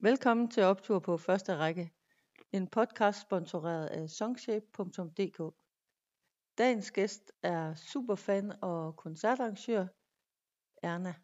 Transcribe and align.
Velkommen 0.00 0.50
til 0.50 0.62
optur 0.62 0.98
på 0.98 1.16
første 1.16 1.56
række. 1.56 1.92
En 2.52 2.66
podcast 2.68 3.20
sponsoreret 3.20 3.86
af 3.86 4.10
songshape.dk. 4.10 5.54
Dagens 6.58 6.90
gæst 6.90 7.32
er 7.42 7.74
superfan 7.74 8.52
og 8.62 8.96
koncertarrangør 8.96 9.86
Erna. 10.82 11.14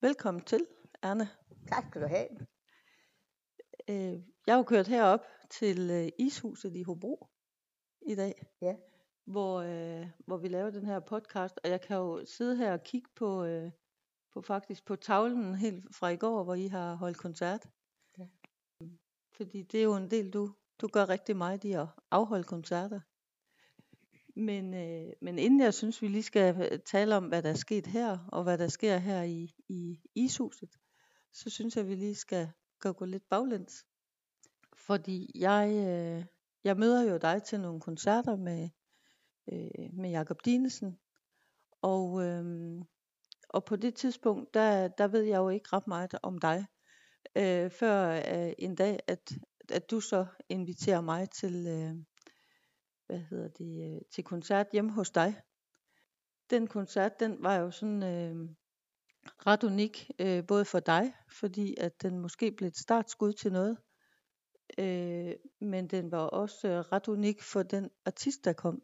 Velkommen 0.00 0.44
til, 0.44 0.66
Erna. 1.02 1.28
Tak 1.68 1.84
skal 1.90 2.02
du 2.02 2.06
have. 2.06 2.28
Øh, 3.88 4.20
Jeg 4.46 4.56
jo 4.56 4.62
kørt 4.62 4.86
herop 4.88 5.20
til 5.50 5.90
øh, 5.90 6.08
Ishuset 6.18 6.76
i 6.76 6.82
Hobro 6.82 7.26
i 8.06 8.14
dag, 8.14 8.34
Ja. 8.62 8.76
hvor, 9.24 9.60
øh, 9.60 10.06
hvor 10.26 10.36
vi 10.36 10.48
laver 10.48 10.70
den 10.70 10.86
her 10.86 11.00
podcast. 11.00 11.60
Og 11.64 11.70
jeg 11.70 11.80
kan 11.80 11.96
jo 11.96 12.24
sidde 12.26 12.56
her 12.56 12.72
og 12.72 12.82
kigge 12.84 13.08
på, 13.16 13.44
øh, 13.44 13.70
på 14.32 14.42
faktisk 14.42 14.84
på 14.84 14.96
tavlen 14.96 15.54
helt 15.54 15.94
fra 15.94 16.08
i 16.08 16.16
går, 16.16 16.44
hvor 16.44 16.54
I 16.54 16.66
har 16.66 16.94
holdt 16.94 17.18
koncert. 17.18 17.68
Ja. 18.18 18.26
Fordi 19.32 19.62
det 19.62 19.80
er 19.80 19.84
jo 19.84 19.96
en 19.96 20.10
del, 20.10 20.30
du, 20.30 20.54
du 20.80 20.88
gør 20.88 21.08
rigtig 21.08 21.36
meget 21.36 21.64
i 21.64 21.72
at 21.72 21.86
afholde 22.10 22.44
koncerter. 22.44 23.00
Men, 24.36 24.74
øh, 24.74 25.12
men 25.20 25.38
inden 25.38 25.60
jeg 25.60 25.74
synes, 25.74 26.02
vi 26.02 26.08
lige 26.08 26.22
skal 26.22 26.70
øh, 26.72 26.78
tale 26.78 27.16
om, 27.16 27.24
hvad 27.24 27.42
der 27.42 27.50
er 27.50 27.54
sket 27.54 27.86
her, 27.86 28.18
og 28.32 28.42
hvad 28.42 28.58
der 28.58 28.68
sker 28.68 28.96
her 28.96 29.22
i, 29.22 29.54
i 29.68 30.00
Ishuset, 30.14 30.70
så 31.32 31.50
synes 31.50 31.76
jeg, 31.76 31.88
vi 31.88 31.94
lige 31.94 32.14
skal 32.14 32.50
gå, 32.78 32.92
gå 32.92 33.04
lidt 33.04 33.28
baglæns. 33.28 33.86
Fordi 34.76 35.30
jeg, 35.34 35.70
øh, 35.70 36.24
jeg 36.64 36.76
møder 36.76 37.10
jo 37.10 37.16
dig 37.16 37.42
til 37.42 37.60
nogle 37.60 37.80
koncerter 37.80 38.36
med, 38.36 38.68
øh, 39.52 39.94
med 39.94 40.10
Jakob 40.10 40.44
Dinesen. 40.44 40.98
Og, 41.82 42.24
øh, 42.24 42.80
og 43.50 43.64
på 43.64 43.76
det 43.76 43.94
tidspunkt, 43.94 44.54
der, 44.54 44.88
der 44.88 45.08
ved 45.08 45.22
jeg 45.22 45.36
jo 45.36 45.48
ikke 45.48 45.68
ret 45.72 45.86
meget 45.86 46.14
om 46.22 46.38
dig. 46.38 46.66
Øh, 47.36 47.70
før 47.70 48.10
øh, 48.10 48.52
en 48.58 48.74
dag, 48.74 49.00
at, 49.06 49.32
at 49.72 49.90
du 49.90 50.00
så 50.00 50.26
inviterer 50.48 51.00
mig 51.00 51.30
til, 51.30 51.66
øh, 51.66 51.94
hvad 53.06 53.18
hedder 53.18 53.48
det, 53.48 53.94
øh, 53.94 54.00
til 54.14 54.24
koncert 54.24 54.66
hjemme 54.72 54.92
hos 54.92 55.10
dig. 55.10 55.40
Den 56.50 56.66
koncert, 56.66 57.20
den 57.20 57.36
var 57.42 57.56
jo 57.56 57.70
sådan 57.70 58.02
øh, 58.02 58.48
ret 59.46 59.64
unik, 59.64 60.10
øh, 60.18 60.46
både 60.46 60.64
for 60.64 60.80
dig, 60.80 61.12
fordi 61.40 61.74
at 61.78 62.02
den 62.02 62.18
måske 62.18 62.52
blev 62.52 62.68
et 62.68 62.76
startskud 62.76 63.32
til 63.32 63.52
noget, 63.52 63.76
øh, 64.78 65.32
men 65.60 65.88
den 65.88 66.10
var 66.10 66.18
også 66.18 66.68
øh, 66.68 66.78
ret 66.78 67.08
unik 67.08 67.42
for 67.42 67.62
den 67.62 67.90
artist, 68.04 68.44
der 68.44 68.52
kom. 68.52 68.82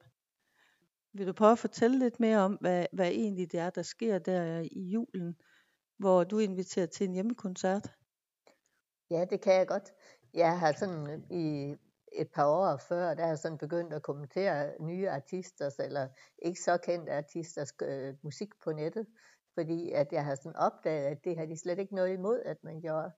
Vil 1.16 1.26
du 1.26 1.32
prøve 1.32 1.52
at 1.52 1.58
fortælle 1.58 1.98
lidt 1.98 2.20
mere 2.20 2.38
om, 2.38 2.52
hvad, 2.60 2.86
hvad 2.92 3.08
egentlig 3.08 3.52
det 3.52 3.60
er, 3.60 3.70
der 3.70 3.82
sker 3.82 4.18
der 4.18 4.58
øh, 4.58 4.64
i 4.64 4.90
julen, 4.90 5.36
hvor 5.98 6.24
du 6.24 6.38
inviterer 6.38 6.86
til 6.86 7.08
en 7.08 7.12
hjemmekoncert? 7.12 7.92
Ja, 9.10 9.24
det 9.30 9.40
kan 9.40 9.54
jeg 9.54 9.68
godt. 9.68 9.92
Jeg 10.34 10.58
har 10.58 10.72
sådan 10.72 11.10
øh, 11.10 11.20
i 11.30 11.74
et 12.12 12.28
par 12.34 12.46
år 12.46 12.76
før, 12.76 13.14
der 13.14 13.22
har 13.22 13.28
jeg 13.28 13.38
sådan 13.38 13.58
begyndt 13.58 13.92
at 13.92 14.02
kommentere 14.02 14.72
nye 14.80 15.10
artisters, 15.10 15.78
eller 15.78 16.08
ikke 16.42 16.60
så 16.60 16.78
kendte 16.78 17.12
artisters 17.12 17.72
øh, 17.82 18.14
musik 18.22 18.48
på 18.64 18.72
nettet, 18.72 19.06
fordi 19.54 19.92
at 19.92 20.12
jeg 20.12 20.24
har 20.24 20.34
sådan 20.34 20.56
opdaget, 20.56 21.06
at 21.06 21.24
det 21.24 21.38
har 21.38 21.46
de 21.46 21.60
slet 21.60 21.78
ikke 21.78 21.94
noget 21.94 22.12
imod, 22.12 22.42
at 22.44 22.56
man 22.62 22.80
gjorde. 22.80 23.10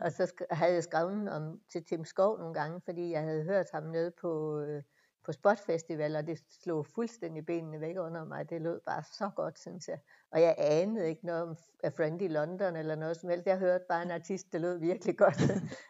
Og 0.00 0.12
så 0.12 0.22
sk- 0.22 0.54
havde 0.54 0.74
jeg 0.74 0.82
skrevet 0.82 1.30
om 1.30 1.60
til 1.72 1.84
Tim 1.84 2.04
Skov 2.04 2.38
nogle 2.38 2.54
gange, 2.54 2.80
fordi 2.84 3.10
jeg 3.10 3.22
havde 3.22 3.44
hørt 3.44 3.66
ham 3.72 3.82
nede 3.82 4.12
på, 4.20 4.60
øh, 4.60 4.82
på 5.30 5.34
Spot 5.34 5.58
Festival, 5.58 6.16
og 6.16 6.26
det 6.26 6.42
slog 6.62 6.86
fuldstændig 6.86 7.46
benene 7.46 7.80
væk 7.80 7.96
under 7.98 8.24
mig. 8.24 8.50
Det 8.50 8.62
lød 8.62 8.80
bare 8.86 9.02
så 9.02 9.30
godt, 9.36 9.58
synes 9.58 9.88
jeg. 9.88 9.98
Og 10.30 10.40
jeg 10.40 10.54
anede 10.58 11.08
ikke 11.08 11.26
noget 11.26 11.42
om 11.42 11.56
A 11.84 11.88
Friend 11.88 12.22
i 12.22 12.28
London 12.28 12.76
eller 12.76 12.94
noget 12.94 13.16
som 13.16 13.30
helst. 13.30 13.46
Jeg 13.46 13.58
hørte 13.58 13.84
bare 13.88 14.02
en 14.02 14.10
artist, 14.10 14.52
der 14.52 14.58
lød 14.58 14.78
virkelig 14.78 15.18
godt. 15.18 15.40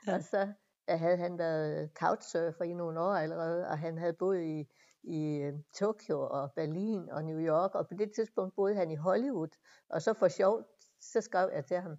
Ja. 0.06 0.14
og 0.14 0.22
så 0.22 0.52
havde 0.88 1.16
han 1.16 1.38
været 1.38 1.90
couchsurfer 1.94 2.64
i 2.64 2.72
nogle 2.72 3.00
år 3.00 3.14
allerede, 3.14 3.68
og 3.68 3.78
han 3.78 3.98
havde 3.98 4.12
boet 4.12 4.42
i, 4.42 4.68
i 5.02 5.36
øh, 5.36 5.54
Tokyo 5.74 6.20
og 6.30 6.52
Berlin 6.52 7.10
og 7.10 7.24
New 7.24 7.38
York, 7.40 7.74
og 7.74 7.88
på 7.88 7.94
det 7.94 8.12
tidspunkt 8.12 8.54
boede 8.54 8.74
han 8.74 8.90
i 8.90 8.96
Hollywood. 8.96 9.56
Og 9.88 10.02
så 10.02 10.14
for 10.14 10.28
sjov, 10.28 10.62
så 11.00 11.20
skrev 11.20 11.50
jeg 11.54 11.64
til 11.64 11.76
ham, 11.76 11.96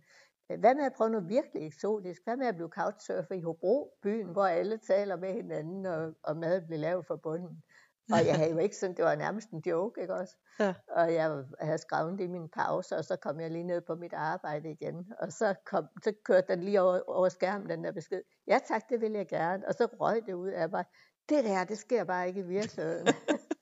hvad 0.57 0.75
med 0.75 0.85
at 0.85 0.93
prøve 0.93 1.09
noget 1.09 1.29
virkelig 1.29 1.67
eksotisk? 1.67 2.21
Hvad 2.23 2.37
med 2.37 2.47
at 2.47 2.55
blive 2.55 2.69
couchsurfer 2.69 3.35
i 3.35 3.41
Hobro, 3.41 3.97
byen, 4.03 4.27
hvor 4.27 4.45
alle 4.45 4.77
taler 4.77 5.15
med 5.15 5.33
hinanden, 5.33 5.85
og, 5.85 6.13
og 6.23 6.37
mad 6.37 6.61
bliver 6.61 6.79
lavet 6.79 7.05
fra 7.05 7.15
bunden? 7.15 7.63
Og 8.11 8.27
jeg 8.27 8.35
havde 8.35 8.51
jo 8.51 8.57
ikke 8.57 8.75
sådan, 8.75 8.95
det 8.95 9.05
var 9.05 9.15
nærmest 9.15 9.49
en 9.49 9.63
joke, 9.65 10.01
ikke 10.01 10.13
også? 10.13 10.35
Ja. 10.59 10.73
Og 10.87 11.13
jeg 11.13 11.43
havde 11.59 11.77
skrevet 11.77 12.19
det 12.19 12.23
i 12.23 12.27
min 12.27 12.49
pause, 12.49 12.97
og 12.97 13.05
så 13.05 13.15
kom 13.15 13.39
jeg 13.39 13.51
lige 13.51 13.63
ned 13.63 13.81
på 13.81 13.95
mit 13.95 14.13
arbejde 14.13 14.71
igen. 14.71 15.13
Og 15.19 15.31
så, 15.31 15.55
kom, 15.65 15.87
så 16.03 16.13
kørte 16.25 16.47
den 16.47 16.63
lige 16.63 16.81
over, 16.81 16.99
over 17.07 17.29
skærmen, 17.29 17.69
den 17.69 17.83
der 17.83 17.91
besked. 17.91 18.21
Ja 18.47 18.59
tak, 18.67 18.89
det 18.89 19.01
vil 19.01 19.11
jeg 19.11 19.27
gerne. 19.27 19.67
Og 19.67 19.73
så 19.73 19.85
røg 19.85 20.25
det 20.25 20.33
ud 20.33 20.49
af 20.49 20.69
mig. 20.69 20.85
Det 21.29 21.43
der, 21.43 21.63
det 21.63 21.77
sker 21.77 22.03
bare 22.03 22.27
ikke 22.27 22.39
i 22.39 22.43
virkeligheden. 22.43 23.07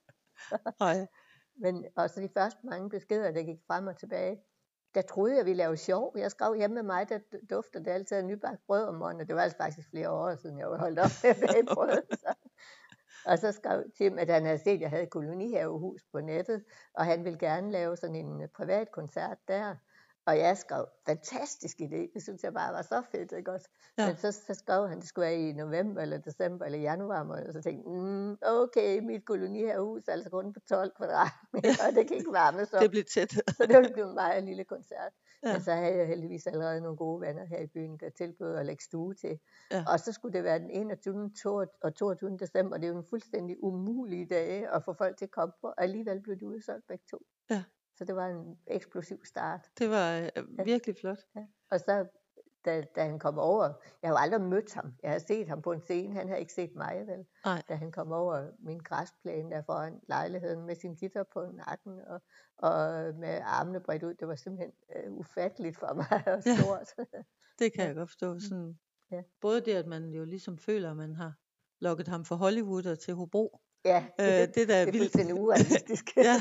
Nej. 0.79 1.07
Men 1.63 1.85
også 1.95 2.21
de 2.21 2.29
første 2.33 2.59
mange 2.63 2.89
beskeder, 2.89 3.31
der 3.31 3.43
gik 3.43 3.59
frem 3.67 3.87
og 3.87 3.97
tilbage, 3.97 4.41
der 4.95 5.01
troede 5.01 5.37
jeg, 5.37 5.45
vi 5.45 5.53
lavede 5.53 5.77
sjov. 5.77 6.17
Jeg 6.17 6.31
skrev 6.31 6.55
hjemme 6.55 6.73
med 6.73 6.83
mig, 6.83 7.09
der 7.09 7.19
dufter 7.49 7.79
det 7.79 7.91
altid 7.91 8.17
af 8.17 8.25
nybagt 8.25 8.65
brød 8.67 8.83
om 8.83 8.95
morgenen. 8.95 9.27
Det 9.27 9.35
var 9.35 9.41
altså 9.41 9.57
faktisk 9.57 9.89
flere 9.89 10.09
år 10.11 10.35
siden, 10.35 10.57
jeg 10.57 10.69
var 10.69 10.77
holdt 10.77 10.99
op 10.99 11.11
med 11.23 11.29
at 11.29 11.37
bage 11.37 11.65
brød. 11.65 12.01
Så. 12.23 12.33
Og 13.25 13.39
så 13.39 13.51
skrev 13.51 13.83
Tim, 13.97 14.17
at 14.17 14.29
han 14.29 14.45
havde 14.45 14.57
set, 14.57 14.73
at 14.73 14.81
jeg 14.81 14.89
havde 14.89 15.05
kolonihavehus 15.05 16.01
på 16.11 16.19
nettet, 16.19 16.63
og 16.93 17.05
han 17.05 17.23
ville 17.23 17.39
gerne 17.39 17.71
lave 17.71 17.97
sådan 17.97 18.15
en 18.15 18.49
privat 18.55 18.91
koncert 18.91 19.37
der. 19.47 19.75
Og 20.25 20.37
jeg 20.37 20.57
skrev, 20.57 20.85
fantastisk 21.05 21.77
idé, 21.81 22.13
det 22.13 22.23
synes 22.23 22.43
jeg 22.43 22.53
bare 22.53 22.73
var 22.73 22.81
så 22.81 23.01
fedt, 23.11 23.31
ikke 23.31 23.51
også? 23.51 23.69
Ja. 23.97 24.07
Men 24.07 24.17
så, 24.17 24.31
så 24.31 24.53
skrev 24.53 24.87
han, 24.87 24.99
det 24.99 25.07
skulle 25.07 25.25
være 25.25 25.39
i 25.39 25.53
november, 25.53 26.01
eller 26.01 26.17
december, 26.17 26.65
eller 26.65 26.79
januar 26.79 27.23
måned, 27.23 27.47
og 27.47 27.53
så 27.53 27.61
tænkte 27.61 27.91
jeg, 27.91 28.01
mm, 28.01 28.37
okay, 28.41 28.99
mit 28.99 29.25
kolonihavehus 29.25 30.07
er 30.07 30.11
altså 30.11 30.29
kun 30.29 30.53
på 30.53 30.59
12 30.59 30.91
kvadratmeter, 30.97 31.87
og 31.87 31.95
det 31.95 32.07
kan 32.07 32.17
ikke 32.17 32.31
varmes 32.31 32.73
op. 32.73 32.81
Det 32.81 32.91
blev 32.91 33.03
tæt. 33.03 33.31
Så 33.31 33.65
det 33.67 33.77
ville 33.77 33.93
blive 33.93 34.09
en 34.09 34.15
meget 34.15 34.43
lille 34.43 34.63
koncert. 34.63 35.13
Ja. 35.43 35.53
Men 35.53 35.61
så 35.61 35.71
havde 35.71 35.97
jeg 35.97 36.07
heldigvis 36.07 36.47
allerede 36.47 36.81
nogle 36.81 36.97
gode 36.97 37.21
venner 37.21 37.45
her 37.45 37.59
i 37.59 37.67
byen, 37.67 37.97
der 37.97 38.09
tilbød 38.09 38.55
at 38.55 38.65
lægge 38.65 38.83
stue 38.83 39.13
til. 39.13 39.39
Ja. 39.71 39.83
Og 39.87 39.99
så 39.99 40.11
skulle 40.11 40.33
det 40.33 40.43
være 40.43 40.59
den 40.59 40.69
21. 40.69 41.31
to- 41.43 41.65
og 41.81 41.95
22. 41.95 42.37
december. 42.37 42.77
Det 42.77 42.83
er 42.85 42.91
jo 42.91 42.97
en 42.97 43.05
fuldstændig 43.09 43.63
umulig 43.63 44.29
dag 44.29 44.67
at 44.73 44.83
få 44.83 44.93
folk 44.93 45.17
til 45.17 45.25
at 45.25 45.31
komme 45.31 45.53
på. 45.61 45.67
Og 45.67 45.83
alligevel 45.83 46.21
blev 46.21 46.39
de 46.39 46.47
udsolgt 46.47 46.87
begge 46.87 47.03
to. 47.11 47.17
Ja. 47.49 47.63
Så 47.99 48.05
det 48.05 48.15
var 48.15 48.27
en 48.27 48.57
eksplosiv 48.67 49.25
start. 49.25 49.69
Det 49.79 49.89
var 49.89 50.29
øh, 50.37 50.65
virkelig 50.65 50.95
flot. 51.01 51.19
Og 51.71 51.79
så 51.79 52.05
da, 52.65 52.81
da 52.95 53.03
han 53.03 53.19
kom 53.19 53.37
over, 53.39 53.63
jeg 54.01 54.07
har 54.09 54.09
jo 54.09 54.15
aldrig 54.17 54.41
mødt 54.41 54.73
ham. 54.73 54.93
Jeg 55.03 55.11
har 55.11 55.19
set 55.19 55.47
ham 55.47 55.61
på 55.61 55.71
en 55.71 55.81
scene, 55.81 56.13
han 56.15 56.29
har 56.29 56.35
ikke 56.35 56.53
set 56.53 56.75
mig 56.75 57.03
vel. 57.07 57.25
Nej. 57.45 57.61
Da 57.69 57.75
han 57.75 57.91
kom 57.91 58.11
over 58.11 58.51
min 58.59 58.77
græsplæne 58.79 59.49
der 59.51 59.61
foran 59.61 59.99
lejligheden 60.07 60.65
med 60.65 60.75
sin 60.75 60.95
guitar 60.95 61.25
på 61.33 61.51
nakken 61.53 61.99
og, 62.07 62.21
og 62.57 62.81
med 63.15 63.41
armene 63.43 63.79
bredt 63.79 64.03
ud. 64.03 64.13
Det 64.13 64.27
var 64.27 64.35
simpelthen 64.35 64.71
uh, 65.07 65.13
ufatteligt 65.17 65.77
for 65.77 65.93
mig 65.93 66.23
og 66.35 66.41
Ja. 66.45 66.57
stort. 66.57 67.05
Det 67.59 67.73
kan 67.73 67.81
Ja. 67.83 67.87
jeg 67.87 67.95
godt 67.95 68.09
forstå. 68.09 68.39
Sådan, 68.39 68.79
Ja. 69.11 69.21
Både 69.41 69.61
det, 69.61 69.73
at 69.73 69.87
man 69.87 70.09
jo 70.09 70.25
ligesom 70.25 70.57
føler, 70.57 70.91
at 70.91 70.97
man 70.97 71.15
har 71.15 71.33
lukket 71.81 72.07
ham 72.07 72.25
fra 72.25 72.35
Hollywood 72.35 72.85
og 72.85 72.99
til 72.99 73.13
Hobro. 73.13 73.59
ja, 73.85 74.05
Øh, 74.19 74.25
det 74.25 74.31
er 74.33 74.47
da 74.47 74.61
det 74.61 74.69
er 74.81 74.85
vildt. 74.85 74.97
fuldstændig 74.97 75.35
urealistisk. 75.35 76.05
ja. 76.17 76.35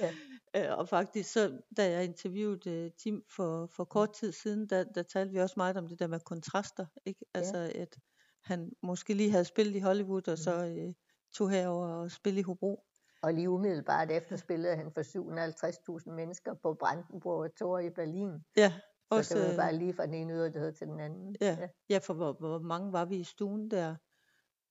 Ja. 0.00 0.12
Øh, 0.56 0.78
og 0.78 0.88
faktisk, 0.88 1.32
så, 1.32 1.58
da 1.76 1.90
jeg 1.90 2.04
interviewede 2.04 2.84
uh, 2.86 2.90
Tim 3.02 3.24
for, 3.36 3.66
for 3.66 3.84
kort 3.84 4.12
tid 4.12 4.32
siden, 4.32 4.66
der, 4.68 4.84
der 4.84 5.02
talte 5.02 5.32
vi 5.32 5.38
også 5.40 5.54
meget 5.56 5.76
om 5.76 5.88
det 5.88 5.98
der 5.98 6.06
med 6.06 6.20
kontraster. 6.20 6.86
Ikke? 7.06 7.24
Altså, 7.34 7.72
at 7.74 7.96
han 8.44 8.72
måske 8.82 9.14
lige 9.14 9.30
havde 9.30 9.44
spillet 9.44 9.76
i 9.76 9.78
Hollywood, 9.80 10.28
og 10.28 10.38
så 10.38 10.66
øh, 10.66 10.94
tog 11.34 11.50
herover 11.50 11.88
og 11.88 12.10
spille 12.10 12.40
i 12.40 12.42
Hobro. 12.42 12.82
Og 13.22 13.34
lige 13.34 13.50
umiddelbart 13.50 14.10
efter 14.10 14.36
spillede 14.36 14.76
han 14.76 14.92
for 14.92 15.02
750.000 15.02 16.10
mennesker 16.12 16.54
på 16.62 16.74
Brandenburg 16.74 17.54
Tor 17.58 17.78
i 17.78 17.90
Berlin. 17.90 18.30
Ja, 18.56 18.72
Så 18.72 19.16
også, 19.16 19.34
det 19.34 19.44
var 19.44 19.50
øh, 19.50 19.56
bare 19.56 19.74
lige 19.76 19.94
fra 19.94 20.06
den 20.06 20.14
ene 20.14 20.32
yderlighed 20.32 20.72
til 20.72 20.86
den 20.86 21.00
anden. 21.00 21.36
ja, 21.40 21.68
ja, 21.90 21.98
for 21.98 22.14
hvor, 22.14 22.32
hvor 22.32 22.58
mange 22.58 22.92
var 22.92 23.04
vi 23.04 23.16
i 23.16 23.24
stuen 23.24 23.70
der? 23.70 23.96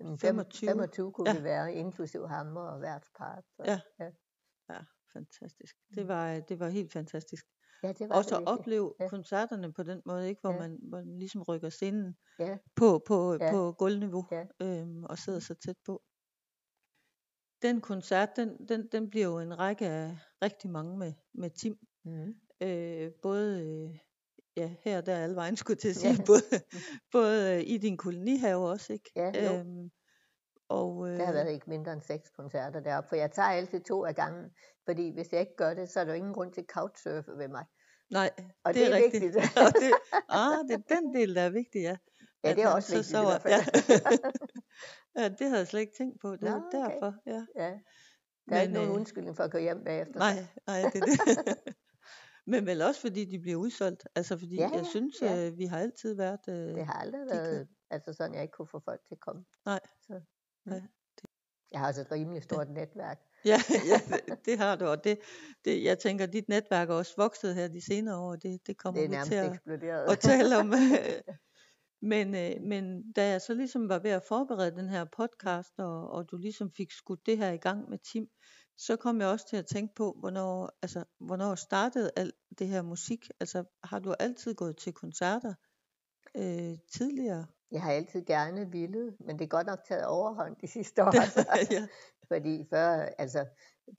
Men 0.03 0.19
25. 0.19 0.69
25 0.69 1.11
kunne 1.11 1.29
Ja. 1.29 1.37
vi 1.37 1.43
være, 1.43 1.73
inklusiv 1.73 2.27
hammer 2.27 2.61
og 2.61 2.81
værtspart. 2.81 3.43
Så. 3.55 3.63
Ja. 3.65 3.79
ja. 3.99 4.09
Ja, 4.69 4.79
fantastisk. 5.15 5.75
Det 5.95 6.07
var, 6.07 6.33
øh, 6.33 6.41
det 6.49 6.59
var 6.59 6.69
helt 6.69 6.93
fantastisk. 6.93 7.45
ja, 7.83 7.91
det 7.93 8.09
var 8.09 8.15
Også 8.15 8.35
det 8.35 8.41
at 8.41 8.47
opleve 8.47 8.93
Ja. 8.99 9.09
koncerterne 9.09 9.73
på 9.73 9.83
den 9.83 10.01
måde, 10.05 10.29
ikke, 10.29 10.41
hvor, 10.41 10.51
Ja. 10.53 10.59
man, 10.59 10.79
hvor 10.89 10.97
man 10.97 11.19
ligesom 11.19 11.41
rykker 11.41 11.69
scenen 11.69 12.15
Ja. 12.39 12.57
på, 12.75 13.01
på, 13.07 13.37
Ja. 13.41 13.51
på 13.51 13.71
gulvniveau 13.71 14.25
Ja. 14.31 14.43
øhm, 14.61 15.03
og 15.03 15.17
sidder 15.17 15.39
så 15.39 15.53
tæt 15.53 15.75
på. 15.85 16.01
Den 17.61 17.81
koncert, 17.81 18.29
den, 18.35 18.67
den, 18.67 18.87
den 18.91 19.09
bliver 19.09 19.25
jo 19.25 19.39
en 19.39 19.59
række 19.59 19.87
af 19.87 20.17
rigtig 20.43 20.69
mange 20.69 20.97
med, 20.97 21.13
med 21.33 21.49
Tim. 21.49 21.77
Mm. 22.05 22.33
Øh, 22.61 23.11
både 23.21 23.61
øh, 23.67 23.97
ja, 24.57 24.75
her 24.83 24.97
og 24.97 25.05
der 25.05 25.17
alle 25.17 25.35
vejen 25.35 25.55
skulle 25.57 25.77
til 25.77 25.89
at 25.89 26.03
Ja. 26.03 26.13
sige, 26.13 26.23
både, 26.25 26.41
både 27.11 27.55
øh, 27.55 27.63
i 27.67 27.77
din 27.77 27.97
kolonihave 27.97 28.69
også, 28.69 28.93
ikke? 28.93 29.11
Ja, 29.15 29.45
jo. 29.45 29.59
Øhm, 29.59 29.89
og, 30.69 31.09
øh, 31.09 31.17
Der 31.17 31.25
har 31.25 31.33
været 31.33 31.51
ikke 31.51 31.69
mindre 31.69 31.93
end 31.93 32.01
seks 32.01 32.29
koncerter 32.29 32.79
deroppe, 32.79 33.09
for 33.09 33.15
jeg 33.15 33.31
tager 33.31 33.49
altid 33.49 33.81
to 33.81 34.05
af 34.05 34.15
gangen, 34.15 34.51
fordi 34.85 35.13
hvis 35.13 35.31
jeg 35.31 35.39
ikke 35.39 35.55
gør 35.57 35.73
det, 35.73 35.89
så 35.89 35.99
er 35.99 36.03
der 36.05 36.13
ingen 36.13 36.33
grund 36.33 36.53
til 36.53 36.65
couchsurfe 36.69 37.31
ved 37.37 37.47
mig. 37.47 37.65
Nej, 38.09 38.29
Og 38.63 38.73
det 38.73 38.81
er, 38.83 38.85
det 38.89 38.99
er 38.99 39.03
rigtigt. 39.03 39.23
vigtigt. 39.23 39.57
Og 39.57 39.73
det, 39.81 39.91
ah, 40.29 40.57
det 40.67 40.73
er 40.73 40.95
den 40.95 41.15
del, 41.15 41.35
der 41.35 41.41
er 41.41 41.49
vigtig, 41.49 41.81
ja. 41.81 41.97
Ja, 42.43 42.53
det 42.53 42.63
er 42.63 42.67
også 42.69 42.89
så 42.89 42.95
vigtigt 42.95 43.09
i 43.09 43.13
sover. 43.13 43.29
hvert 43.29 43.41
fald. 43.41 43.53
Ja. 45.15 45.21
ja, 45.21 45.29
det 45.29 45.47
havde 45.47 45.57
jeg 45.59 45.67
slet 45.67 45.79
ikke 45.81 45.93
tænkt 45.97 46.21
på. 46.21 46.31
Det 46.31 46.41
Nå, 46.41 46.47
er 46.47 46.55
okay. 46.67 46.77
derfor, 46.77 47.13
ja. 47.25 47.45
Ja. 47.55 47.71
Der 48.49 48.55
er 48.55 48.61
ikke 48.61 48.71
Men, 48.73 48.73
nogen 48.73 48.89
øh, 48.89 48.95
undskyldning 48.95 49.35
for 49.37 49.43
at 49.43 49.51
gå 49.51 49.57
hjem 49.57 49.83
bagefter. 49.83 50.19
Nej, 50.19 50.35
nej, 50.67 50.81
det 50.93 51.01
er 51.01 51.05
det. 51.05 51.57
Men 52.47 52.65
vel 52.65 52.81
også 52.81 53.01
fordi 53.01 53.25
de 53.25 53.39
bliver 53.39 53.57
udsolgt. 53.57 54.07
Altså 54.15 54.37
fordi 54.37 54.55
Ja, 54.55 54.69
jeg 54.73 54.85
synes, 54.85 55.21
ja. 55.21 55.47
øh, 55.47 55.57
vi 55.57 55.65
har 55.65 55.79
altid 55.79 56.15
været... 56.15 56.39
Øh, 56.49 56.55
Det 56.55 56.85
har 56.85 56.93
aldrig 56.93 57.21
de 57.21 57.27
kan- 57.27 57.37
været 57.37 57.67
altså 57.89 58.13
sådan, 58.13 58.33
jeg 58.33 58.41
ikke 58.41 58.51
kunne 58.51 58.67
få 58.67 58.79
folk 58.79 59.01
til 59.07 59.15
at 59.15 59.19
komme. 59.19 59.45
Nej. 59.65 59.79
Så, 60.01 60.21
mm. 60.65 60.71
Nej, 60.71 60.81
Jeg 61.71 61.79
har 61.79 61.87
også 61.87 62.01
et 62.01 62.11
rimelig 62.11 62.43
stort 62.43 62.69
netværk. 62.69 63.19
Ja, 63.45 63.61
ja 63.69 64.15
det, 64.15 64.45
det 64.45 64.57
har 64.57 64.75
du, 64.75 64.85
og 64.85 65.03
det, 65.03 65.19
det, 65.65 65.83
jeg 65.83 65.99
tænker, 65.99 66.25
dit 66.25 66.49
netværk 66.49 66.89
er 66.89 66.93
også 66.93 67.13
vokset 67.17 67.55
her 67.55 67.67
de 67.67 67.85
senere 67.85 68.17
år, 68.17 68.35
det, 68.35 68.67
det 68.67 68.77
kommer 68.77 69.01
Det 69.01 69.05
er 69.05 69.09
vi 69.09 69.15
nærmest 69.15 69.31
til 69.31 69.37
at, 69.37 69.53
eksploderet. 69.53 70.11
at 70.11 70.19
tale 70.19 70.57
om. 70.57 70.73
men, 72.11 72.35
øh, 72.35 72.61
men 72.61 73.11
da 73.11 73.29
jeg 73.29 73.41
så 73.41 73.53
ligesom 73.53 73.89
var 73.89 73.99
ved 73.99 74.11
at 74.11 74.23
forberede 74.23 74.71
den 74.71 74.89
her 74.89 75.05
podcast, 75.17 75.79
og, 75.79 76.09
og 76.09 76.31
du 76.31 76.37
ligesom 76.37 76.71
fik 76.71 76.91
skudt 76.91 77.25
det 77.25 77.37
her 77.37 77.51
i 77.51 77.57
gang 77.57 77.89
med 77.89 77.97
Tim, 77.97 78.27
så 78.77 78.95
kom 78.95 79.21
jeg 79.21 79.27
også 79.27 79.47
til 79.49 79.57
at 79.57 79.65
tænke 79.65 79.95
på, 79.95 80.15
hvornår, 80.19 80.77
altså, 80.81 81.03
hvornår 81.19 81.55
startede 81.55 82.11
alt 82.15 82.35
det 82.59 82.67
her 82.67 82.81
musik? 82.81 83.29
Altså, 83.39 83.63
har 83.83 83.99
du 83.99 84.13
altid 84.19 84.55
gået 84.55 84.77
til 84.77 84.93
koncerter 84.93 85.53
øh, 86.35 86.77
tidligere? 86.93 87.45
Jeg 87.71 87.81
har 87.81 87.91
altid 87.91 88.25
gerne 88.25 88.71
ville, 88.71 89.13
men 89.19 89.39
det 89.39 89.45
er 89.45 89.49
godt 89.49 89.67
nok 89.67 89.79
taget 89.87 90.05
overhånd 90.05 90.55
de 90.61 90.67
sidste 90.67 91.01
år. 91.05 91.13
Ja. 91.73 91.87
Fordi 92.27 92.65
før, 92.69 92.89
altså, 93.17 93.45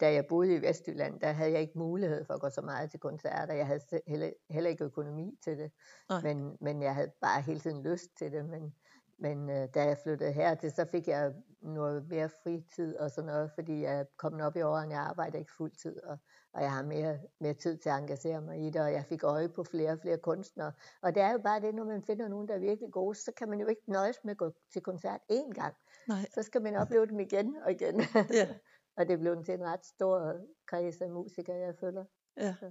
da 0.01 0.13
jeg 0.13 0.27
boede 0.27 0.55
i 0.55 0.63
Vestjylland, 0.63 1.21
der 1.21 1.33
havde 1.33 1.53
jeg 1.53 1.61
ikke 1.61 1.79
mulighed 1.79 2.25
for 2.25 2.35
at 2.35 2.41
gå 2.41 2.51
så 2.51 2.61
meget 2.61 2.91
til 2.91 3.01
koncerter. 3.01 3.55
Jeg 3.55 3.67
havde 3.67 3.81
heller, 4.07 4.31
heller 4.51 4.71
ikke 4.71 4.85
økonomi 4.85 5.39
til 5.45 5.59
det. 5.59 5.73
Nej. 6.09 6.23
Men, 6.23 6.57
men 6.61 6.83
jeg 6.83 6.95
havde 6.95 7.13
bare 7.21 7.43
hele 7.43 7.61
tiden 7.61 7.83
lyst 7.83 8.11
til 8.19 8.33
det. 8.33 8.45
Men, 8.45 8.75
men 9.19 9.51
øh, 9.51 9.69
da 9.75 9.85
jeg 9.85 9.99
flyttede 9.99 10.33
hertil, 10.33 10.73
så 10.73 10.85
fik 10.85 11.09
jeg 11.09 11.35
noget 11.61 12.09
mere 12.09 12.29
fritid 12.29 12.97
og 12.97 13.11
sådan 13.11 13.27
noget, 13.27 13.51
fordi 13.55 13.83
jeg 13.83 14.01
er 14.01 14.05
kommet 14.17 14.47
op 14.47 14.57
i 14.57 14.63
årene, 14.63 14.95
jeg 14.95 15.03
arbejder 15.03 15.39
ikke 15.39 15.53
fuldtid, 15.57 16.03
og, 16.03 16.19
og 16.53 16.63
jeg 16.63 16.73
har 16.73 16.83
mere, 16.83 17.19
mere 17.41 17.55
tid 17.55 17.79
til 17.79 17.89
at 17.89 17.99
engagere 17.99 18.41
mig 18.41 18.67
i 18.67 18.71
det, 18.71 18.83
og 18.83 18.93
jeg 18.93 19.05
fik 19.05 19.25
øje 19.25 19.49
på 19.49 19.65
flere 19.65 19.91
og 19.91 19.99
flere 19.99 20.19
kunstnere. 20.19 20.73
Og 21.03 21.15
det 21.15 21.23
er 21.23 21.33
jo 21.33 21.39
bare 21.39 21.61
det, 21.61 21.75
når 21.75 21.85
man 21.85 22.03
finder 22.03 22.29
nogen, 22.29 22.49
der 22.49 22.55
er 22.55 22.59
virkelig 22.59 22.93
gode, 22.93 23.15
så 23.15 23.33
kan 23.37 23.49
man 23.49 23.61
jo 23.61 23.67
ikke 23.67 23.83
nøjes 23.87 24.25
med 24.25 24.31
at 24.31 24.37
gå 24.37 24.53
til 24.73 24.83
koncert 24.83 25.21
én 25.33 25.53
gang. 25.53 25.75
Nej, 26.09 26.27
Så 26.35 26.43
skal 26.43 26.63
man 26.63 26.77
opleve 26.77 27.07
dem 27.07 27.21
igen 27.21 27.57
og 27.65 27.71
igen. 27.73 28.01
ja. 28.31 28.49
og 28.97 29.09
det 29.09 29.19
blev 29.19 29.45
til 29.45 29.55
en 29.55 29.65
ret 29.65 29.87
stor 29.87 30.41
kreds 30.67 31.01
af 31.01 31.11
musikere, 31.11 31.57
jeg 31.57 31.75
føler. 31.81 32.05
Ja. 32.37 32.55
Så. 32.61 32.71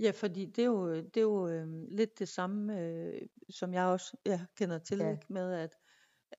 Ja, 0.00 0.10
fordi 0.10 0.46
det 0.46 0.62
er 0.62 0.66
jo, 0.66 0.94
det 0.96 1.16
er 1.16 1.20
jo 1.20 1.48
øh, 1.48 1.68
lidt 1.88 2.18
det 2.18 2.28
samme, 2.28 2.80
øh, 2.80 3.22
som 3.50 3.74
jeg 3.74 3.84
også 3.86 4.16
ja, 4.26 4.40
kender 4.56 4.78
til, 4.78 4.98
Ja. 4.98 5.10
ikke? 5.10 5.26
med 5.28 5.52
at, 5.52 5.76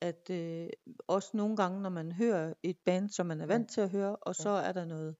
at 0.00 0.30
øh, 0.30 0.68
også 1.06 1.30
nogle 1.36 1.56
gange, 1.56 1.82
når 1.82 1.90
man 1.90 2.12
hører 2.12 2.54
et 2.62 2.76
band, 2.84 3.08
som 3.08 3.26
man 3.26 3.40
er 3.40 3.46
vant 3.46 3.70
til 3.70 3.80
at 3.80 3.90
høre, 3.90 4.16
og 4.16 4.34
så 4.34 4.48
er 4.48 4.72
der 4.72 4.84
noget 4.84 5.16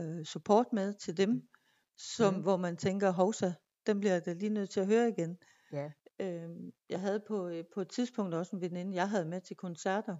øh, 0.00 0.24
support 0.24 0.66
med 0.72 0.94
til 0.94 1.16
dem, 1.16 1.48
som, 1.96 2.34
Mhm. 2.34 2.42
hvor 2.42 2.56
man 2.56 2.76
tænker, 2.76 3.10
hovsa, 3.10 3.52
den 3.86 4.00
bliver 4.00 4.12
jeg 4.12 4.26
da 4.26 4.32
lige 4.32 4.50
nødt 4.50 4.70
til 4.70 4.80
at 4.80 4.86
høre 4.86 5.08
igen. 5.08 5.38
Ja, 5.72 5.90
Øh, 6.20 6.48
jeg 6.88 7.00
havde 7.00 7.20
på, 7.28 7.48
øh, 7.48 7.64
på 7.74 7.80
et 7.80 7.88
tidspunkt 7.88 8.34
også 8.34 8.56
en 8.56 8.62
veninde, 8.62 8.94
jeg 8.94 9.10
havde 9.10 9.24
med 9.24 9.40
til 9.40 9.56
koncerter, 9.56 10.16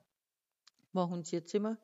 hvor 0.93 1.05
hun 1.05 1.25
siger 1.25 1.41
til 1.41 1.61
mig, 1.63 1.77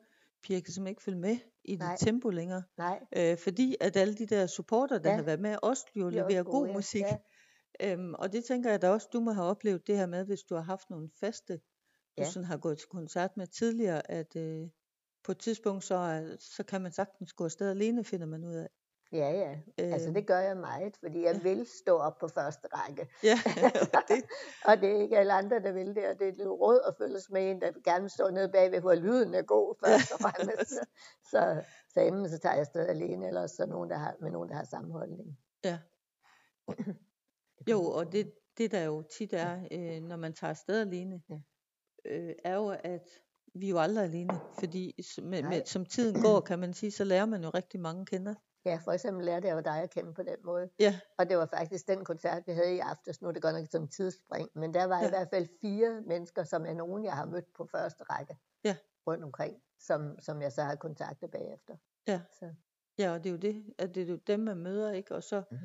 Pia, 0.45 0.55
jeg 0.55 0.63
kan 0.63 0.73
simpelthen 0.73 0.91
ikke 0.91 1.03
følge 1.03 1.17
med 1.19 1.37
i 1.63 1.71
dit 1.71 1.79
Nej. 1.79 1.95
tempo 1.97 2.29
længere. 2.29 2.63
nej, 2.77 2.99
Øh, 3.17 3.37
fordi 3.37 3.75
at 3.81 3.95
alle 3.97 4.15
de 4.15 4.25
der 4.25 4.47
supporter, 4.47 4.99
der 4.99 5.09
Ja. 5.09 5.15
har 5.15 5.23
været 5.23 5.39
med, 5.39 5.57
også 5.63 5.85
jo 5.95 6.09
de 6.09 6.17
er 6.17 6.23
også 6.23 6.29
leverer 6.31 6.43
god 6.43 6.67
ja. 6.67 6.73
musik. 6.73 7.01
Ja, 7.01 7.17
Øhm, 7.81 8.13
og 8.13 8.33
det 8.33 8.45
tænker 8.45 8.69
jeg 8.69 8.81
da 8.81 8.89
også, 8.89 9.07
du 9.13 9.19
må 9.19 9.31
have 9.31 9.45
oplevet 9.47 9.87
det 9.87 9.97
her 9.97 10.05
med, 10.05 10.25
hvis 10.25 10.43
du 10.43 10.55
har 10.55 10.61
haft 10.61 10.89
nogle 10.89 11.09
faste, 11.19 11.53
du 11.53 11.61
Ja. 12.17 12.29
sådan 12.29 12.45
har 12.45 12.57
gået 12.57 12.77
til 12.77 12.87
koncert 12.87 13.37
med 13.37 13.47
tidligere, 13.47 14.11
at 14.11 14.35
øh, 14.35 14.67
på 15.23 15.31
et 15.31 15.37
tidspunkt, 15.39 15.83
så, 15.83 15.97
så 16.39 16.63
kan 16.63 16.81
man 16.81 16.91
sagtens 16.91 17.33
gå 17.33 17.43
afsted 17.43 17.69
alene, 17.69 18.03
finder 18.03 18.25
man 18.27 18.43
ud 18.43 18.53
af. 18.53 18.69
Ja, 19.15 19.29
ja. 19.31 19.57
Altså 19.77 20.07
Øhm, 20.07 20.13
det 20.13 20.27
gør 20.27 20.39
jeg 20.39 20.57
meget, 20.57 20.97
fordi 20.97 21.23
jeg 21.23 21.43
vil 21.43 21.67
stå 21.83 21.97
op 21.97 22.17
på 22.17 22.27
første 22.27 22.67
række. 22.73 23.07
Ja, 23.23 23.37
og 23.97 24.01
det, 24.07 24.23
Og 24.65 24.77
det 24.81 24.91
er 24.91 25.01
ikke 25.01 25.17
alle 25.17 25.33
andre, 25.33 25.59
der 25.59 25.71
vil 25.71 25.95
det, 25.95 26.07
og 26.07 26.19
det 26.19 26.27
er 26.27 26.31
lidt 26.31 26.49
råd 26.49 26.79
at 26.87 26.95
følges 26.97 27.29
med 27.29 27.51
en, 27.51 27.61
der 27.61 27.71
gerne 27.83 28.01
vil 28.01 28.09
stå 28.09 28.29
nede 28.29 28.49
bagved, 28.49 28.81
hvor 28.81 28.95
lyden 28.95 29.33
er 29.33 29.41
god 29.41 29.75
først 29.85 30.11
og 30.11 30.19
fremmest. 30.19 30.69
Så, 30.69 30.85
så, 31.31 31.63
så 31.93 31.99
enten 31.99 32.29
så 32.29 32.37
tager 32.37 32.53
jeg 32.53 32.59
afsted 32.59 32.87
alene, 32.87 33.27
eller 33.27 33.47
så 33.47 33.65
nogen, 33.65 33.89
der 33.89 33.97
har, 33.97 34.15
med 34.21 34.31
nogen, 34.31 34.49
der 34.49 34.55
har 34.55 34.63
sammenholdning. 34.63 35.37
ja. 35.63 35.79
Jo, 37.71 37.81
og 37.83 38.11
det, 38.11 38.33
det 38.57 38.71
der 38.71 38.83
jo 38.83 39.01
tit 39.01 39.33
er, 39.33 39.59
øh, 39.71 40.01
når 40.03 40.15
man 40.15 40.33
tager 40.33 40.49
afsted 40.51 40.81
alene, 40.81 41.21
Ja. 41.29 41.35
øh, 42.05 42.35
er 42.45 42.55
jo, 42.55 42.67
at 42.83 43.07
vi 43.53 43.65
er 43.65 43.69
jo 43.69 43.79
aldrig 43.79 44.03
alene, 44.05 44.33
fordi 44.59 44.95
med, 45.23 45.43
med, 45.43 45.65
som 45.65 45.85
tiden 45.85 46.21
går, 46.21 46.39
kan 46.39 46.59
man 46.59 46.73
sige, 46.73 46.91
så 46.91 47.03
lærer 47.03 47.25
man 47.25 47.43
jo 47.43 47.49
rigtig 47.49 47.79
mange 47.79 48.05
kender. 48.05 48.35
Ja, 48.65 48.79
for 48.83 48.91
eksempel 48.91 49.25
lærte 49.25 49.47
jeg 49.47 49.55
jo 49.55 49.59
dig 49.61 49.81
at 49.83 49.89
kende 49.89 50.13
på 50.13 50.23
den 50.23 50.35
måde. 50.43 50.69
Ja, 50.79 50.99
Og 51.17 51.29
det 51.29 51.37
var 51.37 51.45
faktisk 51.45 51.87
den 51.87 52.05
koncert, 52.05 52.43
vi 52.47 52.51
havde 52.51 52.75
i 52.75 52.79
aftes. 52.79 53.21
Nu 53.21 53.27
er 53.27 53.31
det 53.31 53.41
godt 53.41 53.55
nok 53.55 53.81
en 53.81 53.87
tidsspring, 53.87 54.49
men 54.55 54.73
der 54.73 54.85
var 54.85 54.95
ja. 54.95 55.01
i 55.01 55.05
Ja. 55.05 55.09
hvert 55.09 55.27
fald 55.33 55.47
fire 55.61 56.01
mennesker, 56.07 56.43
som 56.43 56.65
er 56.65 56.73
nogen, 56.73 57.03
jeg 57.03 57.13
har 57.13 57.25
mødt 57.25 57.53
på 57.57 57.65
første 57.71 58.03
række 58.03 58.37
Ja. 58.63 58.75
rundt 59.07 59.23
omkring, 59.23 59.55
som, 59.79 60.19
som 60.19 60.41
jeg 60.41 60.51
så 60.51 60.63
har 60.63 60.75
kontaktet 60.75 61.31
bagefter. 61.31 61.75
Ja. 62.07 62.21
Så, 62.39 62.53
Ja, 62.99 63.11
og 63.13 63.23
det 63.23 63.29
er 63.29 63.31
jo 63.31 63.37
det, 63.39 63.73
at 63.77 63.95
det 63.95 64.03
er 64.03 64.07
jo 64.07 64.15
dem, 64.15 64.39
man 64.39 64.57
møder, 64.57 64.91
ikke? 64.91 65.15
Og 65.15 65.23
så 65.23 65.43
Mhm. 65.51 65.59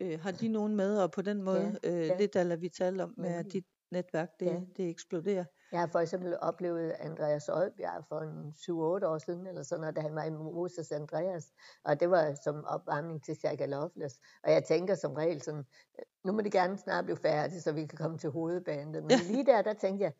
øh, 0.00 0.20
har 0.20 0.30
de 0.30 0.48
nogen 0.48 0.76
med, 0.76 0.98
og 1.02 1.10
på 1.12 1.22
den 1.22 1.42
måde, 1.42 1.78
øh, 1.84 2.06
ja. 2.06 2.16
lidt 2.18 2.36
eller 2.36 2.56
vi 2.56 2.68
talte 2.68 3.02
om, 3.02 3.14
med 3.16 3.30
at 3.30 3.52
dit 3.52 3.66
netværk, 3.90 4.40
det, 4.40 4.46
Ja. 4.46 4.60
det 4.76 4.88
eksploderer. 4.90 5.44
Jeg 5.72 5.80
har 5.80 5.86
for 5.86 5.98
eksempel 5.98 6.38
oplevet 6.40 6.90
Andreas 6.98 7.48
Oddbjerg 7.48 8.04
for 8.08 8.20
en 8.20 8.54
7-8 8.58 9.06
år 9.06 9.18
siden, 9.18 9.46
eller 9.46 9.62
sådan 9.62 9.80
noget, 9.80 9.96
da 9.96 10.00
han 10.00 10.14
var 10.14 10.24
i 10.24 10.30
Moses 10.30 10.92
Andreas. 10.92 11.52
Og 11.84 12.00
det 12.00 12.10
var 12.10 12.34
som 12.44 12.64
opvarmning 12.64 13.24
til 13.24 13.36
Shaka 13.36 13.66
Loveless. 13.66 14.20
Og 14.44 14.52
jeg 14.52 14.64
tænker 14.64 14.94
som 14.94 15.12
regel 15.12 15.42
sådan, 15.42 15.64
nu 16.24 16.32
må 16.32 16.40
det 16.40 16.52
gerne 16.52 16.78
snart 16.78 17.04
blive 17.04 17.16
færdigt, 17.16 17.62
så 17.62 17.72
vi 17.72 17.86
kan 17.86 17.98
komme 17.98 18.18
til 18.18 18.30
hovedbandet. 18.30 19.02
Men 19.02 19.18
lige 19.30 19.46
der, 19.46 19.62
der 19.62 19.74
tænkte 19.74 20.04
jeg, 20.04 20.12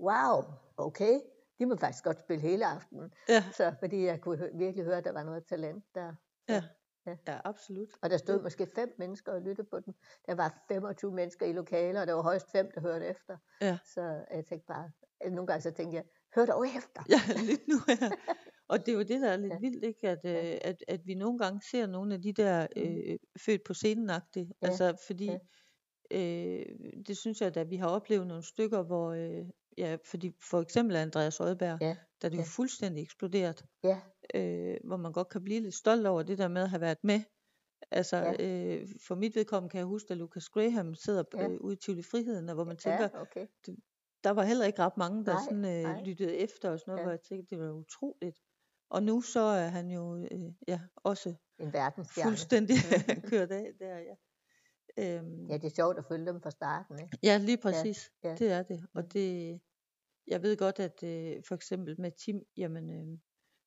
wow, 0.00 0.44
okay, 0.76 1.20
de 1.58 1.66
må 1.66 1.76
faktisk 1.76 2.04
godt 2.04 2.20
spille 2.20 2.42
hele 2.42 2.66
aftenen. 2.66 3.12
Ja, 3.28 3.44
Så 3.52 3.74
fordi 3.78 4.04
jeg 4.06 4.20
kunne 4.20 4.50
virkelig 4.54 4.84
høre, 4.84 4.98
at 4.98 5.04
der 5.04 5.12
var 5.12 5.22
noget 5.22 5.46
talent 5.46 5.84
der. 5.94 6.14
Ja, 6.48 6.62
Ja. 7.06 7.16
ja, 7.28 7.40
absolut. 7.44 7.88
Og 8.02 8.10
der 8.10 8.16
stod 8.16 8.42
måske 8.42 8.66
fem 8.74 8.94
mennesker 8.98 9.32
og 9.32 9.40
lyttede 9.42 9.68
på 9.70 9.80
den. 9.80 9.94
Der 10.26 10.34
var 10.34 10.64
25 10.68 11.12
mennesker 11.12 11.46
i 11.46 11.52
lokaler, 11.52 12.00
og 12.00 12.06
der 12.06 12.12
var 12.12 12.22
højst 12.22 12.50
fem, 12.52 12.70
der 12.74 12.80
hørte 12.80 13.06
efter. 13.06 13.36
Ja. 13.60 13.78
Så 13.94 14.24
jeg 14.34 14.44
tænkte 14.44 14.66
bare, 14.66 14.90
nogle 15.30 15.46
gange 15.46 15.62
så 15.62 15.70
tænkte 15.70 15.96
jeg, 15.96 16.04
hør 16.34 16.46
dog 16.46 16.66
efter. 16.68 17.02
Ja, 17.08 17.20
lidt 17.50 17.68
nu 17.68 17.74
her. 17.88 18.10
Og 18.68 18.78
det 18.86 18.88
er 18.88 18.96
jo 18.96 19.02
det, 19.02 19.20
der 19.20 19.30
er 19.30 19.36
lidt 19.36 19.52
Ja. 19.52 19.58
vildt, 19.58 19.84
ikke? 19.84 20.08
At, 20.08 20.18
Ja. 20.24 20.52
øh, 20.54 20.58
at, 20.64 20.84
at 20.88 21.00
vi 21.04 21.14
nogle 21.14 21.38
gange 21.38 21.60
ser 21.70 21.86
nogle 21.86 22.14
af 22.14 22.22
de 22.22 22.32
der 22.32 22.66
øh, 22.76 23.16
født 23.46 23.64
på 23.66 23.74
scenen 23.74 24.10
Ja. 24.10 24.20
Altså, 24.62 25.04
fordi 25.06 25.30
Ja. 25.30 25.38
øh, 26.10 26.66
det 27.06 27.16
synes 27.16 27.40
jeg, 27.40 27.56
at 27.56 27.70
vi 27.70 27.76
har 27.76 27.88
oplevet 27.88 28.26
nogle 28.26 28.42
stykker, 28.42 28.82
hvor, 28.82 29.10
øh, 29.12 29.44
ja, 29.78 29.96
fordi 30.04 30.32
for 30.50 30.60
eksempel 30.60 30.96
Andreas 30.96 31.40
Rødberg, 31.40 31.78
Ja. 31.80 31.96
der 32.22 32.26
er 32.26 32.28
det 32.28 32.36
jo 32.36 32.42
Ja. 32.42 32.46
fuldstændig 32.56 33.02
eksploderet. 33.02 33.64
Ja, 33.84 34.00
øh, 34.34 34.76
hvor 34.84 34.96
man 34.96 35.12
godt 35.12 35.28
kan 35.28 35.44
blive 35.44 35.60
lidt 35.60 35.74
stolt 35.74 36.06
over 36.06 36.22
det 36.22 36.38
der 36.38 36.48
med 36.48 36.62
at 36.62 36.70
have 36.70 36.80
været 36.80 37.04
med. 37.04 37.20
Altså, 37.90 38.16
Ja. 38.16 38.46
øh, 38.48 38.88
for 39.06 39.14
mit 39.14 39.36
vedkommende 39.36 39.70
kan 39.70 39.78
jeg 39.78 39.86
huske, 39.86 40.10
at 40.10 40.16
Lucas 40.16 40.48
Graham 40.48 40.94
sidder 40.94 41.24
Ja. 41.34 41.48
øh, 41.48 41.60
ude 41.60 41.72
i 41.72 41.76
Tivoli 41.76 42.02
Friheden, 42.02 42.48
og 42.48 42.54
hvor 42.54 42.64
man 42.64 42.76
tænker, 42.76 43.08
ja, 43.14 43.20
okay. 43.20 43.46
der 44.24 44.30
var 44.30 44.42
heller 44.42 44.64
ikke 44.66 44.78
ret 44.82 44.96
mange, 44.96 45.24
der 45.24 45.32
Nej, 45.32 45.42
sådan, 45.44 45.64
øh, 45.64 45.82
nej. 45.82 46.02
lyttede 46.04 46.36
efter 46.36 46.70
og 46.70 46.78
sådan 46.78 46.90
noget, 46.92 46.98
Ja. 46.98 47.04
hvor 47.04 47.10
jeg 47.10 47.20
tænkte, 47.20 47.56
det 47.56 47.64
var 47.64 47.72
utroligt. 47.72 48.38
Og 48.90 49.02
nu 49.02 49.20
så 49.20 49.40
er 49.40 49.68
han 49.68 49.90
jo 49.90 50.16
øh, 50.16 50.52
ja, 50.68 50.80
også 50.96 51.34
En 51.58 51.72
verdensstjerne. 51.72 52.30
fuldstændig 52.30 52.76
kørt 53.30 53.50
af 53.50 53.72
der, 53.78 53.98
ja. 53.98 54.14
Øhm, 54.98 55.46
Ja, 55.46 55.54
det 55.54 55.64
er 55.64 55.70
sjovt 55.76 55.98
at 55.98 56.04
følge 56.08 56.26
dem 56.26 56.40
fra 56.42 56.50
starten. 56.50 56.98
Ikke? 56.98 57.18
Ja, 57.22 57.36
lige 57.38 57.58
præcis. 57.58 58.12
ja. 58.24 58.34
Det 58.34 58.50
er 58.52 58.62
det. 58.62 58.84
Og 58.94 59.12
det, 59.12 59.60
jeg 60.26 60.42
ved 60.42 60.56
godt, 60.56 60.78
at 60.80 61.02
øh, 61.02 61.42
for 61.48 61.54
eksempel 61.54 62.00
med 62.00 62.10
Tim, 62.12 62.42
jamen, 62.56 62.90
øh, 62.90 63.18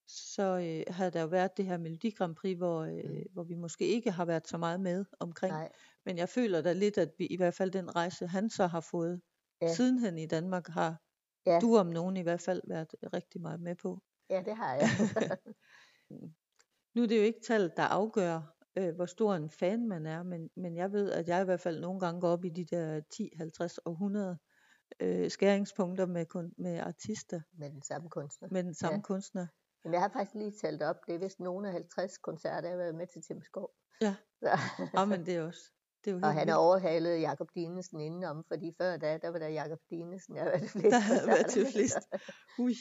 så 0.07 0.43
øh, 0.43 0.93
havde 0.95 1.11
der 1.11 1.21
jo 1.21 1.27
været 1.27 1.57
det 1.57 1.65
her 1.65 1.77
Melodi 1.77 2.09
Grand 2.11 2.35
Prix, 2.35 2.57
hvor, 2.57 2.81
øh, 2.81 3.09
Mm. 3.09 3.23
hvor 3.33 3.43
vi 3.43 3.53
måske 3.55 3.87
ikke 3.87 4.11
har 4.11 4.25
været 4.25 4.47
så 4.47 4.57
meget 4.57 4.79
med 4.81 5.05
omkring. 5.19 5.53
Nej, 5.53 5.69
Men 6.05 6.17
jeg 6.17 6.29
føler 6.29 6.61
da 6.61 6.73
lidt, 6.73 6.97
at 6.97 7.09
vi 7.17 7.25
i 7.27 7.37
hvert 7.37 7.53
fald 7.53 7.71
den 7.71 7.95
rejse, 7.95 8.27
han 8.27 8.49
så 8.49 8.67
har 8.67 8.81
fået 8.81 9.21
Ja. 9.61 9.73
sidenhen 9.73 10.17
i 10.17 10.25
Danmark, 10.25 10.67
har 10.67 11.01
Ja. 11.45 11.59
du 11.61 11.77
om 11.77 11.87
nogen 11.87 12.17
i 12.17 12.21
hvert 12.21 12.41
fald 12.41 12.61
været 12.67 12.87
rigtig 13.13 13.41
meget 13.41 13.61
med 13.61 13.75
på. 13.75 13.99
ja, 14.29 14.41
det 14.45 14.55
har 14.55 14.75
jeg. 14.75 14.87
Nu 16.95 17.03
er 17.03 17.07
det 17.07 17.17
jo 17.17 17.21
ikke 17.23 17.39
tallet, 17.47 17.73
der 17.77 17.83
afgør, 17.83 18.55
øh, 18.77 18.95
hvor 18.95 19.05
stor 19.05 19.35
en 19.35 19.49
fan 19.49 19.87
man 19.87 20.05
er, 20.05 20.23
men, 20.23 20.49
men 20.55 20.75
jeg 20.75 20.91
ved, 20.91 21.11
at 21.11 21.27
jeg 21.27 21.41
i 21.41 21.45
hvert 21.45 21.59
fald 21.61 21.79
nogle 21.79 21.99
gange 21.99 22.21
går 22.21 22.29
op 22.29 22.45
i 22.45 22.49
de 22.49 22.65
der 22.65 23.01
10, 23.11 23.29
50 23.37 23.77
og 23.77 23.91
100 23.91 24.37
øh, 24.99 25.31
skæringspunkter 25.31 26.05
med, 26.05 26.25
kun, 26.25 26.53
med 26.57 26.79
artister, 26.79 27.41
Med 27.57 27.69
den 27.69 27.81
samme 27.81 28.09
kunstner. 28.09 28.47
med 28.51 28.63
den 28.63 28.73
samme 28.73 28.97
Ja. 28.97 29.01
kunstner. 29.01 29.47
Men 29.83 29.93
jeg 29.93 30.01
har 30.01 30.09
faktisk 30.09 30.35
lige 30.35 30.51
talt 30.61 30.81
op, 30.83 30.95
det 31.07 31.15
er 31.15 31.19
vist 31.19 31.39
nogle 31.39 31.67
af 31.67 31.73
50 31.73 32.17
koncerter, 32.17 32.67
jeg 32.69 32.77
har 32.77 32.83
været 32.83 32.95
med 32.95 33.07
til 33.07 33.21
Tim 33.21 33.41
Skov. 33.41 33.71
Ja. 34.01 34.15
Så. 34.39 34.57
Ja, 34.93 35.05
men 35.05 35.25
det 35.25 35.35
er 35.35 35.41
også. 35.43 35.61
Det 36.05 36.11
er 36.11 36.15
jo 36.15 36.21
Og 36.23 36.33
han 36.33 36.49
har 36.49 36.55
overhalet 36.55 37.21
Jakob 37.21 37.49
Dinesen 37.55 37.99
indenom, 37.99 38.43
fordi 38.47 38.73
før 38.77 38.97
da, 38.97 39.17
der 39.17 39.29
var 39.29 39.39
der 39.39 39.47
Jakob 39.47 39.79
Dinesen, 39.89 40.35
jeg 40.35 40.43
har 40.43 40.49
været 40.49 40.69
flest 40.69 40.91
Der 40.91 40.99
har 40.99 41.25
været 41.25 41.45
til 41.49 41.65
flest. 41.73 41.97
Ui. 42.59 42.75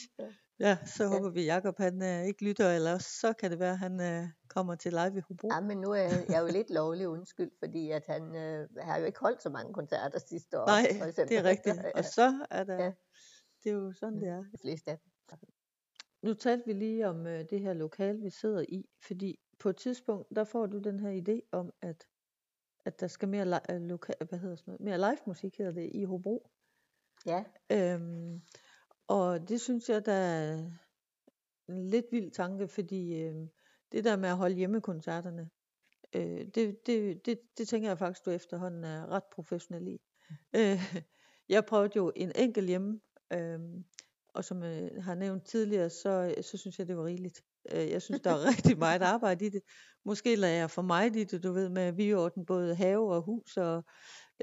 Ja, 0.60 0.78
så 0.86 1.06
håber 1.08 1.30
vi, 1.30 1.44
Jakob 1.44 1.78
han 1.78 2.02
øh, 2.02 2.24
ikke 2.26 2.44
lytter, 2.44 2.70
eller 2.72 2.98
så 2.98 3.32
kan 3.32 3.50
det 3.50 3.58
være, 3.58 3.72
at 3.72 3.78
han 3.78 4.00
øh, 4.00 4.28
kommer 4.48 4.74
til 4.74 4.92
live 4.92 5.18
i 5.18 5.20
Hobro. 5.28 5.48
Ja, 5.54 5.60
men 5.60 5.78
nu 5.80 5.90
er 5.90 5.96
jeg, 6.02 6.24
jeg 6.28 6.36
er 6.36 6.40
jo 6.40 6.46
lidt 6.52 6.70
lovlig 6.70 7.08
undskyld, 7.08 7.50
fordi 7.58 7.90
at 7.90 8.04
han 8.06 8.36
øh, 8.36 8.68
har 8.80 8.98
jo 8.98 9.04
ikke 9.04 9.20
holdt 9.20 9.42
så 9.42 9.50
mange 9.50 9.74
koncerter 9.74 10.18
sidste 10.18 10.60
år. 10.60 10.66
Nej, 10.66 10.86
for 10.98 11.04
eksempel. 11.06 11.36
det 11.36 11.44
er 11.44 11.50
rigtigt. 11.50 11.76
Og 11.98 12.04
så 12.04 12.46
er 12.50 12.64
der, 12.64 12.82
Ja. 12.84 12.92
det 13.64 13.70
er 13.70 13.74
jo 13.74 13.92
sådan, 13.92 14.20
det 14.20 14.28
er. 14.28 14.42
de 14.42 14.58
fleste 14.62 14.90
af 14.90 14.98
dem. 14.98 15.48
Nu 16.22 16.34
talte 16.34 16.66
vi 16.66 16.72
lige 16.72 17.08
om 17.08 17.26
øh, 17.26 17.44
det 17.50 17.60
her 17.60 17.72
lokal, 17.72 18.22
vi 18.22 18.30
sidder 18.30 18.64
i, 18.68 18.88
fordi 19.00 19.38
på 19.58 19.68
et 19.68 19.76
tidspunkt, 19.76 20.28
der 20.36 20.44
får 20.44 20.66
du 20.66 20.78
den 20.78 21.00
her 21.00 21.22
idé 21.22 21.48
om, 21.52 21.72
at, 21.80 22.06
at 22.84 23.00
der 23.00 23.06
skal 23.06 23.28
mere, 23.28 23.56
li- 23.56 23.74
øh, 23.74 23.80
loka- 23.90 24.24
hvad 24.28 24.38
hedder 24.38 24.56
sådan 24.56 24.72
noget, 24.72 24.80
mere 24.80 24.98
live 24.98 25.18
musik, 25.26 25.58
hedder 25.58 25.72
det, 25.72 25.90
i 25.94 26.04
Hobro. 26.04 26.50
Ja, 27.26 27.44
Øhm, 27.72 28.42
og 29.06 29.48
det 29.48 29.60
synes 29.60 29.88
jeg, 29.88 30.06
der 30.06 30.12
er 30.12 30.70
en 31.68 31.88
lidt 31.88 32.06
vild 32.12 32.30
tanke, 32.30 32.68
fordi 32.68 33.22
øh, 33.22 33.46
det 33.92 34.04
der 34.04 34.16
med 34.16 34.28
at 34.28 34.36
holde 34.36 34.56
hjemmekoncerterne, 34.56 35.50
øh, 36.16 36.46
det, 36.46 36.86
det, 36.86 37.26
det, 37.26 37.40
det 37.58 37.68
tænker 37.68 37.88
jeg 37.88 37.98
faktisk, 37.98 38.24
du 38.26 38.30
efterhånden 38.30 38.84
er 38.84 39.06
ret 39.06 39.24
professionel 39.32 39.88
i. 39.88 40.00
Øh, 40.56 40.94
jeg 41.48 41.64
prøvede 41.64 41.92
jo 41.96 42.12
en 42.16 42.32
enkelt 42.36 42.68
hjemme, 42.68 43.00
øh, 43.32 43.60
og 44.34 44.44
som 44.44 44.62
jeg 44.62 44.90
har 45.00 45.14
nævnt 45.14 45.44
tidligere, 45.44 45.90
så, 45.90 46.34
så 46.42 46.56
synes 46.58 46.78
jeg, 46.78 46.88
det 46.88 46.96
var 46.96 47.04
rigeligt. 47.04 47.42
Øh, 47.74 47.90
jeg 47.90 48.02
synes, 48.02 48.20
der 48.20 48.30
er 48.30 48.48
rigtig 48.58 48.78
meget 48.78 49.02
arbejde 49.02 49.46
i 49.46 49.48
det. 49.48 49.62
Måske 50.04 50.36
lader 50.36 50.54
jeg 50.54 50.70
for 50.70 50.82
meget 50.82 51.16
i 51.16 51.24
det, 51.24 51.42
du 51.42 51.52
ved, 51.52 51.68
med 51.68 51.82
at 51.82 51.96
vi 51.96 52.14
ordne 52.14 52.46
både 52.46 52.74
have 52.74 53.14
og 53.14 53.22
hus 53.22 53.56
og 53.56 53.84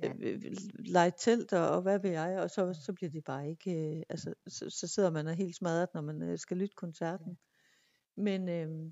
Ja. 0.04 0.14
øh, 0.20 0.42
lege 0.80 1.12
telt 1.20 1.54
og, 1.54 1.70
og 1.70 1.82
hvad 1.82 2.00
ved 2.00 2.10
jeg, 2.10 2.40
og 2.40 2.50
så, 2.50 2.80
så 2.86 2.94
bliver 2.94 3.10
det 3.12 3.24
bare 3.24 3.50
ikke, 3.50 3.96
øh, 3.98 4.04
altså 4.10 4.34
så, 4.48 4.70
så 4.70 4.88
sidder 4.88 5.12
man 5.12 5.28
og 5.28 5.34
helt 5.34 5.56
smadret, 5.56 5.90
når 5.94 6.02
man 6.02 6.22
øh, 6.22 6.38
skal 6.38 6.58
lytte 6.58 6.76
koncerten. 6.76 7.38
Men, 8.18 8.50
øh, 8.50 8.92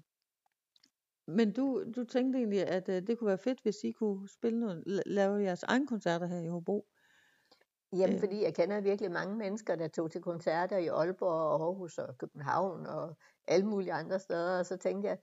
men 1.28 1.54
du, 1.54 1.84
du 1.96 2.04
tænkte 2.04 2.40
egentlig, 2.40 2.68
at 2.68 2.90
øh, 2.90 3.08
det 3.08 3.18
kunne 3.18 3.28
være 3.28 3.38
fedt, 3.38 3.62
hvis 3.62 3.76
I 3.84 3.92
kunne 3.92 4.30
spille 4.30 4.60
noget, 4.60 4.84
la- 4.88 5.02
lave 5.06 5.42
jeres 5.44 5.64
egen 5.64 5.88
koncerter 5.88 6.28
her 6.28 6.40
i 6.40 6.48
Hobro. 6.48 6.88
Jamen, 7.92 8.16
Øh. 8.16 8.20
fordi 8.20 8.44
jeg 8.44 8.56
kender 8.56 8.82
virkelig 8.82 9.12
mange 9.12 9.36
mennesker, 9.36 9.76
der 9.76 9.88
tog 9.88 10.12
til 10.12 10.22
koncerter 10.22 10.78
i 10.78 10.88
Aalborg 10.88 11.30
og 11.30 11.66
Aarhus 11.66 11.98
og 11.98 12.18
København 12.18 12.86
og 12.86 13.16
alle 13.48 13.66
mulige 13.68 13.94
andre 13.94 14.20
steder, 14.20 14.60
og 14.60 14.66
så 14.66 14.78
tænkte 14.78 15.10
jeg, 15.10 15.18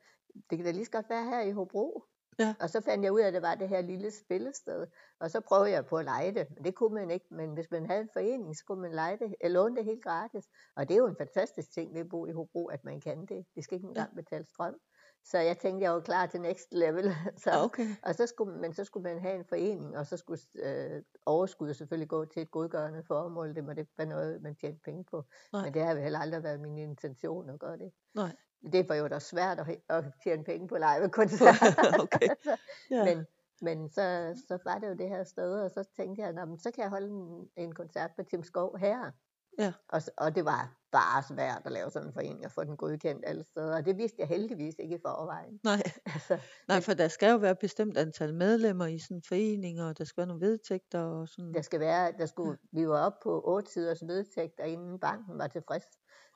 det 0.50 0.58
kan 0.58 0.64
da 0.64 0.70
lige 0.70 0.84
så 0.84 0.90
godt 0.90 1.10
være 1.10 1.24
her 1.24 1.40
i 1.40 1.50
Hobro. 1.50 2.04
Ja. 2.38 2.54
Og 2.60 2.70
så 2.70 2.80
fandt 2.80 3.04
jeg 3.04 3.12
ud 3.12 3.20
af, 3.20 3.26
at 3.26 3.34
det 3.34 3.42
var 3.42 3.54
det 3.54 3.68
her 3.68 3.80
lille 3.80 4.10
spillested, 4.10 4.86
og 5.20 5.30
så 5.30 5.40
prøvede 5.40 5.70
jeg 5.70 5.86
på 5.86 5.96
at 5.98 6.04
lege 6.04 6.32
det, 6.34 6.46
men 6.50 6.64
det 6.64 6.74
kunne 6.74 6.94
man 6.94 7.10
ikke, 7.10 7.26
men 7.30 7.54
hvis 7.54 7.70
man 7.70 7.86
havde 7.86 8.00
en 8.00 8.08
forening, 8.12 8.56
så 8.56 8.64
kunne 8.66 8.82
man 8.82 8.92
lege 8.92 9.18
det, 9.18 9.34
eller 9.40 9.60
låne 9.62 9.76
det 9.76 9.84
helt 9.84 10.04
gratis, 10.04 10.44
og 10.76 10.88
det 10.88 10.94
er 10.94 10.98
jo 10.98 11.06
en 11.06 11.16
fantastisk 11.16 11.72
ting 11.72 11.94
ved 11.94 12.00
at 12.00 12.08
bo 12.08 12.26
i 12.26 12.32
Hobro, 12.32 12.66
at 12.66 12.84
man 12.84 13.00
kan 13.00 13.26
det. 13.26 13.46
Det 13.54 13.64
skal 13.64 13.76
ikke 13.76 13.86
engang 13.88 14.14
betale 14.16 14.44
strøm. 14.44 14.74
Så 15.24 15.38
jeg 15.38 15.58
tænkte, 15.58 15.84
jeg 15.84 15.92
var 15.92 16.00
klar 16.00 16.26
til 16.26 16.40
next 16.40 16.72
level. 16.72 17.04
Så, 17.44 17.50
okay. 17.54 17.86
og 18.02 18.14
så 18.14 18.26
skulle, 18.26 18.58
men 18.58 18.72
så 18.72 18.84
skulle 18.84 19.04
man 19.12 19.20
have 19.20 19.34
en 19.34 19.44
forening, 19.44 19.96
og 19.98 20.06
så 20.06 20.16
skulle 20.16 20.40
øh, 20.62 21.02
overskuddet 21.26 21.76
selvfølgelig 21.76 22.08
gå 22.08 22.24
til 22.24 22.42
et 22.42 22.50
godgørende 22.50 23.02
formål. 23.06 23.54
Det 23.54 23.64
må 23.64 23.70
det 23.70 23.78
ikke 23.78 23.92
være 23.98 24.06
noget, 24.08 24.42
man 24.42 24.54
tjente 24.54 24.80
penge 24.84 25.04
på. 25.04 25.24
Nej. 25.52 25.62
Men 25.64 25.74
det 25.74 25.82
har 25.82 25.94
heller 25.94 26.18
aldrig 26.18 26.42
været 26.42 26.60
min 26.60 26.78
intention 26.78 27.50
at 27.50 27.60
gøre 27.60 27.78
det. 27.78 27.92
Nej. 28.14 28.36
Det 28.72 28.88
var 28.88 28.94
jo 28.94 29.08
da 29.08 29.18
svært 29.18 29.58
at, 29.58 29.80
at 29.88 30.04
tjene 30.24 30.44
penge 30.44 30.68
på 30.68 30.76
live-koncerter. 30.76 31.98
Okay. 32.02 32.28
Ja. 32.90 33.04
men 33.04 33.26
men 33.62 33.88
så, 33.90 34.34
så 34.48 34.58
var 34.64 34.78
det 34.78 34.88
jo 34.88 34.94
det 34.94 35.08
her 35.08 35.24
sted, 35.24 35.60
og 35.60 35.70
så 35.70 35.84
tænkte 35.96 36.22
jeg, 36.22 36.32
"Nå, 36.32 36.44
men 36.44 36.58
så 36.58 36.70
kan 36.70 36.82
jeg 36.82 36.90
holde 36.90 37.08
en, 37.08 37.48
en 37.56 37.74
koncert 37.74 38.10
med 38.16 38.24
Tim 38.24 38.42
Skov 38.42 38.78
her. 38.78 39.10
Ja. 39.58 39.72
Og, 39.88 40.02
og 40.16 40.34
det 40.34 40.44
var 40.44 40.74
bare 40.98 41.22
svært 41.30 41.62
at 41.64 41.72
lave 41.72 41.90
sådan 41.90 42.08
en 42.08 42.12
forening 42.14 42.44
og 42.44 42.52
få 42.52 42.64
den 42.64 42.76
godkendt 42.76 43.24
alle 43.26 43.44
steder. 43.44 43.76
Og 43.76 43.84
det 43.86 43.96
vidste 43.96 44.16
jeg 44.20 44.28
heldigvis 44.28 44.74
ikke 44.78 44.94
i 44.94 44.98
forvejen. 45.06 45.60
Nej, 45.64 45.82
Altså, 46.16 46.38
nej, 46.68 46.80
for 46.80 46.94
der 46.94 47.08
skal 47.08 47.30
jo 47.30 47.36
være 47.36 47.50
et 47.50 47.58
bestemt 47.58 47.96
antal 47.98 48.34
medlemmer 48.34 48.86
i 48.86 48.98
sådan 48.98 49.16
en 49.16 49.22
forening, 49.28 49.82
og 49.82 49.98
der 49.98 50.04
skal 50.04 50.20
være 50.20 50.26
nogle 50.26 50.46
vedtægter 50.46 51.00
og 51.00 51.28
sådan. 51.28 51.54
Der 51.54 51.62
skal 51.62 51.80
være, 51.80 52.12
der 52.18 52.26
skulle, 52.26 52.58
vi 52.72 52.88
var 52.88 53.06
oppe 53.06 53.18
på 53.22 53.42
otte 53.44 53.72
siders 53.72 54.02
vedtægter, 54.06 54.64
inden 54.64 54.98
banken 55.00 55.38
var 55.38 55.46
tilfreds 55.46 55.84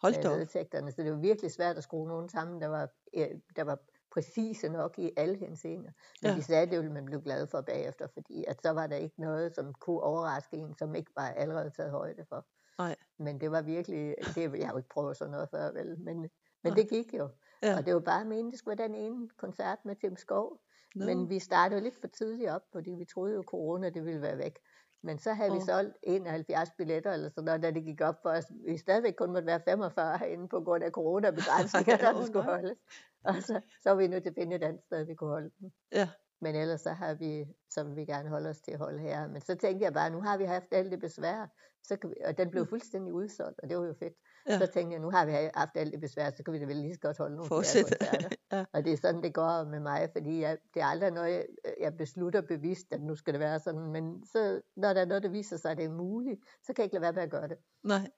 Hold 0.03 0.15
med 0.17 0.25
op. 0.27 0.38
vedtægterne. 0.38 0.91
Så 0.93 1.03
det 1.03 1.12
var 1.12 1.19
virkelig 1.19 1.50
svært 1.53 1.77
at 1.77 1.83
skrue 1.83 2.09
nogen 2.09 2.29
sammen, 2.29 2.61
der 2.61 2.67
var, 2.69 2.88
øh, 3.17 3.29
der 3.57 3.62
var 3.65 3.79
præcise 4.15 4.69
nok 4.69 4.99
i 4.99 5.11
alle 5.17 5.37
henseender. 5.38 5.91
Men 6.23 6.31
Ja. 6.31 6.37
de 6.37 6.43
sagde, 6.43 6.62
at 6.62 6.71
det 6.71 6.79
ville 6.79 6.93
man 6.93 7.05
blive 7.05 7.23
glad 7.23 7.47
for 7.47 7.61
bagefter, 7.61 8.07
fordi 8.15 8.45
at 8.49 8.62
så 8.62 8.71
var 8.71 8.87
der 8.87 8.97
ikke 8.97 9.21
noget, 9.21 9.55
som 9.55 9.75
kunne 9.75 10.00
overraske 10.00 10.57
en, 10.57 10.75
som 10.79 10.95
ikke 10.95 11.11
var 11.17 11.29
allerede 11.29 11.71
taget 11.71 11.91
højde 11.91 12.25
for. 12.29 12.47
Nej. 12.79 12.97
Men 13.19 13.41
det 13.41 13.51
var 13.51 13.63
virkelig, 13.63 14.15
det, 14.35 14.59
jeg 14.59 14.67
har 14.67 14.73
jo 14.73 14.77
ikke 14.77 14.89
prøvet 14.89 15.17
sådan 15.17 15.33
noget 15.33 15.49
før, 15.51 15.73
vel? 15.73 16.01
Men, 16.01 16.31
men 16.63 16.73
det 16.77 16.89
gik 16.89 17.15
jo. 17.15 17.29
Ja. 17.63 17.77
Og 17.77 17.87
det 17.87 17.95
var 17.95 18.01
bare 18.01 18.25
meningen, 18.25 18.51
det 18.51 18.59
skulle 18.59 18.79
være 18.79 18.89
den 18.89 18.95
ene 18.95 19.29
koncert 19.37 19.79
med 19.85 19.97
Tim 19.97 20.17
Skov. 20.17 20.61
Nå. 20.95 21.07
Men 21.07 21.31
vi 21.31 21.39
startede 21.39 21.81
lidt 21.81 22.01
for 22.01 22.07
tidligt 22.07 22.51
op, 22.51 22.63
fordi 22.73 22.91
vi 22.91 23.05
troede 23.05 23.35
jo, 23.35 23.41
at 23.41 23.47
corona 23.47 23.91
det 23.91 24.05
ville 24.05 24.23
være 24.23 24.39
væk. 24.39 24.59
Men 25.03 25.19
så 25.19 25.33
havde 25.33 25.51
vi 25.51 25.57
Åh. 25.57 25.65
solgt 25.65 25.97
71 26.03 26.71
billetter 26.79 27.13
eller 27.13 27.29
sådan 27.29 27.45
noget, 27.45 27.63
da 27.63 27.71
det 27.71 27.85
gik 27.85 28.01
op 28.01 28.23
for 28.23 28.31
os. 28.31 28.45
Vi 28.67 28.77
stadigvæk 28.77 29.15
kun 29.15 29.33
måtte 29.33 29.47
være 29.47 29.61
45 29.65 30.19
herinde 30.19 30.49
på 30.49 30.61
grund 30.61 30.85
af 30.85 30.91
coronabegrænsninger, 30.91 31.97
der 32.05 32.15
oh, 32.15 32.27
skulle 32.27 32.45
holdes. 32.45 32.79
Og 33.25 33.35
så, 33.35 33.61
så 33.83 33.91
var 33.91 33.97
vi 33.97 34.07
nødt 34.07 34.23
til 34.23 34.31
at 34.31 34.35
finde 34.35 34.57
et 34.57 34.63
andet 34.63 34.83
sted, 34.83 35.05
vi 35.05 35.15
kunne 35.15 35.31
holde 35.31 35.51
dem. 35.61 35.73
Ja. 35.93 36.09
Men 36.40 36.54
ellers 36.54 36.80
så 36.80 36.90
har 36.90 37.14
vi, 37.14 37.45
vil 37.76 37.97
vi 37.97 38.04
gerne 38.04 38.28
holde 38.28 38.49
os 38.50 38.61
til 38.61 38.73
at 38.73 38.78
holde 38.78 38.99
her. 38.99 39.28
Men 39.28 39.40
så 39.40 39.54
tænkte 39.54 39.85
jeg 39.85 39.92
bare, 39.92 40.11
nu 40.11 40.21
har 40.21 40.37
vi 40.37 40.45
haft 40.45 40.66
alt 40.71 40.92
det 40.92 41.00
besvær, 41.00 41.47
så 41.83 41.97
kan 41.97 42.11
vi, 42.11 42.14
og 42.25 42.38
den 42.38 42.50
blev 42.50 42.66
fuldstændig 42.66 43.12
udsolgt, 43.12 43.61
og 43.62 43.68
det 43.68 43.78
var 43.78 43.87
jo 43.87 43.95
fedt. 43.95 44.14
Mm. 44.47 44.52
Ja. 44.52 44.59
Så 44.59 44.66
tænkte 44.66 44.92
jeg, 44.92 45.00
nu 45.00 45.11
har 45.11 45.26
vi 45.26 45.33
haft 45.54 45.71
alt 45.75 45.92
det 45.92 46.00
besvær, 46.00 46.30
så 46.30 46.42
kan 46.42 46.54
vi 46.54 46.59
da 46.59 46.64
vel 46.64 46.76
lige 46.76 46.95
så 46.95 47.00
godt 47.00 47.18
holde 47.18 47.37
nogle 47.37 47.49
Fortsæt. 47.49 48.02
ja. 48.52 48.64
Og 48.73 48.85
det 48.85 48.92
er 48.92 48.97
sådan, 48.97 49.23
det 49.23 49.35
går 49.35 49.64
med 49.64 49.80
mig, 49.80 50.09
fordi 50.12 50.40
jeg, 50.40 50.59
det 50.75 50.83
er 50.83 50.87
aldrig 50.87 51.11
noget, 51.11 51.33
jeg, 51.33 51.47
jeg 51.80 51.97
beslutter 51.97 52.40
bevidst, 52.40 52.87
at 52.90 53.02
nu 53.02 53.14
skal 53.14 53.33
det 53.35 53.40
være 53.40 53.61
sådan. 53.61 53.92
Men 53.92 54.26
så, 54.26 54.61
når 54.76 54.92
der 54.92 55.00
er 55.00 55.07
noget, 55.07 55.23
der 55.23 55.28
viser 55.28 55.57
sig, 55.57 55.71
at 55.71 55.76
det 55.76 55.85
er 55.85 55.90
muligt, 55.90 56.40
så 56.62 56.73
kan 56.73 56.83
jeg 56.83 56.85
ikke 56.85 56.95
lade 56.95 57.02
være 57.02 57.12
med 57.12 57.23
at 57.23 57.30
gøre 57.30 57.49
det. 57.49 57.57
Nej. 57.85 58.11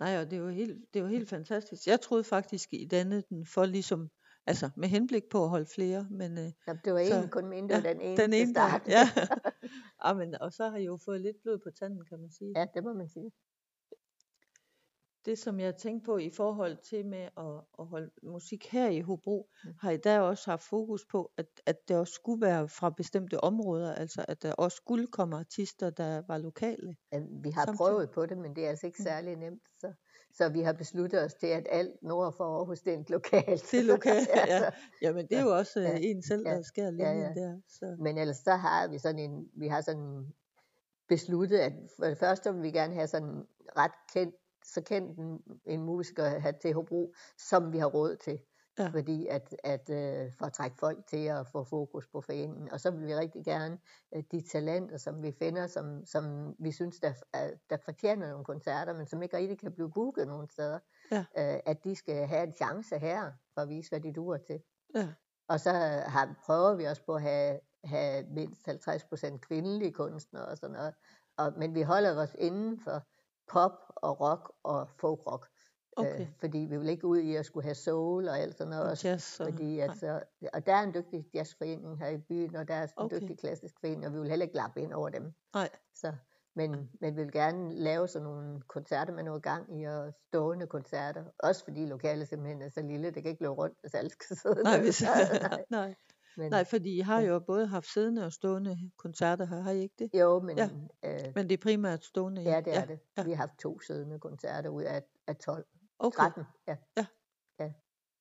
Nej, 0.00 0.18
og 0.20 0.30
det 0.30 0.36
er 0.36 0.40
jo 0.40 0.48
helt, 0.48 0.84
det 0.94 1.00
er 1.00 1.04
jo 1.04 1.10
helt 1.10 1.28
fantastisk. 1.28 1.86
Jeg 1.86 2.00
troede 2.00 2.24
faktisk 2.24 2.68
i 2.72 2.84
denne 2.84 3.22
den 3.28 3.46
for 3.46 3.64
ligesom, 3.64 4.10
altså 4.48 4.70
med 4.76 4.88
henblik 4.88 5.22
på 5.30 5.42
at 5.44 5.48
holde 5.50 5.66
flere, 5.74 6.06
men 6.10 6.38
øh, 6.38 6.52
Jamen, 6.66 6.80
det 6.84 6.92
var 6.94 6.98
Så- 7.04 7.04
egentlig 7.12 7.30
kun 7.30 7.44
det 7.52 7.74
var 7.76 7.80
den 7.92 8.00
ene 8.00 8.16
den 8.16 8.32
ene 8.32 8.54
der, 8.54 8.68
start. 8.68 8.82
ja. 8.88 9.04
Amen, 10.08 10.34
og 10.40 10.52
så 10.52 10.68
har 10.70 10.76
I 10.76 10.84
jo 10.84 10.98
fået 11.04 11.20
lidt 11.20 11.36
blod 11.42 11.58
på 11.58 11.70
tanden, 11.78 12.04
kan 12.04 12.18
man 12.20 12.30
sige. 12.30 12.52
ja, 12.56 12.66
det 12.74 12.84
må 12.84 12.92
man 12.92 13.08
sige. 13.08 13.30
Det 15.24 15.38
som 15.38 15.60
jeg 15.60 15.76
tænkte 15.76 16.04
på 16.06 16.18
i 16.18 16.30
forhold 16.30 16.76
til 16.90 17.06
med 17.06 17.28
at, 17.36 17.64
at 17.78 17.86
holde 17.86 18.10
musik 18.22 18.66
her 18.66 18.88
i 18.88 19.00
Hobro, 19.00 19.50
Mm. 19.64 19.70
har 19.80 19.90
I 19.90 19.96
der 19.96 20.20
også 20.20 20.50
haft 20.50 20.62
fokus 20.62 21.04
på, 21.10 21.32
at, 21.36 21.46
at 21.66 21.88
det 21.88 21.96
også 21.96 22.12
skulle 22.12 22.40
være 22.46 22.68
fra 22.68 22.90
bestemte 22.90 23.40
områder, 23.44 23.94
altså 23.94 24.24
at 24.28 24.42
der 24.42 24.52
også 24.52 24.76
skulle 24.76 25.06
komme 25.06 25.36
artister, 25.36 25.90
der 25.90 26.22
var 26.28 26.38
lokale. 26.38 26.96
Ja, 27.12 27.18
vi 27.42 27.50
har 27.50 27.64
Samtidig. 27.64 27.76
prøvet 27.78 28.10
på 28.10 28.26
det, 28.26 28.38
men 28.38 28.56
det 28.56 28.64
er 28.64 28.68
altså 28.68 28.86
ikke 28.86 28.96
Mm. 29.02 29.04
særlig 29.04 29.36
nemt. 29.36 29.62
Så, 29.80 29.92
så 30.38 30.48
vi 30.48 30.60
har 30.62 30.72
besluttet 30.72 31.24
os 31.24 31.34
til, 31.34 31.46
at 31.46 31.66
alt 31.70 32.02
nord 32.02 32.34
for 32.36 32.44
Aarhus, 32.44 32.80
det 32.80 32.94
er 32.94 33.02
lokalt. 33.08 33.70
Det 33.70 33.80
er 33.80 33.84
lokalt, 33.84 34.28
ja. 34.48 34.58
så- 34.58 34.70
Jamen 35.02 35.26
det 35.28 35.32
er 35.32 35.38
Ja, 35.38 35.44
jo 35.44 35.56
også 35.56 35.80
ja, 35.80 35.90
ja, 35.90 35.98
en 36.00 36.22
selv, 36.22 36.42
ja, 36.48 36.54
der 36.54 36.62
skærer 36.62 36.92
ja, 36.98 37.12
linjen 37.12 37.36
ja. 37.36 37.40
der. 37.42 37.58
Så. 37.68 37.96
Men 37.98 38.18
ellers 38.18 38.36
så 38.36 38.50
har 38.54 38.88
vi 38.88 38.98
sådan 38.98 39.18
en, 39.18 39.48
vi 39.54 39.68
har 39.68 39.80
sådan 39.80 40.26
besluttet, 41.08 41.58
at 41.58 41.72
for 41.98 42.04
det 42.04 42.18
første 42.18 42.54
vil 42.54 42.62
vi 42.62 42.70
gerne 42.70 42.94
have 42.94 43.06
sådan 43.06 43.44
ret 43.76 43.92
kendt, 44.12 44.34
så 44.64 44.80
kendt 44.82 45.18
en, 45.18 45.38
en 45.66 45.82
musiker 45.84 46.24
at 46.24 46.42
have 46.42 46.54
til 46.62 46.74
Hobro, 46.74 47.12
som 47.38 47.72
vi 47.72 47.78
har 47.78 47.86
råd 47.86 48.16
til. 48.16 48.38
Ja. 48.78 48.88
Fordi 48.88 49.26
at, 49.26 49.56
at 49.64 49.90
øh, 49.90 50.32
for 50.38 50.46
at 50.46 50.52
trække 50.52 50.76
folk 50.76 51.06
til 51.06 51.26
at 51.26 51.46
få 51.46 51.64
fokus 51.64 52.06
på 52.06 52.20
foreningen. 52.20 52.72
Og 52.72 52.80
så 52.80 52.90
vil 52.90 53.06
vi 53.06 53.14
rigtig 53.14 53.44
gerne 53.44 53.78
øh, 54.14 54.22
de 54.32 54.40
talenter, 54.40 54.96
som 54.96 55.22
vi 55.22 55.32
finder, 55.32 55.66
som, 55.66 56.04
som 56.04 56.54
vi 56.58 56.72
synes, 56.72 57.00
der, 57.00 57.12
er- 57.32 57.50
der 57.70 57.76
fortjener 57.84 58.30
nogle 58.30 58.44
koncerter, 58.44 58.92
men 58.94 59.06
som 59.06 59.22
ikke 59.22 59.36
rigtig 59.36 59.58
kan 59.58 59.72
blive 59.72 59.90
booket 59.92 60.26
nogen 60.28 60.48
steder, 60.48 60.78
Ja. 61.12 61.18
øh, 61.18 61.60
at 61.66 61.84
de 61.84 61.96
skal 61.96 62.26
have 62.26 62.46
en 62.46 62.52
chance 62.52 62.98
her, 62.98 63.32
for 63.54 63.60
at 63.60 63.68
vise, 63.68 63.90
hvad 63.90 64.00
de 64.00 64.12
duer 64.12 64.36
til. 64.36 64.60
Ja. 64.94 65.08
Og 65.48 65.60
så 65.60 65.70
har, 66.06 66.34
prøver 66.44 66.74
vi 66.74 66.84
også 66.84 67.02
på 67.06 67.14
at 67.14 67.22
have, 67.22 67.60
have 67.84 68.26
mindst 68.30 68.68
50% 68.68 69.38
kvindelige 69.38 69.92
kunstnere 69.92 70.46
og 70.46 70.58
sådan 70.58 70.76
noget. 70.76 70.94
Og, 71.38 71.52
men 71.56 71.74
vi 71.74 71.82
holder 71.82 72.22
os 72.22 72.36
inden 72.38 72.80
for 72.80 73.02
pop 73.52 73.72
og 73.96 74.20
rock 74.20 74.52
og 74.62 74.88
folkrock. 75.00 75.48
Okay. 75.98 76.20
Øh, 76.20 76.26
fordi 76.40 76.58
vi 76.58 76.76
vil 76.78 76.88
ikke 76.88 77.06
ud 77.06 77.18
i 77.18 77.34
at 77.36 77.46
skulle 77.46 77.64
have 77.64 77.74
soul 77.74 78.28
og 78.28 78.38
alt 78.38 78.54
sådan 78.58 78.70
noget. 78.70 78.84
Og 78.84 78.90
også, 78.90 79.08
jazz. 79.08 79.40
Og, 79.40 79.46
fordi 79.46 79.78
at 79.78 79.90
så, 80.00 80.20
og 80.52 80.66
der 80.66 80.74
er 80.74 80.82
en 80.82 80.94
dygtig 80.94 81.26
jazzforening 81.34 81.98
her 81.98 82.08
i 82.08 82.18
byen, 82.18 82.56
og 82.56 82.68
der 82.68 82.74
er 82.74 82.82
en 82.82 82.88
Okay. 82.96 83.20
dygtig 83.20 83.38
klassisk 83.38 83.74
forening, 83.80 84.06
og 84.06 84.12
vi 84.14 84.18
vil 84.18 84.28
heller 84.28 84.44
ikke 84.46 84.56
lappe 84.56 84.80
ind 84.80 84.92
over 84.92 85.08
dem. 85.08 85.32
Nej. 85.54 85.68
Så, 85.94 86.12
men, 86.54 86.90
men 87.00 87.16
vi 87.16 87.22
vil 87.22 87.32
gerne 87.32 87.74
lave 87.74 88.08
sådan 88.08 88.24
nogle 88.28 88.60
koncerter 88.68 89.12
med 89.12 89.22
noget 89.22 89.42
gang 89.42 89.80
i, 89.80 89.84
og 89.84 90.12
stående 90.28 90.66
koncerter. 90.66 91.24
Også 91.38 91.64
fordi 91.64 91.86
lokalet 91.86 92.28
simpelthen 92.28 92.62
er 92.62 92.68
så 92.68 92.82
lille, 92.82 93.10
det 93.10 93.22
kan 93.22 93.30
ikke 93.30 93.42
løbe 93.42 93.54
rundt, 93.54 93.76
hvis 93.80 93.94
alle 93.94 94.10
skal 94.10 94.36
sidde 94.42 94.62
Nej, 94.62 94.80
hvis, 94.80 95.02
Nej. 95.42 95.64
nej. 95.70 95.94
Men, 96.36 96.50
Nej, 96.50 96.64
fordi 96.64 96.96
I 96.96 97.00
har 97.00 97.20
ja. 97.20 97.26
jo 97.26 97.38
både 97.38 97.66
haft 97.66 97.86
siddende 97.92 98.24
og 98.26 98.32
stående 98.32 98.78
koncerter 98.96 99.44
her, 99.46 99.60
har 99.60 99.70
I 99.70 99.80
ikke 99.80 99.94
det? 99.98 100.10
Jo, 100.20 100.40
men, 100.40 100.58
Ja. 100.58 100.68
øh, 101.04 101.32
Men 101.34 101.48
det 101.48 101.52
er 101.58 101.62
primært 101.62 102.04
stående, 102.04 102.42
ja, 102.42 102.60
det 102.64 102.76
er 102.76 102.80
ja. 102.80 102.86
det. 102.86 102.98
ja. 103.16 103.22
Vi 103.22 103.30
har 103.30 103.36
haft 103.36 103.58
to 103.58 103.80
siddende 103.80 104.18
koncerter 104.18 104.70
ud 104.70 104.82
af, 104.82 105.02
af 105.26 105.36
12. 105.36 105.66
Okay, 105.98 106.16
13, 106.16 106.44
ja. 106.68 106.76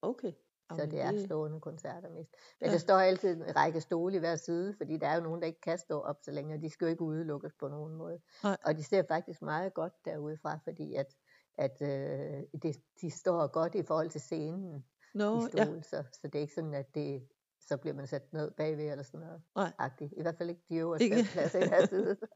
okay. 0.01 0.33
Så 0.75 0.85
det 0.85 1.01
er 1.01 1.25
stående 1.25 1.59
koncerter 1.59 2.09
mest. 2.09 2.31
Men 2.61 2.67
Ja. 2.67 2.73
der 2.73 2.79
står 2.79 2.95
altid 2.97 3.35
en 3.35 3.55
række 3.55 3.81
stole 3.81 4.15
i 4.15 4.19
hver 4.19 4.35
side, 4.35 4.73
fordi 4.77 4.97
der 4.97 5.07
er 5.07 5.15
jo 5.15 5.21
nogen, 5.21 5.41
der 5.41 5.47
ikke 5.47 5.61
kan 5.61 5.77
stå 5.77 5.99
op 6.01 6.15
så 6.21 6.31
længe, 6.31 6.55
og 6.55 6.61
de 6.61 6.69
skal 6.69 6.85
jo 6.85 6.89
ikke 6.89 7.01
udelukkes 7.01 7.53
på 7.59 7.67
nogen 7.67 7.95
måde. 7.95 8.19
Nej. 8.43 8.57
Og 8.65 8.77
de 8.77 8.83
ser 8.83 9.03
faktisk 9.07 9.41
meget 9.41 9.73
godt 9.73 9.93
derudefra, 10.05 10.59
fordi 10.63 10.95
at, 10.95 11.15
at 11.57 11.81
øh, 11.81 12.43
det, 12.61 12.81
de 13.01 13.11
står 13.11 13.47
godt 13.47 13.75
i 13.75 13.83
forhold 13.83 14.09
til 14.09 14.21
scenen 14.21 14.85
Nå, 15.13 15.39
i 15.39 15.43
ja. 15.55 15.63
stole, 15.65 15.83
så, 15.83 16.03
så 16.13 16.19
det 16.23 16.35
er 16.35 16.39
ikke 16.39 16.53
sådan, 16.53 16.73
at 16.73 16.95
det, 16.95 17.27
så 17.59 17.77
bliver 17.77 17.93
man 17.93 18.07
sat 18.07 18.33
ned 18.33 18.51
bagved 18.51 18.91
eller 18.91 19.03
sådan 19.03 19.19
noget. 19.19 19.41
Nej. 19.55 19.73
Agtigt. 19.77 20.13
I 20.17 20.21
hvert 20.21 20.37
fald 20.37 20.49
ikke 20.49 20.63
de 20.69 20.75
øverste 20.75 21.09
pladser 21.31 21.65
i 21.65 21.67
hver 21.67 21.85
side. 21.85 22.17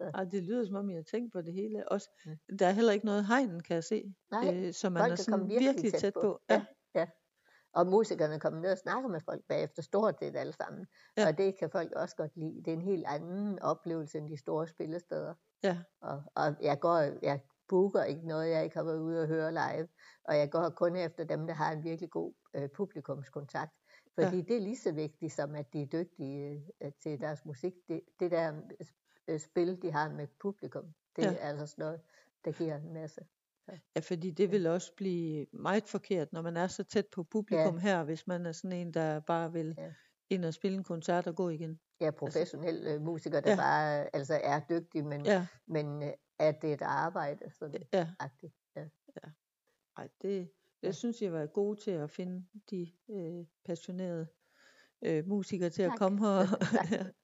Ej, 0.00 0.24
det 0.24 0.42
lyder 0.42 0.64
som 0.66 0.74
om, 0.76 0.90
I 0.90 0.94
har 0.94 1.02
tænkt 1.02 1.32
på 1.32 1.42
det 1.42 1.52
hele. 1.52 1.88
Også, 1.92 2.08
Mm. 2.26 2.56
Der 2.58 2.66
er 2.66 2.70
heller 2.72 2.92
ikke 2.92 3.06
noget 3.06 3.26
hegn, 3.26 3.60
kan 3.60 3.74
jeg 3.74 3.84
se, 3.84 4.14
Nej, 4.30 4.54
øh, 4.54 4.72
så 4.72 4.90
man 4.90 5.10
er 5.10 5.16
sådan 5.16 5.48
virkelig, 5.48 5.66
virkelig 5.66 5.92
tæt, 5.92 6.00
tæt 6.00 6.12
på. 6.14 6.20
på. 6.20 6.40
Ja. 6.50 6.64
Ja. 6.94 7.06
Og 7.72 7.86
musikerne 7.86 8.40
kommer 8.40 8.60
ned 8.60 8.72
og 8.72 8.78
snakker 8.78 9.08
med 9.08 9.20
folk 9.20 9.44
bagefter, 9.48 9.82
stort 9.82 10.14
set 10.18 10.36
alle 10.36 10.52
sammen. 10.52 10.86
Ja. 11.16 11.22
Ja. 11.22 11.28
Og 11.28 11.38
det 11.38 11.58
kan 11.58 11.70
folk 11.70 11.92
også 11.92 12.16
godt 12.16 12.36
lide. 12.36 12.56
Det 12.64 12.68
er 12.68 12.72
en 12.72 12.82
helt 12.82 13.06
anden 13.06 13.58
oplevelse 13.58 14.18
end 14.18 14.28
de 14.28 14.36
store 14.36 14.68
spillesteder. 14.68 15.34
ja. 15.62 15.78
Og, 16.00 16.22
og 16.34 16.56
jeg 16.62 16.80
går, 16.80 16.98
jeg 17.22 17.40
booker 17.68 18.02
ikke 18.02 18.26
noget, 18.26 18.50
jeg 18.50 18.64
ikke 18.64 18.76
har 18.76 18.84
været 18.84 18.98
ude 19.00 19.22
og 19.22 19.26
høre 19.28 19.50
live. 19.52 19.88
Og 20.24 20.36
jeg 20.38 20.50
går 20.50 20.68
kun 20.68 20.96
efter 20.96 21.24
dem, 21.24 21.46
der 21.46 21.54
har 21.54 21.72
en 21.72 21.84
virkelig 21.84 22.10
god 22.10 22.32
øh, 22.54 22.68
publikumskontakt. 22.76 23.72
Fordi 24.14 24.36
ja. 24.36 24.42
det 24.42 24.56
er 24.56 24.60
lige 24.60 24.78
så 24.78 24.92
vigtigt 24.92 25.32
som, 25.32 25.54
at 25.54 25.72
de 25.72 25.82
er 25.82 25.86
dygtige 25.86 26.62
øh, 26.82 26.92
til 27.02 27.20
deres 27.20 27.44
musik. 27.44 27.72
Det, 27.88 28.00
det 28.20 28.30
der 28.30 28.52
øh, 29.30 29.40
spil, 29.40 29.82
de 29.82 29.90
har 29.92 30.08
med 30.08 30.26
publikum, 30.40 30.84
det 31.16 31.22
Ja. 31.24 31.32
er 31.32 31.48
altså 31.48 31.66
sådan 31.66 31.82
noget, 31.84 32.00
der 32.44 32.52
giver 32.52 32.76
en 32.76 32.92
masse. 32.92 33.20
ja, 33.96 34.00
fordi 34.00 34.30
det 34.30 34.50
vil 34.50 34.66
også 34.66 34.92
blive 34.96 35.46
meget 35.52 35.84
forkert, 35.88 36.32
når 36.32 36.42
man 36.42 36.56
er 36.56 36.66
så 36.66 36.84
tæt 36.84 37.06
på 37.12 37.22
publikum 37.24 37.74
ja. 37.74 37.80
her, 37.80 38.04
hvis 38.04 38.26
man 38.26 38.46
er 38.46 38.52
sådan 38.52 38.72
en, 38.78 38.94
der 38.94 39.20
bare 39.20 39.52
vil 39.52 39.74
Ja. 39.78 39.92
ind 40.30 40.44
og 40.44 40.54
spille 40.54 40.76
en 40.78 40.84
koncert 40.84 41.26
og 41.26 41.36
gå 41.36 41.48
igen. 41.48 41.80
Ja, 42.00 42.10
professionelle 42.10 42.90
altså, 42.90 43.04
musikere, 43.04 43.40
der 43.40 43.50
ja. 43.50 43.54
ja. 43.56 43.60
bare 43.60 44.16
altså 44.16 44.40
er 44.44 44.60
dygtige, 44.70 45.02
men, 45.02 45.26
Ja, 45.26 45.46
men 45.66 46.02
øh, 46.02 46.12
at 46.38 46.62
det 46.62 46.70
er 46.70 46.74
et 46.74 46.82
arbejde, 46.82 47.50
sådan 47.50 47.82
ja. 47.92 48.08
agtigt. 48.20 48.54
Ja. 48.76 48.84
Ej, 49.96 50.08
det, 50.22 50.50
det 50.80 50.86
Ja. 50.86 50.92
synes 50.92 51.22
jeg 51.22 51.32
var 51.32 51.46
gode 51.46 51.80
til 51.80 51.90
at 51.90 52.10
finde 52.10 52.46
de 52.70 52.92
øh, 53.10 53.46
passionerede 53.64 54.26
øh, 55.02 55.26
musikere 55.26 55.70
til 55.70 55.82
at 55.82 55.90
Tak. 55.90 55.98
komme 55.98 56.18
her. 56.26 56.46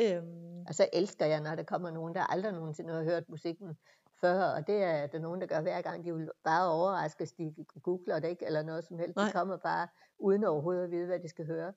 Øhm, 0.00 0.64
Og 0.68 0.74
så 0.74 0.88
elsker 0.92 1.26
jeg, 1.26 1.40
når 1.40 1.54
der 1.54 1.62
kommer 1.62 1.90
nogen, 1.90 2.14
der 2.14 2.22
aldrig 2.22 2.52
nogensinde 2.52 2.94
har 2.94 3.02
hørt 3.02 3.28
musikken 3.28 3.78
før, 4.20 4.42
og 4.42 4.66
det 4.66 4.82
er 4.82 5.06
der 5.06 5.18
nogen, 5.18 5.40
der 5.40 5.46
gør 5.46 5.60
hver 5.60 5.82
gang. 5.82 6.04
De 6.04 6.14
vil 6.14 6.30
bare 6.44 6.72
overraskes, 6.72 7.32
de 7.32 7.54
googler 7.82 8.18
det 8.20 8.28
ikke, 8.28 8.46
eller 8.46 8.62
noget 8.62 8.84
som 8.84 8.98
helst. 8.98 9.16
Nej. 9.16 9.26
De 9.26 9.32
kommer 9.32 9.56
bare 9.56 9.88
uden 10.18 10.44
overhovedet 10.44 10.84
at 10.84 10.90
vide, 10.90 11.06
hvad 11.06 11.18
de 11.18 11.28
skal 11.28 11.46
høre. 11.46 11.72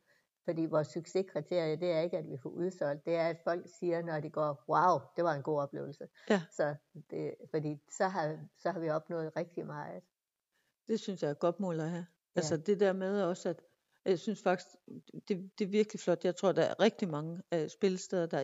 Fordi 0.45 0.65
vores 0.65 0.87
succeskriterie, 0.87 1.75
det 1.75 1.91
er 1.91 1.99
ikke, 1.99 2.17
at 2.17 2.27
vi 2.29 2.37
får 2.37 2.49
udsolgt. 2.49 3.05
Det 3.05 3.15
er, 3.15 3.27
at 3.27 3.37
folk 3.43 3.65
siger, 3.79 4.01
når 4.01 4.19
de 4.19 4.29
går, 4.29 4.63
wow, 4.69 4.99
det 5.15 5.23
var 5.23 5.33
en 5.33 5.41
god 5.43 5.59
oplevelse. 5.61 6.07
Ja. 6.29 6.41
Så 6.51 6.75
det, 7.09 7.35
fordi 7.51 7.79
så 7.91 8.07
har, 8.07 8.37
så 8.57 8.71
har 8.71 8.79
vi 8.79 8.89
opnået 8.89 9.35
rigtig 9.35 9.65
meget. 9.65 10.03
det 10.87 10.99
synes 10.99 11.23
jeg 11.23 11.29
er 11.29 11.33
godt 11.33 11.59
mål 11.59 11.79
at 11.79 11.89
have. 11.89 12.05
Ja. 12.35 12.39
Altså 12.39 12.57
det 12.57 12.79
der 12.79 12.93
med 12.93 13.21
også, 13.21 13.49
at 13.49 13.61
jeg 14.05 14.19
synes 14.19 14.41
faktisk, 14.43 14.67
det, 15.27 15.51
det 15.59 15.65
er 15.65 15.69
virkelig 15.69 15.99
flot. 15.99 16.25
Jeg 16.25 16.35
tror, 16.35 16.51
der 16.51 16.61
er 16.63 16.79
rigtig 16.79 17.09
mange 17.09 17.41
øh, 17.53 17.69
spillesteder, 17.69 18.25
der 18.25 18.43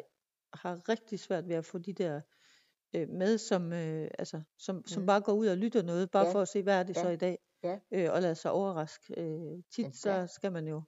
har 0.54 0.90
rigtig 0.90 1.20
svært 1.20 1.48
ved 1.48 1.56
at 1.56 1.66
få 1.66 1.78
de 1.78 1.94
der 1.94 2.22
øh, 2.96 3.10
med, 3.10 3.38
som, 3.38 3.74
øh, 3.74 4.08
altså, 4.20 4.42
som, 4.58 4.88
som 4.88 5.02
Mm. 5.04 5.08
bare 5.08 5.22
går 5.22 5.34
ud 5.34 5.48
og 5.48 5.58
lytter 5.58 5.82
noget, 5.84 6.12
bare 6.12 6.26
Ja. 6.26 6.34
for 6.34 6.42
at 6.42 6.48
se, 6.48 6.64
hvad 6.64 6.80
er 6.80 6.84
det 6.84 6.96
Ja. 6.98 7.02
så 7.02 7.10
i 7.10 7.16
dag, 7.16 7.40
Ja. 7.64 7.80
øh, 7.92 8.14
og 8.14 8.22
lade 8.22 8.36
sig 8.36 8.52
overraske. 8.52 9.14
Øh, 9.22 9.64
tit 9.76 9.86
Men 9.86 9.94
så 9.94 10.28
skal 10.36 10.52
man 10.52 10.68
jo 10.68 10.82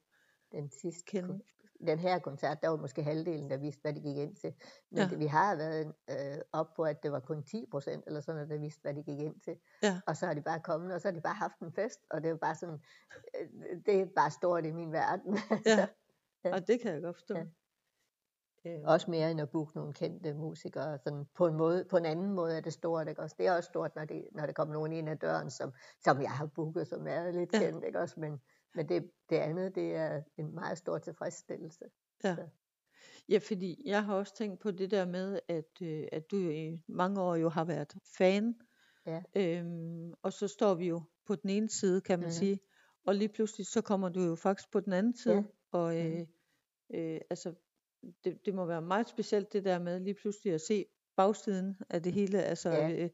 den 0.52 0.70
sidste 0.82 1.04
kende. 1.08 1.40
Den 1.88 2.00
her 2.00 2.20
koncert, 2.20 2.62
der 2.62 2.70
var 2.70 2.78
måske 2.78 3.04
halvdelen, 3.04 3.50
der 3.50 3.58
vidste, 3.58 3.82
hvad 3.82 3.94
de 3.94 4.02
gik 4.02 4.18
ind 4.18 4.36
til. 4.36 4.54
Men 4.92 4.98
Ja. 5.00 5.08
det, 5.08 5.20
vi 5.20 5.26
har 5.26 5.56
været 5.56 5.94
øh, 6.10 6.38
op 6.52 6.68
på, 6.76 6.84
at 6.84 7.04
det 7.04 7.12
var 7.12 7.20
kun 7.20 7.44
10 7.44 7.66
procent 7.72 8.04
eller 8.08 8.22
sådan 8.22 8.36
noget, 8.36 8.50
der 8.50 8.58
vidste, 8.58 8.82
hvad 8.82 8.94
de 8.94 9.04
gik 9.04 9.20
ind 9.20 9.40
til. 9.40 9.56
Ja. 9.84 10.02
Og 10.08 10.18
så 10.18 10.26
har 10.26 10.34
de 10.34 10.42
bare 10.42 10.60
kommet, 10.60 10.94
og 10.94 11.02
så 11.02 11.08
har 11.08 11.14
de 11.14 11.22
bare 11.22 11.34
haft 11.34 11.60
en 11.60 11.74
fest, 11.74 12.00
og 12.10 12.22
det 12.22 12.26
er 12.26 12.32
jo 12.32 12.38
bare 12.38 12.56
sådan, 12.56 12.80
øh, 13.42 13.48
det 13.86 14.02
er 14.02 14.06
bare 14.16 14.32
stort 14.32 14.66
i 14.66 14.72
min 14.72 14.92
verden. 14.92 15.38
Ja, 15.66 15.88
Ja. 16.46 16.54
og 16.54 16.68
det 16.68 16.82
kan 16.82 16.94
jeg 16.94 17.02
godt 17.02 17.16
forstå. 17.16 17.36
Ja. 17.36 17.44
Øh, 18.66 18.80
også 18.86 19.12
mere 19.12 19.32
end 19.32 19.42
at 19.42 19.50
booke 19.50 19.72
nogle 19.78 19.94
kendte 19.94 20.34
musikere. 20.34 20.98
Sådan 20.98 21.26
på, 21.36 21.48
en 21.48 21.56
måde, 21.56 21.86
på 21.90 21.98
en 21.98 22.06
anden 22.06 22.32
måde 22.34 22.58
er 22.58 22.62
det 22.62 22.74
stort. 22.74 23.08
Ikke? 23.08 23.22
Også, 23.22 23.36
det 23.40 23.48
er 23.48 23.52
også 23.56 23.68
stort, 23.68 23.96
når 23.96 24.06
det, 24.06 24.28
når 24.32 24.46
der 24.46 24.54
kommer 24.54 24.74
nogen 24.74 24.92
ind 24.94 25.10
ad 25.10 25.16
døren, 25.16 25.50
som, 25.50 25.74
som 26.04 26.22
jeg 26.22 26.32
har 26.32 26.46
booket, 26.46 26.88
som 26.88 27.08
er 27.08 27.32
lidt 27.32 27.54
ja. 27.54 27.60
kendt. 27.60 27.86
Ikke? 27.86 28.00
Også, 28.00 28.20
men 28.20 28.42
men 28.76 28.90
det, 28.90 29.12
det 29.30 29.36
andet, 29.36 29.76
det 29.76 29.96
er 29.96 30.22
en 30.38 30.56
meget 30.56 30.78
stor 30.78 30.98
tilfredsstillelse. 30.98 31.86
Ja. 32.24 32.36
Så. 32.36 32.48
ja, 33.30 33.38
fordi 33.38 33.82
jeg 33.86 34.06
har 34.06 34.16
også 34.16 34.36
tænkt 34.36 34.60
på 34.60 34.72
det 34.72 34.92
der 34.92 35.06
med, 35.06 35.40
at, 35.48 35.82
øh, 35.82 36.08
at 36.12 36.32
du 36.32 36.50
i 36.50 36.80
mange 36.88 37.22
år 37.22 37.36
jo 37.36 37.50
har 37.50 37.66
været 37.66 37.94
fan. 38.18 38.56
Ja. 39.06 39.24
Øhm, 39.36 40.14
og 40.22 40.34
så 40.34 40.48
står 40.48 40.74
vi 40.76 40.88
jo 40.88 41.02
på 41.26 41.36
den 41.36 41.50
ene 41.50 41.70
side, 41.70 42.02
kan 42.02 42.20
man 42.20 42.26
Mhm. 42.28 42.32
sige. 42.34 42.60
Og 43.06 43.16
lige 43.16 43.30
pludselig 43.30 43.68
så 43.68 43.82
kommer 43.82 44.10
du 44.10 44.22
jo 44.22 44.36
faktisk 44.36 44.72
på 44.72 44.80
den 44.80 44.94
anden 44.94 45.16
side. 45.18 45.36
Ja. 45.36 45.44
Og 45.72 45.98
øh, 46.06 46.20
øh, 46.94 47.22
altså, 47.30 47.54
det, 48.24 48.46
det 48.46 48.54
må 48.54 48.66
være 48.66 48.82
meget 48.82 49.10
specielt 49.10 49.54
det 49.54 49.66
der 49.66 49.80
med 49.80 50.00
lige 50.00 50.14
pludselig 50.22 50.54
at 50.54 50.62
se 50.62 50.86
bagsiden 51.16 51.78
af 51.90 52.04
det 52.04 52.14
hele. 52.14 52.44
Altså, 52.44 52.70
Ja. 52.70 52.92
øh, 53.04 53.10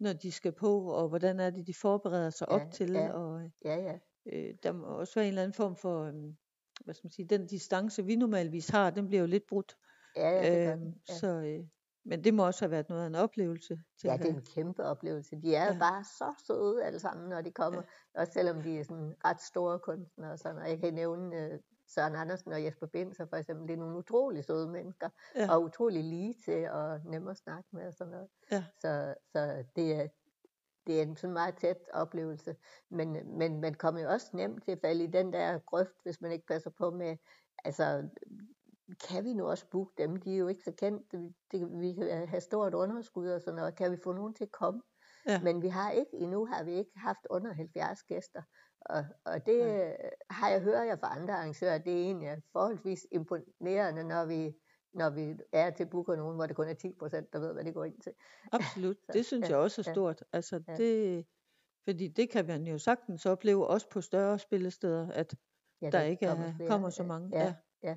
når 0.00 0.12
de 0.12 0.32
skal 0.32 0.52
på, 0.52 0.90
og 0.90 1.08
hvordan 1.08 1.40
er 1.40 1.50
det, 1.50 1.66
de 1.66 1.74
forbereder 1.74 2.30
sig 2.30 2.48
op 2.48 2.60
Ja, 2.60 2.70
til. 2.70 2.90
ja. 2.92 3.12
Og, 3.12 3.42
øh, 3.44 3.50
Ja, 3.64 3.74
ja. 3.76 3.98
Øh, 4.32 4.54
der 4.62 4.72
må 4.72 4.86
også 4.86 5.14
være 5.14 5.24
en 5.24 5.28
eller 5.28 5.42
anden 5.42 5.54
form 5.54 5.76
for, 5.76 6.04
øhm, 6.04 6.36
hvad 6.84 6.94
skal 6.94 7.06
man 7.06 7.12
sige, 7.12 7.26
den 7.28 7.46
distance, 7.46 8.04
vi 8.04 8.16
normalvis 8.16 8.68
har, 8.68 8.90
den 8.90 9.06
bliver 9.06 9.20
jo 9.20 9.26
lidt 9.26 9.46
brudt. 9.48 9.76
Ja, 10.16 10.30
ja, 10.30 10.56
det 10.56 10.66
gør 10.66 10.76
den. 10.76 10.94
Ja. 11.08 11.14
så, 11.14 11.26
øh, 11.26 11.64
men 12.04 12.24
det 12.24 12.34
må 12.34 12.46
også 12.46 12.64
have 12.64 12.70
været 12.70 12.88
noget 12.88 13.02
af 13.02 13.06
en 13.06 13.14
oplevelse. 13.14 13.74
ja, 14.04 14.08
tænker 14.10 14.26
det 14.26 14.32
er 14.34 14.38
en 14.38 14.46
kæmpe 14.54 14.84
oplevelse. 14.84 15.36
De 15.42 15.54
er 15.54 15.64
Ja. 15.64 15.72
ja. 15.72 15.78
bare 15.78 16.04
så 16.04 16.44
søde 16.46 16.84
alle 16.84 16.98
sammen, 16.98 17.28
når 17.28 17.40
de 17.40 17.50
kommer. 17.50 17.82
Ja. 18.14 18.20
Også 18.20 18.32
selvom 18.32 18.62
de 18.62 18.78
er 18.78 18.84
sådan 18.84 19.14
ret 19.24 19.40
store 19.42 19.78
kunstnere. 19.78 20.32
Og 20.32 20.38
sådan. 20.38 20.58
Og 20.58 20.68
jeg 20.68 20.78
kan 20.80 20.94
nævne 20.94 21.36
øh, 21.36 21.58
Søren 21.88 22.14
Andersen 22.14 22.52
og 22.52 22.64
Jesper 22.64 22.86
Binser 22.86 23.26
for 23.26 23.36
eksempel. 23.36 23.68
Det 23.68 23.74
er 23.74 23.78
nogle 23.78 23.96
utrolig 23.98 24.44
søde 24.44 24.68
mennesker. 24.68 25.08
Ja. 25.36 25.54
Og 25.54 25.62
utrolig 25.62 26.04
lige 26.04 26.34
til 26.44 26.70
og 26.70 27.00
nemme 27.04 27.30
at 27.30 27.36
snakke 27.36 27.68
med 27.72 27.86
og 27.86 27.94
sådan 27.94 28.10
noget. 28.12 28.28
Ja. 28.50 28.64
Så, 28.80 29.14
så 29.32 29.64
det 29.76 29.94
er, 29.94 30.06
det 30.86 30.98
er 30.98 31.02
en 31.02 31.16
sådan 31.16 31.34
meget 31.34 31.56
tæt 31.56 31.78
oplevelse. 31.92 32.56
Men, 32.90 33.38
men 33.38 33.60
man 33.60 33.74
kommer 33.74 34.00
jo 34.00 34.08
også 34.08 34.30
nemt 34.32 34.64
til 34.64 34.70
at 34.70 34.80
falde 34.80 35.04
i 35.04 35.06
den 35.06 35.32
der 35.32 35.58
grøft, 35.58 36.02
hvis 36.02 36.20
man 36.20 36.32
ikke 36.32 36.46
passer 36.46 36.70
på 36.70 36.90
med, 36.90 37.16
altså, 37.64 38.08
kan 39.08 39.24
vi 39.24 39.32
nu 39.32 39.46
også 39.48 39.66
booke 39.70 39.92
dem? 39.98 40.16
De 40.16 40.34
er 40.34 40.38
jo 40.38 40.48
ikke 40.48 40.62
så 40.64 40.72
kendt. 40.72 41.12
Det, 41.52 41.80
vi 41.80 41.92
kan 41.92 42.28
have 42.28 42.40
stort 42.40 42.74
underskud 42.74 43.28
og 43.28 43.40
sådan 43.40 43.54
noget. 43.54 43.76
Kan 43.76 43.92
vi 43.92 43.96
få 44.04 44.12
nogen 44.12 44.34
til 44.34 44.44
at 44.44 44.52
komme? 44.52 44.82
Ja. 45.28 45.40
Men 45.40 45.62
vi 45.62 45.68
har 45.68 45.90
ikke, 45.90 46.10
endnu 46.14 46.46
har 46.46 46.64
vi 46.64 46.72
ikke 46.72 46.98
haft 46.98 47.26
under 47.30 47.52
70 47.52 48.02
gæster. 48.02 48.42
Og, 48.80 49.04
og 49.24 49.46
det 49.46 49.62
øh, 49.62 49.92
har 50.30 50.48
jeg 50.48 50.60
hørt 50.60 50.86
jeg 50.86 50.98
fra 51.00 51.16
andre 51.16 51.34
arrangører, 51.34 51.78
det 51.78 51.92
er 51.92 52.04
egentlig 52.04 52.42
forholdsvis 52.52 53.06
imponerende, 53.12 54.04
når 54.04 54.24
vi, 54.24 54.56
når 54.96 55.10
vi 55.10 55.34
er 55.52 55.70
til 55.70 55.86
booker 55.86 56.16
nogen, 56.16 56.36
hvor 56.36 56.46
det 56.46 56.56
kun 56.56 56.68
er 56.68 56.74
10 56.74 56.94
procent, 56.98 57.32
der 57.32 57.38
ved, 57.38 57.52
hvad 57.52 57.64
det 57.64 57.74
går 57.74 57.84
ind 57.84 58.00
til. 58.00 58.12
Absolut, 58.52 58.96
Så, 59.06 59.12
det 59.12 59.26
synes 59.26 59.48
ja, 59.48 59.48
jeg 59.54 59.58
også 59.58 59.80
er 59.80 59.84
ja, 59.86 59.92
stort. 59.92 60.24
Altså 60.32 60.62
ja. 60.68 60.76
det, 60.76 61.26
fordi 61.84 62.08
det 62.08 62.30
kan 62.30 62.46
man 62.46 62.66
jo 62.66 62.78
sagtens 62.78 63.26
opleve, 63.26 63.66
også 63.66 63.88
på 63.88 64.00
større 64.00 64.38
spillesteder, 64.38 65.10
at 65.12 65.34
Ja, 65.82 65.90
der 65.90 66.02
ikke 66.02 66.26
kommer 66.26 66.52
er, 66.60 66.68
kommer 66.68 66.90
så 66.90 67.02
ja, 67.02 67.06
mange. 67.08 67.38
Ja, 67.38 67.54
ja. 67.82 67.96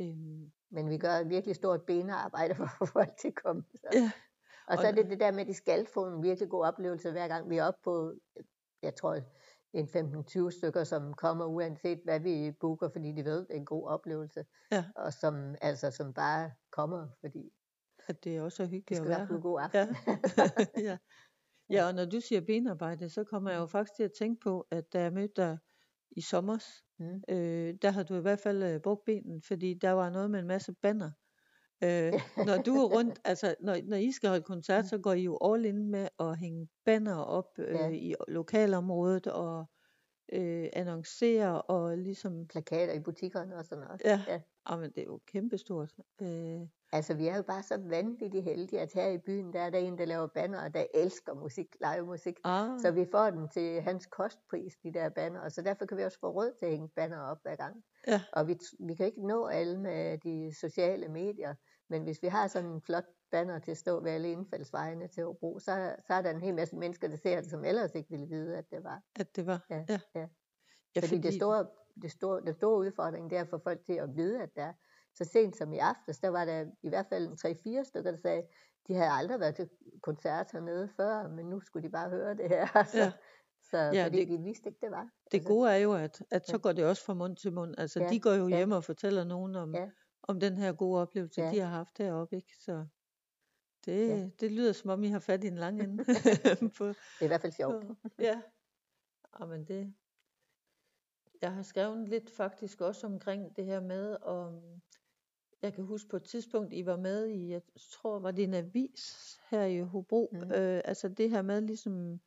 Øhm, 0.00 0.52
Men 0.70 0.88
vi 0.90 0.98
gør 0.98 1.10
et 1.12 1.28
virkelig 1.28 1.56
stort 1.56 1.82
benarbejde 1.86 2.54
for 2.58 2.64
at 2.64 2.70
få 2.78 2.86
folk 2.86 3.16
til 3.20 3.28
at 3.28 3.34
komme. 3.34 3.64
Så. 3.74 3.88
ja. 3.92 4.10
Og 4.66 4.78
så 4.78 4.82
og- 4.82 4.88
er 4.88 4.92
det 4.92 5.10
det 5.10 5.20
der 5.20 5.32
med, 5.32 5.40
at 5.40 5.46
de 5.46 5.54
skal 5.54 5.86
få 5.86 6.06
en 6.06 6.22
virkelig 6.22 6.48
god 6.50 6.64
oplevelse, 6.64 7.10
hver 7.10 7.28
gang 7.28 7.50
vi 7.50 7.56
er 7.56 7.64
oppe 7.64 7.80
på, 7.84 8.14
jeg 8.82 8.94
tror, 8.94 9.18
en 9.72 9.86
15-20 9.86 10.50
stykker, 10.50 10.84
som 10.84 11.14
kommer 11.14 11.44
uanset 11.44 12.00
hvad 12.04 12.20
vi 12.20 12.52
booker, 12.60 12.88
fordi 12.88 13.12
de 13.12 13.24
ved, 13.24 13.38
det 13.38 13.50
er 13.50 13.54
en 13.54 13.64
god 13.64 13.88
oplevelse. 13.88 14.44
Ja. 14.72 14.84
Og 14.96 15.12
som, 15.12 15.54
altså, 15.62 15.90
som 15.90 16.14
bare 16.14 16.50
kommer, 16.70 17.08
fordi 17.20 17.52
at 18.08 18.24
det 18.24 18.40
også 18.40 18.62
er 18.62 18.66
det 18.66 18.70
hyggeligt 18.70 19.00
at 19.00 19.06
skal 19.06 19.08
være 19.08 19.18
være 19.18 19.26
her. 19.26 19.34
en 19.34 19.40
god 19.42 19.60
aften. 19.60 19.96
Ja. 20.36 20.50
ja. 20.88 20.98
ja, 21.70 21.86
og 21.86 21.94
når 21.94 22.04
du 22.04 22.20
siger 22.20 22.40
benarbejde, 22.40 23.08
så 23.10 23.24
kommer 23.24 23.50
jeg 23.50 23.58
jo 23.58 23.66
faktisk 23.66 23.96
til 23.96 24.02
at 24.02 24.12
tænke 24.18 24.40
på, 24.40 24.66
at 24.70 24.92
da 24.92 25.02
jeg 25.02 25.12
mødte 25.12 25.34
dig 25.36 25.58
i 26.10 26.20
sommers, 26.20 26.64
Mm. 26.98 27.22
øh, 27.28 27.74
der 27.82 27.90
havde 27.90 28.04
du 28.04 28.14
i 28.14 28.20
hvert 28.20 28.40
fald 28.40 28.62
øh, 28.62 28.80
brugt 28.80 29.04
benen, 29.04 29.42
fordi 29.42 29.74
der 29.74 29.90
var 29.90 30.10
noget 30.10 30.30
med 30.30 30.40
en 30.40 30.46
masse 30.46 30.72
banner. 30.82 31.10
Øh, 31.84 32.12
når 32.48 32.62
du 32.62 32.74
er 32.76 32.88
rundt, 32.96 33.20
altså 33.24 33.54
når, 33.60 33.76
når 33.84 33.96
I 33.96 34.12
skal 34.12 34.28
holde 34.28 34.42
koncert, 34.44 34.86
så 34.86 34.98
går 34.98 35.12
I 35.12 35.22
jo 35.22 35.38
all 35.44 35.64
in 35.64 35.90
med 35.90 36.08
at 36.20 36.38
hænge 36.38 36.68
banner 36.84 37.16
op 37.16 37.58
øh, 37.58 37.74
Ja. 37.74 37.88
i 37.88 38.14
lokalområdet, 38.28 39.26
og 39.26 39.64
øh, 40.32 40.68
annoncere 40.72 41.62
og 41.62 41.98
ligesom... 41.98 42.46
Plakater 42.46 42.92
i 42.92 43.00
butikkerne 43.00 43.56
og 43.56 43.64
sådan 43.64 43.84
noget. 43.84 44.02
Ja, 44.04 44.20
ja. 44.28 44.40
Jamen, 44.70 44.90
det 44.90 44.98
er 44.98 45.04
jo 45.04 45.20
kæmpestort. 45.26 45.92
Øh, 46.22 46.60
Altså, 46.94 47.14
vi 47.14 47.26
er 47.28 47.36
jo 47.36 47.42
bare 47.42 47.62
så 47.62 47.76
vanvittigt 47.88 48.44
heldige, 48.44 48.80
at 48.80 48.92
her 48.92 49.08
i 49.08 49.18
byen, 49.18 49.52
der 49.52 49.60
er 49.60 49.70
der 49.70 49.78
en, 49.78 49.98
der 49.98 50.04
laver 50.04 50.26
banner, 50.26 50.68
der 50.68 50.84
elsker 50.94 51.34
musik, 51.34 51.66
live 51.80 52.06
musik. 52.06 52.34
ah, 52.44 52.80
Så 52.80 52.90
vi 52.90 53.06
får 53.10 53.30
den 53.30 53.48
til 53.48 53.80
hans 53.82 54.06
kostpris, 54.06 54.76
de 54.82 54.92
der 54.92 55.08
banner, 55.08 55.40
og 55.40 55.52
så 55.52 55.62
derfor 55.62 55.86
kan 55.86 55.96
vi 55.98 56.02
også 56.04 56.18
få 56.20 56.30
råd 56.30 56.52
til 56.58 56.66
at 56.66 56.72
hænge 56.72 56.88
banner 56.96 57.20
op 57.20 57.38
hver 57.42 57.56
gang. 57.56 57.76
Ja. 58.06 58.22
Og 58.32 58.48
vi, 58.48 58.58
vi 58.86 58.94
kan 58.94 59.06
ikke 59.06 59.26
nå 59.26 59.46
alle 59.46 59.80
med 59.80 60.18
de 60.18 60.54
sociale 60.60 61.08
medier, 61.08 61.54
men 61.92 62.02
hvis 62.02 62.22
vi 62.22 62.28
har 62.28 62.46
sådan 62.48 62.70
en 62.70 62.80
flot 62.80 63.04
banner 63.30 63.58
til 63.58 63.70
at 63.70 63.76
stå 63.76 64.00
ved 64.02 64.10
alle 64.10 64.30
indfaldsvejene 64.30 65.08
til 65.08 65.24
Hobro, 65.24 65.58
så, 65.58 65.96
så 66.06 66.14
er 66.14 66.22
der 66.22 66.30
en 66.30 66.40
hel 66.40 66.54
masse 66.54 66.76
mennesker, 66.76 67.08
der 67.08 67.16
ser 67.16 67.40
det, 67.40 67.50
som 67.50 67.64
ellers 67.64 67.94
ikke 67.94 68.10
ville 68.10 68.26
vide, 68.26 68.56
at 68.58 68.64
det 68.70 68.84
var. 68.84 69.02
at 69.20 69.36
det 69.36 69.46
var. 69.46 69.66
Ja, 69.70 69.84
ja. 69.88 69.98
ja. 70.14 70.26
ja 70.96 71.00
Fordi, 71.00 71.18
det 71.18 71.34
store, 71.34 71.66
det 72.02 72.10
store, 72.10 72.40
den 72.40 72.54
store 72.54 72.78
udfordring, 72.78 73.30
det 73.30 73.38
er 73.38 73.42
at 73.42 73.48
få 73.48 73.58
folk 73.58 73.84
til 73.86 73.92
at 73.94 74.16
vide, 74.16 74.42
at 74.42 74.50
der 74.56 74.62
er. 74.62 74.72
Så 75.14 75.24
sent 75.24 75.56
som 75.56 75.72
i 75.72 75.78
aftes, 75.78 76.18
der 76.18 76.28
var 76.28 76.44
der 76.44 76.66
i 76.82 76.88
hvert 76.88 77.06
fald 77.06 77.26
en 77.28 77.78
3-4 77.80 77.84
stykker, 77.84 78.10
der 78.10 78.18
sagde, 78.18 78.42
de 78.88 78.94
havde 78.94 79.10
aldrig 79.10 79.40
været 79.40 79.54
til 79.56 79.68
koncert 80.02 80.52
hernede 80.52 80.88
før, 80.96 81.28
men 81.28 81.46
nu 81.46 81.60
skulle 81.60 81.82
de 81.88 81.92
bare 81.92 82.10
høre 82.10 82.34
det 82.34 82.48
her. 82.48 82.66
Så, 82.92 82.98
Ja. 82.98 83.12
så 83.70 83.78
Ja, 83.78 84.04
fordi 84.06 84.18
det- 84.24 84.28
de 84.28 84.38
vidste 84.38 84.68
ikke, 84.68 84.78
det 84.82 84.90
var. 84.90 85.08
Det 85.32 85.34
Altså, 85.38 85.48
gode 85.48 85.70
er 85.72 85.76
jo, 85.76 85.92
at, 85.92 86.22
at 86.30 86.46
så 86.46 86.58
går 86.58 86.72
det 86.72 86.84
også 86.84 87.04
fra 87.04 87.14
mund 87.14 87.36
til 87.36 87.52
mund. 87.52 87.74
Altså, 87.78 88.00
Ja, 88.02 88.08
de 88.08 88.20
går 88.20 88.32
jo 88.32 88.48
ja. 88.48 88.56
hjem 88.56 88.72
og 88.72 88.84
fortæller 88.84 89.24
nogen 89.24 89.56
om, 89.56 89.74
Ja. 89.74 89.88
Om 90.22 90.40
den 90.40 90.56
her 90.58 90.72
gode 90.72 91.00
oplevelse, 91.02 91.42
Ja. 91.42 91.50
de 91.50 91.58
har 91.60 91.68
haft 91.68 91.98
heroppe, 91.98 92.36
ikke? 92.36 92.56
Så 92.58 92.86
det, 93.84 94.08
Ja. 94.08 94.28
det 94.40 94.52
lyder 94.52 94.72
som 94.72 94.90
om, 94.90 95.04
I 95.04 95.08
har 95.08 95.18
fat 95.18 95.44
i 95.44 95.46
en 95.46 95.56
lang 95.58 95.82
ende. 95.82 96.04
på, 96.78 96.86
Det 96.86 96.96
er 97.20 97.24
i 97.24 97.26
hvert 97.26 97.40
fald 97.40 97.52
sjovt. 97.52 97.86
på, 97.86 97.96
ja. 98.18 98.42
Jamen 99.40 99.64
det... 99.64 99.94
Jeg 101.42 101.52
har 101.54 101.62
skrevet 101.62 102.08
lidt 102.08 102.30
faktisk 102.30 102.80
også 102.80 103.06
omkring 103.06 103.56
det 103.56 103.64
her 103.64 103.80
med, 103.80 104.16
om 104.22 104.82
jeg 105.62 105.74
kan 105.74 105.84
huske 105.84 106.08
på 106.08 106.16
et 106.16 106.24
tidspunkt, 106.24 106.72
I 106.72 106.86
var 106.86 106.96
med 106.96 107.26
i, 107.26 107.48
jeg 107.50 107.62
tror, 107.90 108.18
var 108.18 108.30
det 108.30 108.44
en 108.44 108.54
avis 108.54 109.40
her 109.50 109.64
i 109.64 109.80
Hobro, 109.80 110.28
Mm. 110.32 110.52
øh, 110.52 110.80
altså 110.84 111.08
det 111.08 111.30
her 111.30 111.42
med 111.42 111.60
ligesom 111.60 112.20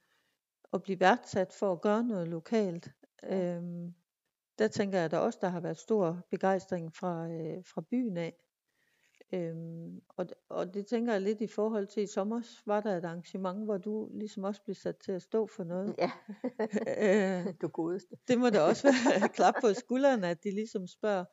at 0.73 0.83
blive 0.83 0.99
værdsat 0.99 1.53
for 1.53 1.71
at 1.71 1.81
gøre 1.81 2.03
noget 2.03 2.27
lokalt. 2.27 2.91
Ja. 3.23 3.55
Øhm, 3.55 3.95
der 4.59 4.67
tænker 4.67 4.97
jeg, 4.97 5.05
at 5.05 5.11
der 5.11 5.17
også 5.17 5.39
der 5.41 5.49
har 5.49 5.59
været 5.59 5.77
stor 5.77 6.21
begejstring 6.31 6.95
fra, 6.95 7.27
øh, 7.27 7.63
fra 7.73 7.81
byen 7.91 8.17
af. 8.17 8.33
Øhm, 9.33 10.01
og, 10.09 10.25
og 10.49 10.73
det 10.73 10.87
tænker 10.87 11.11
jeg 11.11 11.21
lidt 11.21 11.41
i 11.41 11.47
forhold 11.47 11.87
til 11.87 12.03
i 12.03 12.07
sommer, 12.07 12.41
var 12.65 12.81
der 12.81 12.97
et 12.97 13.05
arrangement, 13.05 13.63
hvor 13.63 13.77
du 13.77 14.09
ligesom 14.13 14.43
også 14.43 14.63
blev 14.63 14.75
sat 14.75 14.97
til 14.97 15.11
at 15.11 15.21
stå 15.21 15.47
for 15.47 15.63
noget. 15.63 15.95
Ja, 15.97 16.11
øh, 17.47 17.53
du 17.61 17.67
godeste. 17.67 18.15
det 18.27 18.39
må 18.39 18.49
da 18.49 18.61
også 18.61 18.87
være 18.87 19.29
klap 19.29 19.53
på 19.61 19.73
skulderen, 19.73 20.23
at 20.23 20.43
de 20.43 20.51
ligesom 20.51 20.87
spørger 20.87 21.25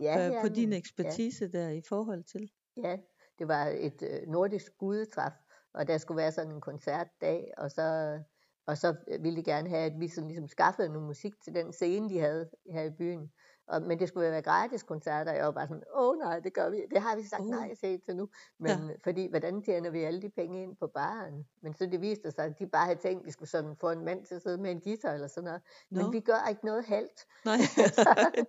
Ja, 0.00 0.26
øh, 0.26 0.34
ja, 0.34 0.42
på 0.42 0.48
din 0.48 0.72
ekspertise 0.72 1.52
der 1.52 1.68
i 1.68 1.82
forhold 1.88 2.24
til. 2.24 2.50
Ja, 2.76 2.96
det 3.38 3.48
var 3.48 3.66
et 3.66 4.02
øh, 4.02 4.28
nordisk 4.28 4.78
gudetræf, 4.78 5.32
og 5.74 5.88
der 5.88 5.98
skulle 5.98 6.16
være 6.16 6.32
sådan 6.32 6.52
en 6.52 6.60
koncertdag, 6.60 7.52
og 7.56 7.70
så, 7.70 8.18
og 8.66 8.78
så 8.78 8.94
ville 9.20 9.36
de 9.36 9.42
gerne 9.44 9.68
have, 9.68 9.82
at 9.92 10.00
vi 10.00 10.08
sådan 10.08 10.28
ligesom 10.28 10.48
skaffede 10.48 10.88
noget 10.88 11.06
musik 11.06 11.32
til 11.44 11.54
den 11.54 11.72
scene, 11.72 12.08
de 12.08 12.18
havde 12.18 12.50
her 12.70 12.82
i 12.82 12.90
byen. 12.90 13.30
Og, 13.66 13.82
men 13.82 13.98
det 13.98 14.08
skulle 14.08 14.30
være 14.30 14.42
gratis 14.42 14.82
koncerter, 14.82 15.30
og 15.32 15.36
jeg 15.38 15.44
var 15.46 15.50
bare 15.52 15.68
sådan, 15.68 15.82
åh 15.94 16.18
nej, 16.18 16.40
det 16.40 16.54
gør 16.54 16.70
vi, 16.70 16.82
det 16.90 17.00
har 17.02 17.16
vi 17.16 17.22
sagt 17.22 17.40
Uh. 17.42 17.48
nej 17.48 17.74
til 17.74 18.00
til 18.00 18.16
nu. 18.16 18.28
Men 18.58 18.70
Ja. 18.70 18.94
fordi, 19.04 19.26
hvordan 19.30 19.62
tjener 19.62 19.90
vi 19.90 20.02
alle 20.02 20.22
de 20.22 20.30
penge 20.30 20.62
ind 20.62 20.76
på 20.76 20.86
baren? 20.86 21.46
Men 21.62 21.74
så 21.74 21.86
det 21.86 22.00
viste 22.00 22.30
sig, 22.30 22.44
at 22.44 22.58
de 22.58 22.66
bare 22.66 22.84
havde 22.84 22.98
tænkt, 22.98 23.20
at 23.20 23.26
de 23.26 23.32
skulle 23.32 23.48
sådan 23.48 23.76
få 23.76 23.90
en 23.90 24.04
mand 24.04 24.24
til 24.24 24.34
at 24.34 24.42
sidde 24.42 24.58
med 24.58 24.70
en 24.70 24.80
guitar 24.80 25.12
eller 25.12 25.26
sådan 25.26 25.44
noget. 25.44 25.62
Nå, 25.90 26.02
Men 26.02 26.12
vi 26.12 26.20
gør 26.20 26.48
ikke 26.48 26.64
noget 26.66 26.84
halvt. 26.84 27.26
nej. 27.44 27.56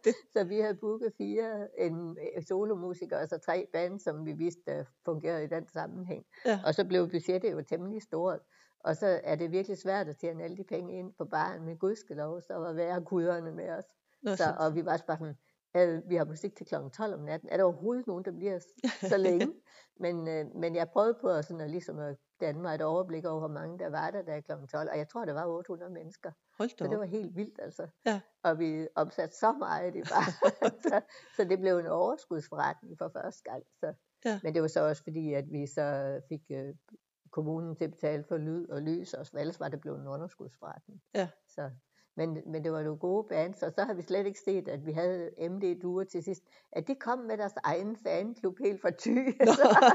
det, 0.04 0.15
Så 0.34 0.43
vi 0.43 0.60
havde 0.60 0.75
booket 0.75 1.13
fire 1.17 1.67
en 1.78 2.17
øh, 2.38 2.43
solomusikere, 2.43 3.19
og 3.19 3.28
så 3.30 3.38
tre 3.38 3.67
band, 3.73 3.99
som 3.99 4.25
vi 4.25 4.32
vidste 4.32 4.71
øh, 4.71 4.86
fungerede 5.06 5.43
i 5.43 5.47
den 5.47 5.67
sammenhæng. 5.67 6.25
Ja. 6.45 6.60
Og 6.65 6.75
så 6.75 6.86
blev 6.86 7.10
budgettet 7.10 7.51
jo 7.51 7.62
temmelig 7.62 8.01
stort. 8.01 8.39
Og 8.86 8.95
så 8.95 9.21
er 9.24 9.36
det 9.36 9.52
virkelig 9.52 9.78
svært 9.78 10.08
at 10.08 10.17
tjene 10.17 10.43
alle 10.43 10.58
de 10.58 10.63
penge 10.63 11.00
ind 11.00 11.13
på 11.13 11.26
baren, 11.26 11.65
men 11.65 11.78
gudskelov, 11.78 12.41
så 12.41 12.54
var 12.54 12.74
hver 12.74 13.00
guderne 13.00 13.52
med 13.52 13.69
os. 13.69 13.86
Nå, 14.21 14.36
Så, 14.36 14.43
og 14.60 14.76
vi 14.76 14.86
var 14.86 14.91
også 14.91 15.06
bare 15.06 15.17
sådan, 15.17 15.38
"Øh, 15.76 16.10
vi 16.10 16.15
har 16.15 16.26
musik 16.26 16.56
til 16.56 16.65
kl. 16.65 16.76
12 16.93 17.13
om 17.13 17.19
natten. 17.19 17.50
Er 17.50 17.58
der 17.58 17.63
overhovedet 17.63 18.08
nogen, 18.08 18.26
der 18.26 18.32
bliver 18.32 18.60
så 19.12 19.17
længe? 19.17 19.54
men, 20.00 20.28
øh, 20.28 20.56
men 20.56 20.76
jeg 20.76 20.89
prøvede 20.89 21.17
på 21.21 21.30
at, 21.30 21.45
sådan, 21.45 21.62
at, 21.62 21.69
ligesom 21.69 22.00
at 22.00 22.17
danne 22.41 22.62
mig 22.62 22.76
et 22.76 22.82
overblik 22.82 23.26
over, 23.26 23.39
hvor 23.39 23.48
mange 23.48 23.80
der 23.80 23.89
var 23.89 24.12
der, 24.12 24.21
der 24.21 24.41
kl. 24.41 24.52
12. 24.71 24.89
Og 24.91 24.98
jeg 24.98 25.08
tror, 25.08 25.26
der 25.26 25.34
var 25.34 25.45
800 25.45 25.93
mennesker. 25.93 26.32
hold 26.58 26.69
da 26.69 26.86
Så 26.86 26.89
det 26.91 27.00
var 27.00 27.06
helt 27.06 27.36
vildt, 27.36 27.60
altså. 27.62 27.88
Ja. 28.06 28.21
Og 28.43 28.60
vi 28.60 28.88
omsatte 28.95 29.36
så 29.36 29.52
meget 29.52 29.95
i 29.95 30.02
bare. 30.02 30.32
så, 30.89 31.02
så 31.36 31.43
det 31.43 31.60
blev 31.60 31.78
en 31.78 31.88
overskudsforretning 31.88 32.98
for 32.98 33.10
første 33.10 33.43
gang. 33.52 33.63
Så. 33.80 33.93
Ja. 34.26 34.39
Men 34.43 34.54
det 34.54 34.62
var 34.62 34.67
så 34.67 34.88
også 34.88 35.04
fordi, 35.04 35.34
at 35.34 35.52
vi 35.52 35.67
så 35.67 36.21
fik 36.30 36.41
øh, 36.52 36.76
kommunen 37.36 37.76
til 37.76 37.84
at 37.84 37.91
betale 37.91 38.24
for 38.24 38.38
lyd 38.38 38.67
og 38.69 38.82
lys, 38.82 39.13
og 39.13 39.26
ellers 39.39 39.60
var 39.60 39.69
det 39.69 39.82
blevet 39.82 40.00
en 40.02 40.08
underskudsforretning. 40.08 41.02
Ja. 41.15 41.28
Så, 41.48 41.69
men, 42.17 42.38
men 42.45 42.63
det 42.63 42.71
var 42.71 42.84
nogle 42.84 43.00
gode 43.00 43.28
bands, 43.30 43.63
og 43.63 43.71
så 43.74 43.84
har 43.84 43.93
vi 43.93 44.02
slet 44.02 44.26
ikke 44.26 44.39
set, 44.39 44.67
at 44.67 44.86
vi 44.86 44.91
havde 44.91 45.30
MD 45.50 45.82
Duer 45.82 46.04
til 46.04 46.24
sidst, 46.24 46.43
at 46.71 46.88
de 46.88 46.95
kom 46.95 47.19
med 47.19 47.38
deres 47.38 47.54
egen 47.63 47.98
fanklub 47.98 48.58
helt 48.60 48.82
fra 48.82 48.89
Thy. 49.00 49.17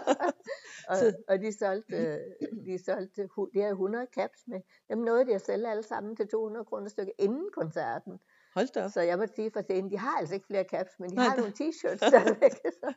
og, 0.90 0.96
og 1.28 1.38
de 1.40 1.58
solgte, 1.58 2.20
de 2.66 2.84
solgte 2.84 3.22
de 3.54 3.60
havde 3.60 3.70
100 3.72 4.06
caps 4.14 4.40
med. 4.46 4.60
Dem 4.88 4.98
nåede 4.98 5.26
de 5.26 5.34
at 5.34 5.40
sælge 5.46 5.70
alle 5.70 5.82
sammen 5.82 6.16
til 6.16 6.28
200 6.28 6.64
kroner 6.64 6.88
stykke 6.88 7.12
inden 7.18 7.48
koncerten. 7.52 8.20
Hold 8.54 8.72
da 8.74 8.84
op. 8.84 8.90
Så 8.90 9.00
jeg 9.00 9.18
må 9.18 9.24
sige 9.34 9.50
for 9.52 9.60
scenen, 9.62 9.90
de 9.90 9.98
har 9.98 10.18
altså 10.18 10.34
ikke 10.34 10.46
flere 10.46 10.64
caps, 10.64 10.90
men 10.98 11.10
de 11.10 11.14
Nej, 11.14 11.24
har 11.24 11.34
det- 11.36 11.44
nogle 11.44 11.54
t-shirts 11.70 12.08
stadigvæk. 12.08 12.52
Så, 12.82 12.92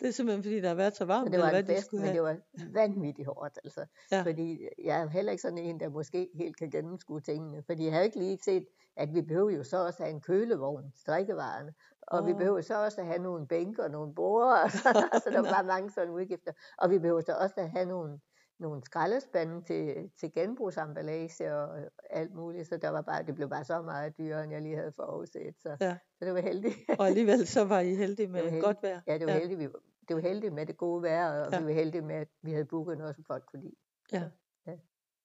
Det 0.00 0.08
er 0.08 0.12
simpelthen 0.12 0.42
fordi, 0.42 0.60
der 0.60 0.68
har 0.68 0.74
været 0.74 0.96
så 0.96 1.04
varmt, 1.04 1.26
så 1.26 1.32
det 1.32 1.40
var 1.40 1.46
eller 1.46 1.62
hvad 1.62 1.74
de 1.74 1.78
fest, 1.78 1.86
skulle 1.86 2.00
men 2.00 2.12
have. 2.12 2.26
det 2.28 2.40
var 2.62 2.70
vanvittigt 2.72 3.28
hårdt. 3.28 3.58
Altså. 3.64 3.86
Ja. 4.12 4.22
Fordi 4.22 4.68
jeg 4.84 5.00
er 5.00 5.08
heller 5.08 5.32
ikke 5.32 5.42
sådan 5.42 5.58
en, 5.58 5.80
der 5.80 5.88
måske 5.88 6.28
helt 6.34 6.56
kan 6.56 6.70
gennemskue 6.70 7.20
tingene. 7.20 7.62
Fordi 7.62 7.84
jeg 7.84 7.92
har 7.92 8.00
jo 8.00 8.04
ikke 8.04 8.18
lige 8.18 8.38
set, 8.42 8.66
at 8.96 9.14
vi 9.14 9.22
behøver 9.22 9.50
jo 9.50 9.64
så 9.64 9.86
også 9.86 10.02
have 10.02 10.14
en 10.14 10.20
kølevogn, 10.20 10.92
strikkevarerne. 10.94 11.74
Og 12.02 12.20
oh. 12.20 12.26
vi 12.26 12.32
behøver 12.32 12.60
så 12.60 12.84
også 12.84 13.00
at 13.00 13.06
have 13.06 13.18
nogle 13.18 13.46
bænker 13.46 13.84
og 13.84 13.90
nogle 13.90 14.14
borer. 14.14 14.56
Altså, 15.12 15.30
der 15.30 15.42
var 15.42 15.52
bare 15.56 15.64
mange 15.64 15.90
sådan 15.90 16.10
udgifter. 16.10 16.52
Og 16.78 16.90
vi 16.90 16.98
behøver 16.98 17.20
så 17.20 17.32
også 17.32 17.54
at 17.56 17.70
have 17.70 17.86
nogle, 17.86 18.20
nogle 18.58 18.82
skraldespande 18.84 19.62
til, 19.62 20.10
til 20.20 20.32
genbrugsemballage 20.34 21.54
og 21.54 21.78
alt 22.10 22.34
muligt. 22.34 22.68
Så 22.68 22.76
der 22.76 22.88
var 22.88 23.02
bare, 23.02 23.22
det 23.22 23.34
blev 23.34 23.48
bare 23.48 23.64
så 23.64 23.82
meget 23.82 24.18
dyrere, 24.18 24.44
end 24.44 24.52
jeg 24.52 24.62
lige 24.62 24.76
havde 24.76 24.92
forudset. 24.92 25.54
Så, 25.60 25.76
Ja. 25.80 25.96
så 26.18 26.24
det 26.24 26.34
var 26.34 26.40
heldigt. 26.40 26.74
Og 26.98 27.06
alligevel 27.06 27.46
så 27.46 27.64
var 27.64 27.80
I 27.80 27.94
heldige 27.94 28.28
med 28.32 28.40
var 28.40 28.44
heldigt. 28.44 28.64
godt 28.64 28.82
vejr. 28.82 29.00
Ja, 29.06 29.18
det 29.18 29.26
var 29.26 29.32
Ja. 29.32 29.38
heldigt, 29.38 29.60
vi, 29.60 29.68
det 30.08 30.16
var 30.16 30.22
heldigt 30.22 30.52
med 30.54 30.66
det 30.66 30.76
gode 30.76 31.02
vejr, 31.02 31.30
og 31.30 31.50
Ja. 31.52 31.56
ja. 31.56 31.60
vi 31.60 31.66
var 31.66 31.72
heldige 31.72 32.02
med, 32.02 32.14
at 32.16 32.28
vi 32.42 32.50
havde 32.52 32.64
booket 32.64 32.98
noget, 32.98 33.14
som 33.14 33.24
folk 33.24 33.44
kunne 33.46 33.62
lide. 33.62 33.74
Ja. 34.12 34.22
Ja. 34.66 34.72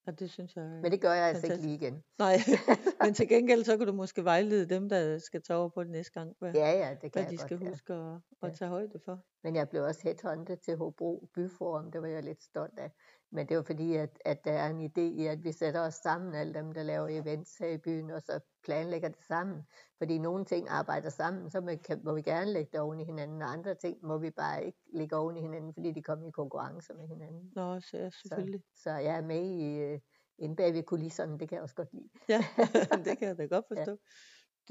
Og 0.07 0.19
det 0.19 0.29
synes 0.31 0.55
jeg... 0.55 0.63
Men 0.65 0.91
det 0.91 1.01
gør 1.01 1.13
jeg 1.13 1.23
altså 1.25 1.45
ikke 1.45 1.53
Fantastisk. 1.53 1.81
lige 1.81 1.87
igen. 1.87 2.03
Nej, 2.19 2.35
men 3.05 3.13
til 3.13 3.27
gengæld 3.27 3.63
så 3.63 3.77
kan 3.77 3.87
du 3.87 3.93
måske 3.93 4.23
vejlede 4.23 4.65
dem, 4.75 4.89
der 4.89 5.17
skal 5.17 5.41
tage 5.41 5.57
over 5.57 5.69
på 5.69 5.83
det 5.83 5.91
næste 5.91 6.13
gang, 6.13 6.35
hvad, 6.39 6.53
Ja, 6.53 6.69
ja, 6.71 6.89
det 6.93 6.99
kan 7.01 7.09
hvad 7.11 7.21
jeg 7.23 7.31
de 7.31 7.37
godt. 7.37 7.45
skal 7.47 7.59
ja. 7.61 7.69
huske 7.69 7.93
at, 7.93 8.15
at 8.41 8.49
Ja. 8.49 8.53
tage 8.53 8.69
højde 8.69 8.99
for. 9.05 9.19
Men 9.43 9.55
jeg 9.55 9.69
blev 9.69 9.83
også 9.83 10.01
headhunted 10.03 10.57
til 10.57 10.77
Hobro 10.77 11.29
Byforum, 11.33 11.91
det 11.91 12.01
var 12.01 12.07
jeg 12.07 12.23
lidt 12.23 12.43
stolt 12.43 12.79
af. 12.79 12.91
Men 13.31 13.49
det 13.49 13.57
var 13.57 13.63
fordi, 13.63 13.95
at, 13.95 14.19
at 14.25 14.45
der 14.45 14.51
er 14.51 14.69
en 14.69 14.81
idé 14.81 15.21
i, 15.21 15.25
at 15.25 15.43
vi 15.43 15.51
sætter 15.51 15.81
os 15.81 15.93
sammen, 15.93 16.35
alle 16.35 16.53
dem, 16.53 16.71
der 16.71 16.83
laver 16.83 17.07
events 17.07 17.57
her 17.57 17.67
i 17.67 17.77
byen, 17.77 18.11
og 18.11 18.21
så 18.21 18.39
planlægger 18.63 19.09
det 19.09 19.23
sammen. 19.23 19.63
Fordi 19.97 20.17
nogle 20.17 20.45
ting 20.45 20.69
arbejder 20.69 21.09
sammen, 21.09 21.49
så 21.49 21.61
må, 21.61 21.71
kan, 21.85 22.01
må 22.03 22.13
vi 22.13 22.21
gerne 22.21 22.53
lægge 22.53 22.69
det 22.71 22.79
oven 22.79 22.99
i 22.99 23.03
hinanden, 23.03 23.41
og 23.41 23.51
andre 23.51 23.75
ting 23.75 23.97
må 24.03 24.17
vi 24.17 24.29
bare 24.29 24.65
ikke 24.65 24.79
lægge 24.93 25.15
oven 25.15 25.37
i 25.37 25.41
hinanden, 25.41 25.73
fordi 25.73 25.91
de 25.91 26.03
kommer 26.03 26.27
i 26.27 26.31
konkurrence 26.31 26.93
med 26.93 27.07
hinanden. 27.07 27.51
Nå, 27.55 27.79
så 27.79 27.97
ja, 27.97 28.09
selvfølgelig. 28.09 28.63
Så 28.75 28.91
jeg 28.91 29.17
er 29.17 29.21
med 29.21 29.45
i, 29.45 29.79
øh, 29.79 29.99
inde 30.37 30.55
bag 30.55 30.73
ved 30.73 30.83
kulisserne, 30.83 31.39
det 31.39 31.49
kan 31.49 31.55
jeg 31.55 31.63
også 31.63 31.75
godt 31.75 31.93
lide. 31.93 32.09
Ja, 32.29 32.45
det 33.05 33.17
kan 33.17 33.27
jeg 33.27 33.37
da 33.37 33.45
godt 33.45 33.65
forstå. 33.77 33.97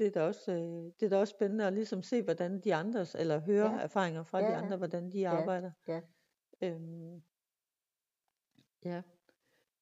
Det 0.01 0.07
er 0.07 0.11
da 0.11 0.21
også, 0.27 0.51
øh, 0.51 0.93
det 0.99 1.03
er 1.03 1.09
da 1.09 1.17
også 1.17 1.31
spændende 1.31 1.67
at 1.67 1.73
ligesom 1.73 2.03
se, 2.03 2.21
hvordan 2.23 2.61
de 2.61 2.75
andres, 2.75 3.15
eller 3.15 3.39
høre 3.39 3.71
Ja. 3.71 3.79
erfaringer 3.79 4.23
fra 4.23 4.39
de 4.41 4.45
Ja, 4.45 4.51
ja. 4.51 4.57
andre, 4.57 4.77
hvordan 4.77 5.11
de 5.11 5.27
Ja, 5.29 5.29
arbejder. 5.29 5.71
ja. 5.87 6.01
Øhm, 6.61 7.23
ja. 8.85 9.01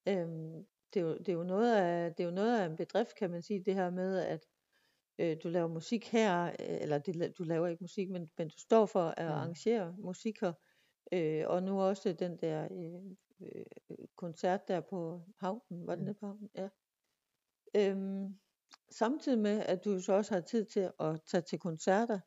Øhm, 0.08 0.66
det, 0.94 1.00
er 1.00 1.04
jo, 1.06 1.18
det, 1.18 1.30
er 1.30 1.34
jo 1.34 1.44
noget 1.44 1.76
af, 1.76 2.16
det 2.16 2.24
er 2.24 2.28
jo 2.28 2.34
noget 2.36 2.60
af 2.62 2.66
en 2.66 2.76
bedrift, 2.76 3.16
kan 3.16 3.32
man 3.32 3.42
sige, 3.42 3.64
det 3.64 3.74
her 3.76 3.90
med, 3.90 4.20
at 4.20 4.46
øh, 5.20 5.38
du 5.44 5.50
laver 5.50 5.68
musik 5.68 6.12
her, 6.12 6.46
øh, 6.46 6.54
eller 6.60 6.98
det, 7.00 7.38
du 7.38 7.44
laver 7.44 7.68
ikke 7.68 7.84
musik, 7.84 8.10
men, 8.10 8.30
men 8.38 8.48
du 8.50 8.58
står 8.58 8.86
for 8.86 9.04
at 9.18 9.26
Mm. 9.26 9.32
arrangere 9.32 9.96
musik 10.00 10.42
her, 10.42 10.54
øh, 11.14 11.44
og 11.48 11.64
nu 11.64 11.82
også 11.82 12.14
den 12.14 12.38
der 12.38 12.68
øh, 12.72 13.02
øh, 13.50 13.66
koncert 14.16 14.68
der 14.68 14.82
på 14.82 15.22
havnen, 15.38 15.88
var 15.88 15.96
den 15.96 16.06
Mm. 16.08 16.14
på 16.20 16.26
havnen? 16.26 16.50
Ja. 16.56 16.70
Øhm, 17.76 18.40
samtidig 18.92 19.40
med, 19.40 19.64
at 19.66 19.86
du 19.86 20.00
så 20.02 20.14
også 20.14 20.34
har 20.34 20.42
tid 20.42 20.66
til 20.66 20.92
at 21.00 21.22
tage 21.32 21.42
til 21.42 21.60
koncerter, 21.60 22.20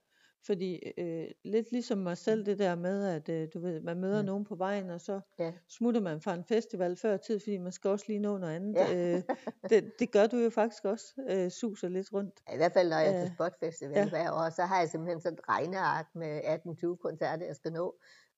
Fordi 0.46 0.80
øh, 0.98 1.26
lidt 1.44 1.72
ligesom 1.72 1.98
mig 1.98 2.18
selv, 2.18 2.46
det 2.46 2.58
der 2.58 2.74
med, 2.74 3.06
at 3.06 3.28
øh, 3.28 3.48
du 3.54 3.60
ved, 3.60 3.80
man 3.80 4.00
møder 4.00 4.16
Ja. 4.16 4.22
nogen 4.22 4.44
på 4.44 4.54
vejen, 4.54 4.90
og 4.90 5.00
så 5.00 5.20
Ja. 5.38 5.52
smutter 5.68 6.00
man 6.00 6.20
fra 6.20 6.34
en 6.34 6.44
festival 6.44 6.96
før 6.96 7.16
tid, 7.16 7.40
fordi 7.40 7.58
man 7.58 7.72
skal 7.72 7.90
også 7.90 8.04
lige 8.08 8.18
nå 8.18 8.38
noget 8.38 8.54
andet. 8.54 8.74
Ja. 8.74 9.16
Øh, 9.16 9.22
det, 9.70 9.92
det 9.98 10.12
gør 10.12 10.26
du 10.26 10.36
jo 10.36 10.50
faktisk 10.50 10.84
også, 10.84 11.06
øh, 11.30 11.50
suser 11.50 11.88
lidt 11.88 12.12
rundt. 12.12 12.40
I 12.54 12.56
hvert 12.56 12.72
fald, 12.72 12.88
når 12.88 12.96
jeg 12.98 13.08
er 13.08 13.12
til 13.20 13.30
Øh, 13.30 13.34
Spot 13.36 13.52
Festival 13.60 13.96
ja. 13.96 14.08
hver 14.08 14.32
år, 14.32 14.50
så 14.50 14.62
har 14.62 14.78
jeg 14.78 14.88
simpelthen 14.88 15.20
sådan 15.20 15.38
et 15.38 15.48
regneark 15.48 16.06
med 16.14 16.40
18-20 16.40 16.96
koncerter, 16.96 17.46
jeg 17.46 17.56
skal 17.56 17.72
nå. 17.72 17.94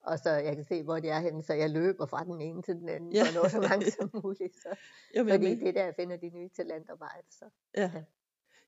Og 0.06 0.18
så 0.18 0.30
jeg 0.30 0.56
kan 0.56 0.64
se, 0.64 0.82
hvor 0.82 1.00
de 1.00 1.08
er 1.08 1.20
henne, 1.20 1.42
så 1.42 1.52
jeg 1.54 1.70
løber 1.70 2.06
fra 2.06 2.24
den 2.24 2.40
ene 2.40 2.62
til 2.62 2.74
den 2.74 2.88
anden, 2.88 3.12
Ja. 3.12 3.24
nå 3.34 3.48
så 3.48 3.60
mange 3.70 3.90
som 3.90 4.10
muligt. 4.24 4.54
Så. 4.62 4.76
Jamen, 5.14 5.30
Fordi 5.32 5.48
men- 5.48 5.60
det 5.60 5.68
er 5.68 5.72
der, 5.72 5.84
jeg 5.84 5.94
finder 5.94 6.16
de 6.16 6.30
nye 6.30 6.48
talenter 6.48 6.96
meget. 6.98 7.24
Så. 7.30 7.44
Ja. 7.76 7.90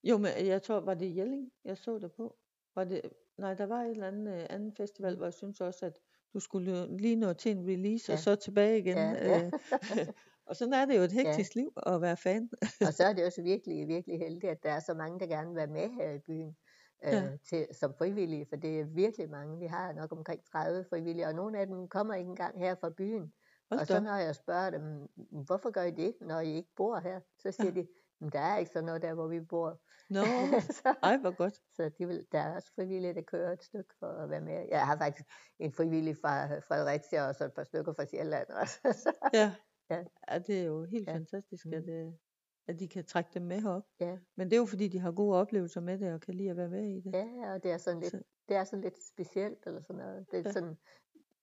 Jo, 0.04 0.18
men 0.18 0.30
jeg 0.46 0.62
tror, 0.62 0.80
var 0.80 0.94
det 0.94 1.16
Jelling, 1.16 1.52
jeg 1.64 1.76
så 1.78 1.98
det 1.98 2.12
på? 2.12 2.36
Var 2.74 2.84
det, 2.84 3.00
nej, 3.38 3.54
der 3.54 3.66
var 3.66 3.82
et 3.82 3.90
eller 3.90 4.06
andet 4.08 4.34
øh, 4.40 4.46
anden 4.50 4.72
festival, 4.72 5.16
hvor 5.16 5.26
jeg 5.26 5.34
synes 5.34 5.60
også, 5.60 5.86
at 5.86 5.98
du 6.34 6.40
skulle 6.40 6.96
lige 6.96 7.16
nå 7.16 7.32
til 7.32 7.52
en 7.52 7.62
release, 7.68 8.12
og 8.12 8.16
Ja. 8.16 8.22
så 8.22 8.34
tilbage 8.34 8.78
igen. 8.78 8.96
Ja, 8.96 9.10
ja. 9.10 9.44
øh. 9.46 9.52
og 10.46 10.56
sådan 10.56 10.74
er 10.74 10.84
det 10.84 10.96
jo 10.96 11.02
et 11.02 11.12
hektisk 11.12 11.54
liv 11.54 11.72
at 11.86 12.00
være 12.00 12.16
fan. 12.16 12.50
Og 12.86 12.94
så 12.94 13.04
er 13.04 13.12
det 13.12 13.24
også 13.26 13.42
virkelig, 13.42 13.88
virkelig 13.88 14.18
heldigt, 14.18 14.44
at 14.50 14.62
der 14.62 14.70
er 14.70 14.80
så 14.80 14.94
mange, 14.94 15.20
der 15.20 15.26
gerne 15.26 15.48
vil 15.48 15.56
være 15.56 15.66
med 15.66 15.88
her 15.90 16.10
i 16.10 16.18
byen. 16.18 16.56
Øh, 17.04 17.12
Ja. 17.12 17.36
til, 17.48 17.66
som 17.72 17.94
frivillige, 17.94 18.46
for 18.48 18.56
det 18.56 18.80
er 18.80 18.84
virkelig 18.84 19.30
mange. 19.30 19.58
Vi 19.58 19.66
har 19.66 19.92
nok 19.92 20.12
omkring 20.12 20.44
30 20.52 20.84
frivillige, 20.90 21.26
og 21.26 21.34
nogle 21.34 21.58
af 21.58 21.66
dem 21.66 21.88
kommer 21.88 22.14
ikke 22.14 22.28
engang 22.28 22.58
her 22.58 22.74
fra 22.74 22.90
byen. 22.90 23.32
Hold 23.70 23.80
og 23.80 23.86
så 23.86 24.00
når 24.00 24.14
jeg 24.16 24.34
spørger 24.34 24.70
dem, 24.70 25.08
hvorfor 25.46 25.70
gør 25.70 25.82
I 25.82 25.90
det, 25.90 26.14
når 26.20 26.40
I 26.40 26.54
ikke 26.54 26.70
bor 26.76 26.98
her? 26.98 27.20
Så 27.38 27.50
siger 27.52 27.72
Ja. 27.74 27.80
de, 27.80 27.86
"Men 28.20 28.30
der 28.30 28.40
er 28.40 28.56
ikke 28.58 28.70
sådan 28.72 28.84
noget 28.86 29.02
der, 29.02 29.14
hvor 29.14 29.26
vi 29.28 29.40
bor. 29.40 29.80
Nå, 30.10 30.20
så, 30.82 30.94
ej, 31.02 31.16
hvor 31.16 31.36
godt. 31.36 31.54
så 31.76 31.88
de 31.98 32.06
vil, 32.06 32.26
der 32.32 32.38
er 32.40 32.54
også 32.54 32.72
frivillige, 32.74 33.14
der 33.14 33.22
kører 33.22 33.52
et 33.52 33.62
stykke 33.62 33.94
for 33.98 34.06
at 34.06 34.30
være 34.30 34.40
med. 34.40 34.66
Jeg 34.70 34.86
har 34.86 34.96
faktisk 34.96 35.26
en 35.58 35.72
frivillig 35.72 36.16
fra 36.16 36.58
Fredericia, 36.58 37.28
og 37.28 37.34
så 37.34 37.44
et 37.44 37.52
par 37.54 37.64
stykker 37.64 37.92
fra 37.92 38.04
Sjælland 38.06 38.48
også. 38.48 38.78
Så, 39.04 39.12
Ja. 39.34 39.54
Ja. 39.90 40.04
ja, 40.30 40.38
det 40.38 40.60
er 40.60 40.64
jo 40.64 40.84
helt 40.84 41.08
Ja. 41.08 41.14
fantastisk, 41.14 41.66
Mm. 41.66 41.72
at, 41.72 41.88
øh, 41.88 42.12
at 42.68 42.80
de 42.80 42.88
kan 42.88 43.04
trække 43.04 43.30
dem 43.34 43.42
med 43.42 43.60
herop. 43.60 43.82
ja. 44.00 44.18
Men 44.36 44.50
det 44.50 44.56
er 44.56 44.60
jo 44.60 44.66
fordi, 44.66 44.88
de 44.88 44.98
har 44.98 45.12
gode 45.12 45.36
oplevelser 45.36 45.80
med 45.80 45.98
det, 45.98 46.12
og 46.14 46.20
kan 46.20 46.34
lide 46.34 46.50
at 46.50 46.56
være 46.56 46.68
med 46.68 46.84
i 46.84 47.00
det. 47.00 47.12
ja, 47.14 47.54
og 47.54 47.62
det 47.62 47.70
er 47.72 47.78
sådan 47.78 48.00
lidt, 48.00 48.10
Så- 48.10 48.22
det 48.48 48.56
er 48.56 48.64
sådan 48.64 48.80
lidt 48.80 48.94
specielt, 49.14 49.66
eller 49.66 49.80
sådan 49.82 49.96
noget. 50.02 50.26
Det 50.30 50.38
er 50.38 50.42
Ja. 50.46 50.52
sådan 50.52 50.76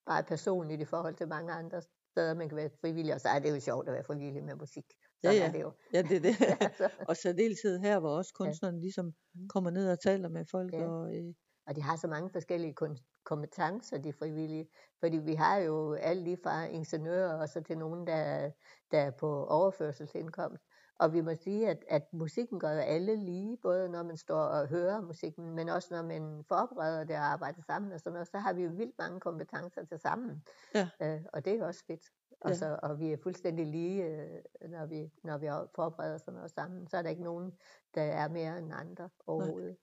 meget 0.08 0.26
personligt 0.26 0.82
i 0.82 0.86
forhold 0.86 1.16
til 1.16 1.28
mange 1.28 1.54
andre 1.54 1.82
steder, 2.12 2.34
man 2.34 2.50
kan 2.50 2.56
være 2.56 2.70
frivillig, 2.82 3.14
og 3.14 3.22
så 3.22 3.30
er 3.30 3.40
det 3.40 3.52
jo 3.56 3.60
sjovt 3.60 3.88
at 3.88 3.94
være 3.94 4.04
frivillig 4.04 4.44
med 4.44 4.56
musik. 4.56 4.86
Ja, 5.24 5.30
Sådan 5.30 5.42
ja. 5.42 5.48
er 5.48 5.52
det 5.52 5.62
jo. 5.62 5.72
Ja, 5.94 6.02
det 6.02 6.18
er 6.18 6.22
det. 6.22 6.36
Og 7.10 7.18
særdeleshed 7.18 7.80
her, 7.80 8.00
hvor 8.00 8.10
også 8.18 8.34
kunstnerne 8.34 8.80
ligesom 8.82 9.06
Mm. 9.06 9.48
kommer 9.48 9.70
ned 9.70 9.92
og 9.92 10.00
taler 10.00 10.30
med 10.30 10.46
folk. 10.52 10.74
Ja. 10.74 10.88
Og, 10.88 11.16
øh, 11.16 11.34
Og 11.68 11.76
de 11.76 11.82
har 11.82 11.96
så 11.96 12.08
mange 12.08 12.30
forskellige 12.30 12.74
kun- 12.74 12.98
kompetencer, 13.26 13.98
de 13.98 14.14
frivillige. 14.14 14.70
Fordi 15.00 15.18
vi 15.18 15.34
har 15.34 15.58
jo 15.58 15.94
alle 15.94 16.24
lige 16.24 16.38
fra 16.44 16.66
ingeniører 16.66 17.42
og 17.42 17.50
så 17.50 17.62
til 17.62 17.78
nogen, 17.78 18.08
der, 18.08 18.16
er- 18.16 18.52
der 18.92 19.00
er 19.00 19.12
på 19.12 19.46
overførselsindkomst. 19.46 20.64
Og 21.00 21.14
vi 21.14 21.22
må 21.22 21.36
sige, 21.36 21.70
at, 21.70 21.86
at 21.88 22.14
musikken 22.14 22.60
gør 22.60 22.72
jo 22.74 22.80
alle 22.80 23.16
lige, 23.16 23.58
både 23.58 23.90
når 23.90 24.04
man 24.04 24.18
står 24.18 24.40
og 24.42 24.68
hører 24.68 25.02
musikken, 25.02 25.56
men 25.56 25.70
også 25.70 25.88
når 25.94 26.02
man 26.04 26.44
forbereder 26.48 27.04
det 27.04 27.16
og 27.16 27.22
arbejder 27.22 27.62
sammen 27.62 27.92
og 27.92 28.00
sådan 28.00 28.14
noget, 28.14 28.28
så 28.28 28.38
har 28.38 28.54
vi 28.54 28.64
jo 28.64 28.70
vildt 28.70 28.96
mange 29.00 29.20
kompetencer 29.20 29.86
til 29.86 30.00
sammen. 30.00 30.44
Ja. 30.76 30.90
Øh, 31.02 31.22
og 31.34 31.46
det 31.46 31.54
er 31.60 31.66
også 31.66 31.84
fedt. 31.88 32.04
Og, 32.42 32.50
Ja. 32.50 32.56
så, 32.56 32.80
og 32.84 33.00
vi 33.00 33.12
er 33.12 33.18
fuldstændig 33.24 33.68
lige, 33.68 34.06
øh, 34.06 34.42
når 34.70 34.86
vi, 34.86 35.12
når 35.24 35.38
vi 35.38 35.48
forbereder 35.76 36.18
sådan 36.18 36.34
noget 36.34 36.52
sammen. 36.52 36.88
Så 36.88 36.98
er 36.98 37.02
der 37.02 37.10
ikke 37.10 37.24
nogen, 37.24 37.52
der 37.96 38.02
er 38.02 38.30
mere 38.30 38.58
end 38.60 38.74
andre 38.74 39.10
overhovedet. 39.28 39.78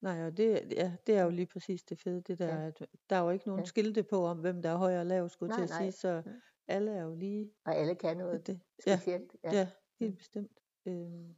nej, 0.00 0.26
og 0.26 0.36
det, 0.36 0.72
ja, 0.72 0.92
det 1.06 1.16
er 1.16 1.22
jo 1.22 1.30
lige 1.30 1.46
præcis 1.46 1.82
det 1.82 2.00
fede, 2.00 2.20
det 2.22 2.38
der, 2.38 2.60
Ja. 2.60 2.66
at 2.66 2.86
der 3.10 3.16
er 3.16 3.20
jo 3.22 3.30
ikke 3.30 3.46
nogen 3.46 3.60
Ja. 3.62 3.66
skilte 3.66 4.02
på, 4.02 4.26
om 4.26 4.38
hvem 4.38 4.62
der 4.62 4.70
er 4.70 4.76
høj 4.76 4.98
og 4.98 5.06
lav, 5.06 5.28
skulle 5.28 5.48
Nej, 5.50 5.56
til 5.58 5.62
at 5.64 5.70
nej. 5.70 5.78
sige, 5.78 5.92
så 5.92 6.22
Mm. 6.26 6.32
alle 6.68 6.90
er 6.92 7.02
jo 7.02 7.14
lige. 7.14 7.50
Og 7.66 7.74
alle 7.76 7.94
kan 7.94 8.16
noget 8.16 8.46
Det, 8.46 8.60
ja, 8.86 8.96
specielt. 8.96 9.36
ja, 9.44 9.50
ja, 9.52 9.68
helt 10.00 10.16
bestemt. 10.18 10.58
Øhm. 10.86 11.34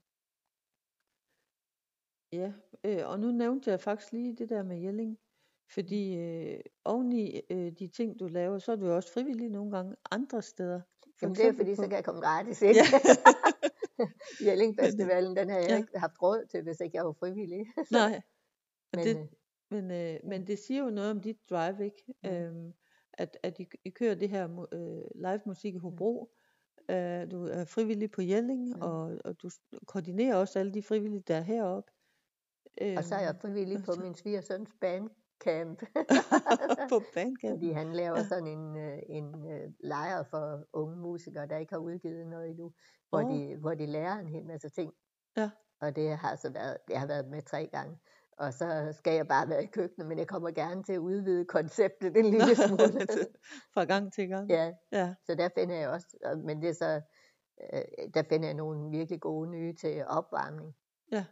Ja, 2.32 2.52
øh, 2.84 3.08
og 3.08 3.20
nu 3.20 3.30
nævnte 3.30 3.70
jeg 3.70 3.80
faktisk 3.80 4.12
lige 4.12 4.36
det 4.36 4.48
der 4.48 4.62
med 4.62 4.78
Jelling, 4.80 5.18
fordi 5.74 6.16
øh, 6.16 6.60
oveni 6.84 7.40
øh, 7.50 7.72
de 7.72 7.88
ting, 7.88 8.20
du 8.20 8.26
laver, 8.26 8.58
så 8.58 8.72
er 8.72 8.76
du 8.76 8.86
jo 8.86 8.96
også 8.96 9.12
frivillig 9.12 9.48
nogle 9.50 9.70
gange 9.76 9.96
andre 10.10 10.42
steder. 10.42 10.80
For 11.02 11.26
Jamen 11.26 11.36
det 11.36 11.46
er 11.46 11.52
fordi, 11.56 11.74
så 11.74 11.82
på- 11.82 11.88
kan 11.88 11.96
jeg 11.96 12.04
komme 12.04 12.20
gratis 12.20 12.62
ind. 12.62 12.76
Ja. 12.76 12.82
Jelling 14.50 14.76
Festivalen, 14.80 15.36
den 15.36 15.48
har 15.50 15.58
jeg 15.58 15.68
Ja. 15.70 15.76
ikke 15.76 15.98
haft 15.98 16.22
råd 16.22 16.46
til, 16.50 16.62
hvis 16.62 16.80
ikke 16.80 16.96
jeg 16.96 17.04
var 17.06 17.12
frivillig. 17.12 17.66
Nej, 17.90 18.10
men, 18.10 18.20
Men, 18.92 19.06
det, 19.06 19.16
øh, 19.16 19.26
men, 19.70 19.90
øh, 19.90 20.20
men 20.24 20.46
det 20.46 20.58
siger 20.58 20.84
jo 20.84 20.90
noget 20.90 21.10
om 21.10 21.20
dit 21.20 21.50
drive, 21.50 21.84
ikke? 21.84 22.04
Mm. 22.22 22.28
Øhm, 22.30 22.74
at, 23.12 23.38
at 23.42 23.58
I, 23.58 23.66
I 23.84 23.90
kører 23.90 24.14
det 24.14 24.28
her 24.28 24.66
øh, 24.72 25.04
live 25.14 25.40
musik 25.46 25.74
i 25.74 25.78
Hobro. 25.78 26.32
Øh, 26.90 27.30
du 27.30 27.44
er 27.46 27.64
frivillig 27.64 28.10
på 28.10 28.22
Jelling, 28.22 28.68
Mm. 28.76 28.82
og, 28.82 29.18
og 29.24 29.42
du 29.42 29.50
koordinerer 29.86 30.36
også 30.36 30.58
alle 30.58 30.74
de 30.74 30.82
frivillige, 30.82 31.22
der 31.28 31.36
er 31.36 31.40
heroppe. 31.40 31.92
og 32.96 33.04
så 33.04 33.14
er 33.14 33.20
jeg 33.20 33.28
Øhm, 33.34 33.40
frivillig 33.40 33.84
på 33.84 33.92
min 34.02 34.14
svigersøns 34.14 34.70
bandcamp. 34.80 35.82
på 36.92 37.02
Bandcamp. 37.14 37.52
Fordi 37.54 37.70
han 37.72 37.92
laver 37.92 38.22
sådan 38.22 38.46
en, 38.46 38.76
øh, 38.76 38.98
en 39.08 39.50
øh, 39.52 39.70
lejr 39.80 40.22
for 40.22 40.64
unge 40.72 40.96
musikere, 40.96 41.46
der 41.46 41.56
ikke 41.56 41.72
har 41.72 41.80
udgivet 41.80 42.26
noget 42.26 42.50
endnu, 42.50 42.72
hvor, 43.08 43.22
Åh. 43.22 43.30
de, 43.34 43.56
hvor 43.56 43.74
de 43.74 43.86
lærer 43.86 44.18
en 44.18 44.28
hel 44.28 44.46
masse 44.46 44.68
ting. 44.68 44.92
Ja. 45.36 45.50
Og 45.80 45.96
det 45.96 46.16
har 46.16 46.36
så 46.36 46.50
været, 46.52 46.76
jeg 46.90 47.00
har 47.00 47.06
været 47.06 47.28
med 47.28 47.42
tre 47.42 47.68
gange. 47.72 47.98
Og 48.38 48.54
så 48.54 48.88
skal 48.98 49.12
jeg 49.14 49.28
bare 49.28 49.48
være 49.48 49.62
i 49.64 49.66
køkkenet, 49.66 50.08
men 50.08 50.18
jeg 50.18 50.26
kommer 50.28 50.50
gerne 50.50 50.82
til 50.82 50.92
at 50.92 50.98
udvide 50.98 51.44
konceptet 51.44 52.16
en 52.16 52.24
lille 52.32 52.54
smule. 52.54 53.06
Fra 53.74 53.84
gang 53.84 54.12
til 54.12 54.28
gang. 54.28 54.50
ja, 54.50 54.72
ja. 54.92 55.14
så 55.26 55.34
der 55.34 55.48
finder 55.54 55.74
jeg 55.76 55.88
også, 55.88 56.06
og- 56.24 56.38
men 56.38 56.62
det 56.62 56.68
er 56.68 56.72
så, 56.74 57.00
øh, 57.72 57.82
der 58.14 58.22
finder 58.28 58.46
jeg 58.48 58.54
nogle 58.54 58.90
virkelig 58.90 59.20
gode 59.20 59.50
nye 59.50 59.72
til 59.72 60.04
opvarmning. 60.06 60.76
Ja. 61.12 61.24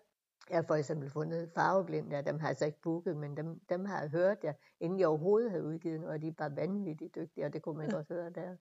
Jeg 0.50 0.56
har 0.58 0.62
for 0.62 0.74
eksempel 0.74 1.10
fundet 1.10 1.50
farveblind 1.54 2.10
der, 2.10 2.20
dem 2.22 2.38
har 2.38 2.48
jeg 2.48 2.56
så 2.56 2.66
ikke 2.66 2.80
booket, 2.80 3.16
men 3.16 3.36
dem, 3.36 3.60
dem 3.68 3.84
har 3.84 4.00
jeg 4.00 4.10
hørt, 4.10 4.38
jeg, 4.44 4.54
inden 4.80 4.98
jeg 5.00 5.08
overhovedet 5.08 5.50
havde 5.50 5.64
udgivet 5.64 6.00
noget, 6.00 6.14
og 6.14 6.22
de 6.22 6.28
er 6.28 6.32
bare 6.32 6.56
vanvittigt 6.56 7.14
dygtige, 7.14 7.46
og 7.46 7.52
det 7.52 7.62
kunne 7.62 7.76
man 7.78 7.90
Ja. 7.90 7.92
godt 7.96 8.08
høre 8.08 8.30
der. 8.30 8.56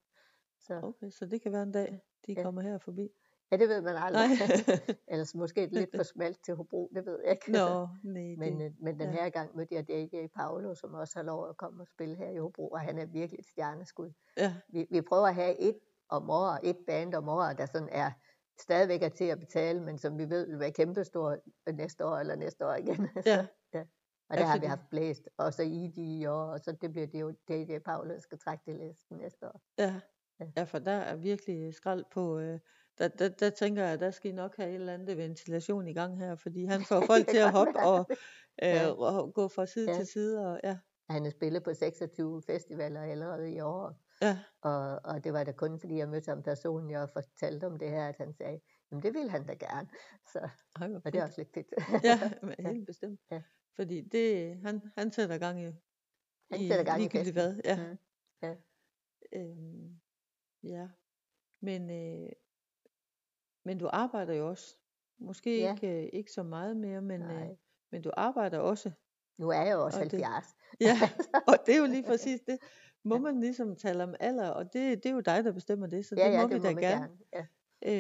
Så, 0.60 0.80
Okay, 0.84 1.10
så 1.10 1.26
det 1.26 1.42
kan 1.42 1.52
være 1.52 1.64
en 1.64 1.72
dag, 1.72 2.02
de 2.28 2.34
Ja. 2.34 2.44
kommer 2.44 2.62
her 2.62 2.78
forbi. 2.78 3.10
Ja, 3.56 3.62
det 3.62 3.70
ved 3.70 3.82
man 3.82 3.96
aldrig. 3.96 4.24
Ellers 5.12 5.36
måske 5.36 5.66
lidt 5.72 5.90
for 5.96 6.04
smalt 6.04 6.44
til 6.44 6.56
Hobro, 6.56 6.92
det 6.96 7.06
ved 7.06 7.20
jeg 7.24 7.32
ikke. 7.32 7.52
Nå, 7.52 7.88
nej. 8.04 8.36
Men, 8.38 8.60
det, 8.60 8.66
øh, 8.66 8.72
men 8.80 9.00
den 9.00 9.10
ja. 9.10 9.22
her 9.22 9.30
gang 9.30 9.56
mødte 9.56 9.76
jeg 9.76 9.88
DJ 9.88 10.28
Paolo, 10.36 10.76
som 10.76 10.94
også 10.94 11.20
har 11.20 11.24
lov 11.24 11.50
at 11.50 11.58
komme 11.58 11.84
og 11.84 11.88
spille 11.88 12.16
her 12.16 12.30
i 12.30 12.38
Hobro, 12.38 12.68
og 12.68 12.80
han 12.80 12.98
er 13.00 13.06
virkelig 13.06 13.40
et 13.40 13.46
stjerneskud. 13.46 14.12
ja, 14.38 14.54
Vi, 14.70 14.88
vi 14.92 15.02
prøver 15.02 15.28
at 15.28 15.36
have 15.36 15.60
et 15.60 15.80
om 16.10 16.30
året, 16.30 16.60
et 16.64 16.78
band 16.88 17.14
om 17.14 17.30
året, 17.30 17.58
der 17.58 17.66
sådan 17.66 17.90
er 17.92 18.12
stadigvæk 18.60 19.04
er 19.04 19.10
til 19.10 19.26
at 19.26 19.40
betale, 19.40 19.82
men 19.82 19.98
som 19.98 20.18
vi 20.18 20.30
ved 20.30 20.48
vil 20.48 20.60
være 20.60 20.72
kæmpestor 20.72 21.38
næste 21.72 22.06
år 22.06 22.18
eller 22.18 22.36
næste 22.36 22.68
år 22.68 22.74
igen. 22.74 23.10
ja, 23.26 23.48
og 24.30 24.36
Ja, 24.36 24.42
der 24.42 24.46
har 24.46 24.60
vi 24.60 24.66
haft 24.66 24.90
blæst, 24.90 25.30
og 25.38 25.54
så 25.54 25.64
i 25.64 25.92
de 25.96 26.20
i 26.20 26.26
år, 26.26 26.46
og 26.46 26.60
så 26.60 26.72
det 26.72 26.92
bliver 26.92 27.08
det 27.08 27.22
jo 27.22 27.32
DJ 27.50 27.78
Paolo, 27.86 28.10
der 28.14 28.20
skal 28.20 28.40
trække 28.40 28.64
det 28.66 28.76
listen 28.76 29.18
næste 29.18 29.48
år. 29.48 29.62
ja. 29.78 30.02
Ja. 30.40 30.46
Ja, 30.58 30.64
for 30.64 30.80
der 30.80 30.92
er 30.92 31.16
virkelig 31.16 31.74
skrald 31.74 32.06
på, 32.12 32.40
øh, 32.40 32.60
der, 32.98 33.08
der, 33.08 33.30
der 33.30 33.50
tænker 33.50 33.84
jeg, 33.86 34.00
der 34.00 34.12
skal 34.12 34.32
I 34.32 34.34
nok 34.34 34.56
have 34.58 34.70
et 34.70 34.76
eller 34.76 34.94
andet 34.94 35.18
ventilation 35.18 35.88
i 35.88 35.94
gang 35.94 36.18
her, 36.20 36.36
fordi 36.36 36.66
han 36.66 36.82
får 36.90 37.04
folk 37.06 37.28
til 37.28 37.38
at 37.38 37.52
hoppe 37.52 37.80
og, 37.80 38.10
Ja. 38.62 38.88
øh, 38.92 38.98
og 38.98 39.34
gå 39.34 39.48
fra 39.48 39.66
side 39.66 39.92
Ja. 39.92 39.98
til 39.98 40.08
side, 40.08 40.48
og 40.52 40.60
ja, 40.64 40.78
Han 41.10 41.24
har 41.24 41.32
spillet 41.32 41.64
på 41.64 41.74
26 41.74 42.42
festivaler 42.42 43.02
allerede 43.02 43.52
i 43.54 43.60
år, 43.60 44.02
ja, 44.22 44.40
og, 44.62 45.00
og 45.06 45.24
det 45.24 45.34
var 45.34 45.44
da 45.44 45.52
kun 45.52 45.80
fordi 45.80 45.98
jeg 45.98 46.10
mødte 46.10 46.30
ham 46.30 46.44
personligt 46.44 47.00
og 47.00 47.10
fortalte 47.14 47.66
om 47.66 47.80
det 47.80 47.90
her, 47.90 48.08
at 48.08 48.16
han 48.18 48.34
sagde, 48.34 48.60
jamen 48.92 49.04
det 49.04 49.14
vil 49.14 49.30
han 49.30 49.46
da 49.46 49.54
gerne. 49.54 49.90
Så, 50.32 50.50
ej, 50.82 50.90
og 51.06 51.14
det 51.14 51.16
er 51.20 51.24
også 51.24 51.42
lidt 51.42 51.54
fedt. 51.54 52.04
Ja, 52.04 52.32
men 52.48 52.56
Ja. 52.60 52.72
helt 52.72 52.86
bestemt. 52.88 53.20
Ja. 53.32 53.42
Fordi 53.76 54.02
det, 54.02 54.58
han, 54.64 54.82
han 54.98 55.12
sætter 55.12 55.38
gang 55.38 55.62
i, 55.62 55.66
Han 56.52 56.62
i 56.62 56.68
sætter 56.68 56.84
gang 56.84 57.02
i 57.04 57.10
festen. 57.10 57.34
hvad. 57.34 57.56
Ja. 57.66 57.96
Mm. 58.42 58.56
Øhm, 59.34 60.00
ja. 60.64 60.88
Men, 61.62 61.90
øh, 61.90 62.30
men 63.66 63.78
du 63.78 63.90
arbejder 63.94 64.34
jo 64.34 64.50
også. 64.50 64.76
Måske 65.20 65.60
Ja. 65.60 65.74
ikke, 65.74 66.04
øh, 66.04 66.10
ikke 66.14 66.32
så 66.32 66.44
meget 66.44 66.78
mere, 66.78 67.02
men, 67.02 67.22
øh, 67.22 67.48
men 67.92 68.02
du 68.02 68.12
arbejder 68.18 68.60
også. 68.60 68.92
Nu 69.38 69.50
er 69.50 69.62
jeg 69.62 69.74
jo 69.74 69.86
også 69.86 70.00
Og 70.00 70.12
det- 70.12 70.22
70. 70.26 70.56
Ja, 70.80 70.96
og 71.48 71.56
det 71.66 71.76
er 71.76 71.80
jo 71.80 71.86
lige 71.86 72.04
præcis 72.04 72.42
det. 72.42 72.58
Må 73.04 73.18
man 73.18 73.40
ligesom 73.40 73.76
tale 73.76 74.04
om 74.04 74.16
alder, 74.20 74.50
og 74.50 74.74
det, 74.74 75.04
det 75.04 75.10
er 75.10 75.14
jo 75.14 75.20
dig, 75.20 75.44
der 75.44 75.52
bestemmer 75.52 75.88
det, 75.88 76.06
så 76.06 76.16
ja, 76.18 76.28
det 76.28 76.34
ja, 76.34 76.42
må 76.42 76.48
det 76.48 76.56
vi 76.56 76.60
må 76.60 76.80
da 76.80 76.88
gerne. 76.88 77.02
gerne. 77.02 77.18
Ja. 77.34 77.46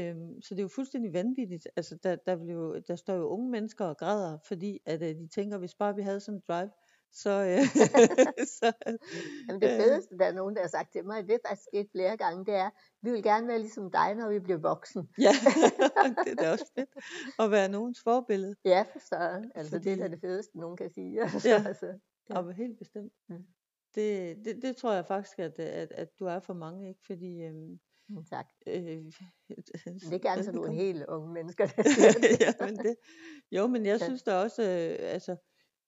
Øhm, 0.10 0.42
så 0.42 0.56
det 0.56 0.60
er 0.60 0.64
jo 0.64 0.68
fuldstændig 0.68 1.14
vanvittigt. 1.14 1.68
Altså, 1.76 1.96
der, 2.04 2.16
der, 2.16 2.36
vil 2.36 2.48
jo, 2.50 2.80
der 2.80 2.96
står 2.96 3.14
jo 3.14 3.28
unge 3.28 3.50
mennesker 3.50 3.86
og 3.86 3.98
græder, 3.98 4.38
fordi 4.48 4.80
at, 4.86 5.02
øh, 5.02 5.16
de 5.16 5.28
tænker, 5.28 5.58
hvis 5.58 5.76
bare 5.76 5.96
vi 5.96 6.02
havde 6.02 6.20
sådan 6.20 6.38
en 6.38 6.44
drive, 6.48 6.70
Så, 7.24 7.30
øh, 7.30 7.66
så 8.60 8.68
Jamen 9.48 9.62
det 9.62 9.72
øh, 9.72 9.84
fedeste, 9.84 10.18
der 10.18 10.26
er 10.26 10.34
nogen, 10.34 10.56
der 10.56 10.62
har 10.62 10.68
sagt 10.70 10.92
til 10.92 11.06
mig, 11.06 11.24
det 11.28 11.34
er 11.34 11.38
faktisk 11.48 11.68
sket 11.72 11.88
flere 11.92 12.18
gange, 12.18 12.46
det 12.46 12.54
er, 12.56 12.70
vi 13.02 13.12
vil 13.12 13.24
gerne 13.24 13.48
være 13.48 13.60
ligesom 13.60 13.92
dig, 13.92 14.16
når 14.16 14.30
vi 14.30 14.40
bliver 14.40 14.58
voksen. 14.60 15.10
ja, 15.18 15.32
det 16.26 16.32
er 16.32 16.36
da 16.36 16.52
også 16.52 16.72
fedt 16.76 16.90
at 17.40 17.52
være 17.52 17.70
nogens 17.70 18.02
forbillede. 18.04 18.56
Ja, 18.66 18.86
for 18.92 19.00
søren. 19.10 19.52
Altså 19.56 19.80
det 19.80 19.92
er 19.92 19.96
da 19.96 20.04
Fordi- 20.04 20.12
det 20.16 20.22
fedeste, 20.22 20.60
nogen 20.60 20.78
kan 20.78 20.90
sige. 20.90 21.14
Ja. 21.14 21.64
altså, 21.68 22.00
Ja. 22.30 22.38
Og 22.40 22.54
helt 22.54 22.78
bestemt. 22.78 23.14
Mm. 23.30 23.46
Det, 23.96 24.38
det, 24.46 24.62
det 24.62 24.76
tror 24.78 24.94
jeg 24.94 25.06
faktisk, 25.06 25.40
at, 25.40 25.60
at, 25.60 25.92
at 25.92 26.10
du 26.20 26.26
er 26.26 26.40
for 26.40 26.54
mange, 26.54 26.90
ikke? 26.90 27.02
Fordi 27.06 27.44
øhm, 27.44 27.80
mm, 28.10 28.26
tak. 28.26 28.46
øh, 28.68 28.76
det 28.76 30.14
er 30.14 30.18
gerne, 30.18 30.44
så 30.44 30.52
du 30.52 30.64
er 30.64 30.68
en 30.68 30.76
helt 30.76 31.06
ung 31.06 31.32
menneske, 31.32 31.64
der 31.64 31.84
siger 31.84 32.12
det. 32.12 32.40
ja, 32.42 32.66
men 32.66 32.78
det, 32.78 32.96
jo, 33.52 33.68
men 33.68 33.86
jeg 33.86 34.00
synes 34.02 34.24
da 34.24 34.36
også, 34.36 34.62
øh, 34.62 35.12
altså, 35.14 35.36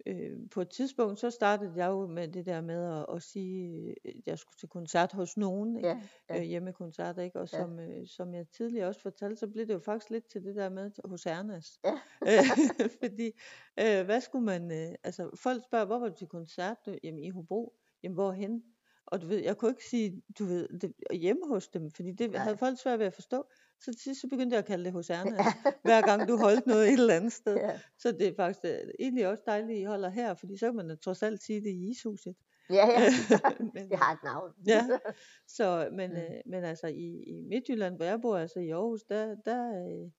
øh, 0.08 0.50
på 0.52 0.62
et 0.62 0.70
tidspunkt, 0.70 1.20
så 1.20 1.30
startede 1.30 1.72
jeg 1.76 1.88
jo 1.88 2.08
med 2.08 2.28
det 2.28 2.46
der 2.46 2.62
med 2.62 2.84
at, 3.00 3.06
at 3.16 3.24
sige, 3.24 3.90
øh, 3.90 3.96
at 4.06 4.14
jeg 4.26 4.40
skulle 4.40 4.58
til 4.58 4.70
koncert 4.70 5.14
hos 5.14 5.38
nogen, 5.38 5.76
ikke? 5.78 5.90
Ja, 5.90 6.00
ja. 6.30 6.38
øh, 6.38 6.44
hjemmekoncerter, 6.44 7.22
ikke? 7.22 7.40
Og 7.40 7.48
Ja. 7.54 7.58
som, 7.58 7.80
øh, 7.80 8.08
som 8.08 8.34
jeg 8.34 8.48
tidligere 8.50 8.88
også 8.88 9.02
fortalte, 9.02 9.36
så 9.36 9.48
blev 9.48 9.68
det 9.68 9.74
jo 9.74 9.80
faktisk 9.80 10.10
lidt 10.10 10.26
til 10.32 10.44
det 10.44 10.56
der 10.56 10.70
med 10.70 10.92
hos 11.06 11.26
Ernas. 11.26 11.80
Ja. 11.86 11.94
Øh, 12.22 12.46
Fordi, 13.04 13.32
øh, 13.80 14.06
hvad 14.06 14.22
skulle 14.22 14.46
man, 14.46 14.72
øh, 14.72 14.96
altså 15.04 15.30
folk 15.36 15.64
spørger, 15.64 15.86
hvor 15.86 16.00
var 16.00 16.10
du 16.10 16.16
til 16.16 16.28
koncert? 16.28 16.78
Jamen 17.04 17.24
i 17.24 17.30
Hobro. 17.30 17.74
Jamen 18.04 18.14
hvorhen? 18.14 18.64
Og 19.08 19.22
du 19.22 19.28
ved, 19.28 19.38
jeg 19.38 19.58
kunne 19.58 19.72
ikke 19.72 19.86
sige, 19.86 20.22
du 20.40 20.46
ved, 20.46 20.68
det, 20.80 20.94
hjemme 21.12 21.42
hos 21.48 21.68
dem, 21.68 21.92
fordi 21.92 22.12
det 22.12 22.32
Nej. 22.32 22.40
havde 22.44 22.58
folk 22.58 22.80
svært 22.80 23.00
ved 23.00 23.06
at 23.06 23.14
forstå. 23.14 23.44
Så 23.80 23.92
til 23.92 24.02
sidst 24.02 24.22
så 24.22 24.28
begyndte 24.28 24.54
jeg 24.54 24.60
at 24.60 24.66
kalde 24.66 24.84
det 24.86 24.94
hos 24.94 25.10
Ernas, 25.10 25.46
hver 25.84 26.02
gang 26.02 26.28
du 26.28 26.38
holdt 26.38 26.68
noget 26.68 26.88
et 26.88 26.94
eller 26.94 27.14
andet 27.16 27.34
sted. 27.34 27.56
Ja, 27.56 27.80
Så 28.00 28.12
det 28.12 28.28
er 28.28 28.34
faktisk 28.36 28.66
øh, 28.66 28.90
egentlig 29.00 29.28
også 29.28 29.44
dejligt, 29.46 29.72
at 29.72 29.78
I 29.78 29.84
holder 29.84 30.10
her, 30.10 30.34
fordi 30.34 30.58
så 30.58 30.66
kan 30.66 30.76
man 30.76 30.98
trods 30.98 31.24
alt 31.24 31.44
sige 31.44 31.62
det 31.62 31.70
i 31.70 31.90
ishuset. 31.90 32.36
ja, 32.70 32.88
ja. 32.88 33.10
Men, 33.74 33.90
det 33.90 33.98
har 33.98 34.14
et 34.14 34.24
navn. 34.24 34.52
Ja. 34.68 34.88
så, 35.58 35.90
men, 35.92 36.10
Mm. 36.12 36.18
øh, 36.18 36.42
men 36.46 36.64
altså 36.64 36.88
i, 36.88 37.24
i 37.28 37.42
Midtjylland, 37.50 37.96
hvor 37.96 38.06
jeg 38.06 38.22
bor, 38.22 38.38
altså 38.38 38.60
i 38.60 38.70
Aarhus, 38.70 39.04
der, 39.04 39.36
der, 39.46 39.70
øh, 39.70 40.12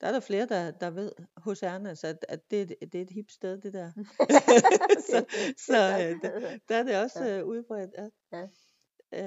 der 0.00 0.06
er 0.06 0.12
der 0.12 0.20
flere, 0.20 0.46
der, 0.46 0.70
der 0.70 0.90
ved 0.90 1.12
hos 1.36 1.62
Ernas, 1.62 2.04
at, 2.04 2.24
at 2.28 2.50
det, 2.50 2.60
et- 2.62 2.92
det 2.92 2.94
er 2.98 3.02
et 3.02 3.10
hip 3.10 3.30
sted, 3.30 3.58
det 3.60 3.72
der. 3.72 3.92
så 5.10 5.24
så 5.66 5.76
øh, 5.76 6.22
der, 6.22 6.58
der 6.68 6.76
er 6.76 6.82
det 6.82 7.02
også 7.02 7.28
øh, 7.30 7.44
udbredt. 7.44 7.90
Ja. 7.98 8.08
Ja. 8.32 8.48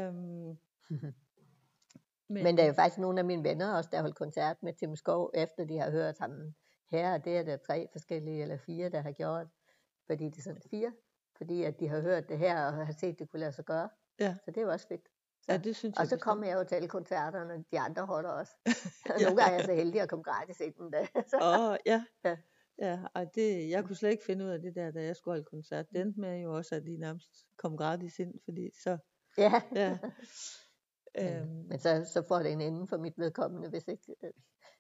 Øhm, 0.08 0.58
men, 2.30 2.44
Men 2.44 2.58
der 2.58 2.64
er 2.64 2.68
jo 2.68 2.74
faktisk 2.74 3.00
nogle 3.00 3.20
af 3.20 3.26
mine 3.26 3.44
venner 3.44 3.74
også, 3.74 3.90
der 3.92 3.98
har 3.98 4.02
holdt 4.04 4.16
koncert 4.18 4.64
med 4.64 4.74
Tim 4.74 4.96
Skov, 4.96 5.32
efter 5.34 5.66
de 5.66 5.78
har 5.78 5.92
hørt 5.92 6.18
ham 6.20 6.32
her, 6.92 7.14
og 7.14 7.26
det 7.26 7.38
er 7.38 7.44
der 7.44 7.58
tre 7.58 7.88
forskellige, 7.92 8.42
eller 8.42 8.58
fire, 8.58 8.90
der 8.90 9.02
har 9.02 9.12
gjort, 9.12 9.48
fordi 10.06 10.26
det 10.26 10.38
er 10.38 10.42
sådan 10.42 10.62
fire, 10.72 10.94
fordi 11.38 11.64
at 11.64 11.80
de 11.80 11.88
har 11.88 12.02
hørt 12.02 12.30
det 12.30 12.38
her, 12.38 12.66
og 12.66 12.86
har 12.86 12.94
set, 12.94 13.20
det 13.20 13.30
kunne 13.30 13.40
lade 13.40 13.52
sig 13.52 13.66
gøre. 13.66 13.90
Ja. 14.20 14.36
Så 14.46 14.52
det 14.52 14.58
er 14.58 14.62
jo 14.62 14.72
også 14.72 14.88
fedt. 14.88 15.08
Ja, 15.50 15.58
det 15.58 15.76
synes 15.76 15.98
Og 15.98 16.02
jeg 16.02 16.08
så 16.08 16.16
bestemt. 16.16 16.22
kommer 16.22 16.48
jeg 16.48 16.56
jo 16.56 16.64
til 16.64 16.76
alle 16.76 16.88
koncerterne, 16.88 17.54
og 17.54 17.66
de 17.72 17.80
andre 17.80 18.06
holder 18.06 18.30
også. 18.30 18.52
Og 19.10 19.20
Ja. 19.20 19.26
nogle 19.26 19.38
gange 19.42 19.52
er 19.54 19.58
jeg 19.58 19.66
så 19.66 19.74
heldig 19.74 20.02
at 20.02 20.10
komme 20.10 20.24
gratis 20.24 20.60
ind 20.60 20.76
en 20.82 20.92
dag. 20.92 21.08
Åh, 21.42 21.76
ja. 21.86 22.06
Ja. 22.26 22.38
Ja, 22.82 23.00
og 23.16 23.36
det, 23.36 23.70
jeg 23.70 23.86
kunne 23.86 23.96
slet 23.96 24.10
ikke 24.12 24.24
finde 24.26 24.46
ud 24.46 24.50
af 24.50 24.62
det 24.62 24.76
der, 24.76 24.92
da 24.92 25.04
jeg 25.04 25.16
skulle 25.16 25.34
holde 25.34 25.46
koncert. 25.46 25.86
Det 25.94 26.02
endte 26.02 26.20
med 26.20 26.38
jo 26.40 26.56
også, 26.56 26.76
at 26.76 26.84
de 26.84 26.98
nærmest 26.98 27.30
kom 27.58 27.78
gratis 27.78 28.20
ind, 28.20 28.34
fordi 28.46 28.70
så, 28.84 28.98
ja. 29.38 29.62
ja. 29.76 29.98
Men, 31.18 31.28
øhm, 31.38 31.66
men 31.70 31.80
så, 31.80 32.10
så 32.14 32.24
får 32.28 32.40
det 32.40 32.52
en 32.52 32.62
ende 32.62 32.88
for 32.88 32.98
mit 32.98 33.14
vedkommende, 33.18 33.70
hvis 33.70 33.88
ikke... 33.88 34.16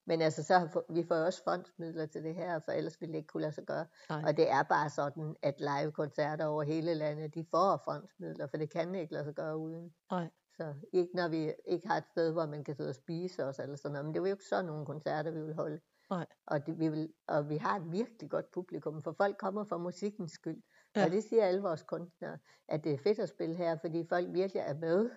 Men 0.05 0.21
altså, 0.21 0.43
så 0.43 0.53
har, 0.57 0.93
vi 0.93 1.03
får 1.07 1.15
også 1.15 1.43
fondsmidler 1.43 2.05
til 2.05 2.23
det 2.23 2.35
her, 2.35 2.59
for 2.65 2.71
ellers 2.71 3.01
ville 3.01 3.11
det 3.13 3.17
ikke 3.17 3.27
kunne 3.27 3.41
lade 3.41 3.53
sig 3.53 3.63
gøre. 3.65 3.85
nej, 4.09 4.23
Og 4.27 4.37
det 4.37 4.49
er 4.51 4.63
bare 4.63 4.89
sådan, 4.89 5.35
at 5.41 5.55
live-koncerter 5.59 6.45
over 6.45 6.63
hele 6.63 6.93
landet, 6.93 7.35
de 7.35 7.45
får 7.51 7.81
fondsmidler, 7.85 8.47
for 8.47 8.57
det 8.57 8.71
kan 8.71 8.95
ikke 8.95 9.13
lade 9.13 9.25
sig 9.25 9.33
gøre 9.35 9.57
uden. 9.57 9.93
nej, 10.11 10.29
Så 10.59 10.73
ikke 10.93 11.15
når 11.15 11.27
vi 11.27 11.53
ikke 11.65 11.87
har 11.87 11.97
et 11.97 12.07
sted, 12.11 12.31
hvor 12.31 12.45
man 12.45 12.63
kan 12.63 12.75
sidde 12.75 12.89
og 12.89 12.95
spise 12.95 13.45
os 13.45 13.59
eller 13.59 13.75
sådan 13.75 13.91
noget. 13.93 14.05
Men 14.05 14.13
det 14.13 14.19
er 14.19 14.23
jo 14.27 14.33
ikke 14.33 14.43
sådan 14.43 14.65
nogle 14.65 14.85
koncerter, 14.85 15.31
vi 15.31 15.41
vil 15.41 15.53
holde. 15.53 15.79
Nej. 16.09 16.25
Og, 16.47 16.65
det, 16.65 16.79
vi 16.79 16.89
vil, 16.89 17.13
og 17.27 17.49
vi 17.49 17.57
har 17.57 17.75
et 17.79 17.91
virkelig 17.91 18.29
godt 18.29 18.51
publikum, 18.51 19.03
for 19.03 19.11
folk 19.11 19.37
kommer 19.37 19.63
for 19.63 19.77
musikkens 19.77 20.31
skyld. 20.31 20.61
Ja. 20.95 21.05
Og 21.05 21.11
det 21.11 21.23
siger 21.23 21.45
alle 21.45 21.61
vores 21.61 21.83
kunstnere, 21.83 22.37
at 22.67 22.83
det 22.83 22.93
er 22.93 22.97
fedt 22.97 23.19
at 23.19 23.29
spille 23.29 23.55
her, 23.55 23.77
fordi 23.77 24.07
folk 24.09 24.27
virkelig 24.33 24.59
er 24.61 24.73
med. 24.73 25.09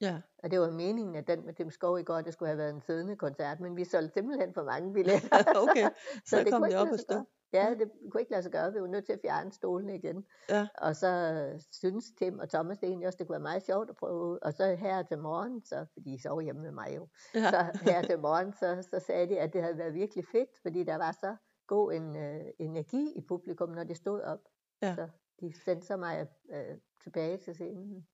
ja, 0.00 0.20
Og 0.38 0.50
det 0.50 0.60
var 0.60 0.70
meningen, 0.70 1.16
at 1.16 1.26
den 1.26 1.46
med 1.46 1.54
Tim 1.54 1.70
Skov 1.70 1.98
i 1.98 2.02
går, 2.02 2.20
det 2.20 2.32
skulle 2.32 2.48
have 2.48 2.58
været 2.58 2.74
en 2.74 2.80
siddende 2.80 3.16
koncert, 3.16 3.60
men 3.60 3.76
vi 3.76 3.84
solgte 3.84 4.12
simpelthen 4.14 4.54
for 4.54 4.64
mange 4.64 4.92
billetter. 4.92 5.28
okay, 5.62 5.90
så, 6.28 6.38
det 6.38 6.50
kom 6.50 6.62
det 6.62 6.76
op 6.76 6.88
sig 6.88 7.00
stå. 7.00 7.14
Ja, 7.54 7.74
det 7.78 7.90
kunne 8.10 8.20
ikke 8.20 8.32
lade 8.32 8.42
sig 8.42 8.52
gøre. 8.52 8.72
Vi 8.72 8.80
var 8.80 8.86
nødt 8.86 9.04
til 9.04 9.12
at 9.12 9.20
fjerne 9.22 9.52
stolene 9.52 9.94
igen. 9.94 10.26
Ja. 10.48 10.68
Og 10.78 10.96
så 10.96 11.08
øh, 11.08 11.60
synes 11.72 12.12
Tim 12.18 12.38
og 12.38 12.48
Thomas 12.48 12.82
egentlig 12.82 13.06
også, 13.06 13.16
det 13.16 13.26
kunne 13.26 13.34
være 13.34 13.40
meget 13.42 13.62
sjovt 13.62 13.90
at 13.90 13.96
prøve. 13.96 14.42
Og 14.42 14.52
så 14.52 14.74
her 14.74 15.02
til 15.02 15.18
morgen, 15.18 15.64
så, 15.64 15.86
fordi 15.92 16.14
I 16.14 16.18
sov 16.18 16.40
hjemme 16.40 16.62
med 16.62 16.72
mig 16.72 16.92
jo, 16.96 17.08
Ja, 17.34 17.50
så 17.50 17.78
her 17.82 18.02
til 18.02 18.18
morgen, 18.18 18.52
så, 18.52 18.88
så 18.90 18.98
sagde 19.06 19.28
de, 19.28 19.38
at 19.40 19.52
det 19.52 19.62
havde 19.62 19.78
været 19.78 19.94
virkelig 19.94 20.24
fedt, 20.32 20.58
fordi 20.62 20.84
der 20.84 20.96
var 20.96 21.12
så 21.12 21.36
god 21.66 21.92
en 21.92 22.16
øh, 22.16 22.44
energi 22.58 23.12
i 23.16 23.20
publikum, 23.20 23.68
når 23.70 23.84
det 23.84 23.96
stod 23.96 24.20
op. 24.20 24.40
Ja. 24.82 24.94
Så 24.94 25.08
de 25.40 25.52
sendte 25.64 25.86
så 25.86 25.96
mig 25.96 26.28
øh, 26.52 26.76
tilbage 27.02 27.36
til 27.36 27.54
scenen. 27.54 28.06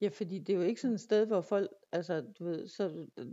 ja, 0.00 0.08
fordi 0.08 0.38
det 0.38 0.52
er 0.52 0.56
jo 0.56 0.62
ikke 0.62 0.80
sådan 0.80 0.94
et 0.94 1.00
sted, 1.00 1.26
hvor 1.26 1.40
folk, 1.40 1.70
altså 1.92 2.20
du 2.38 2.44
ved, 2.44 2.68
så 2.68 3.06
øh, 3.18 3.26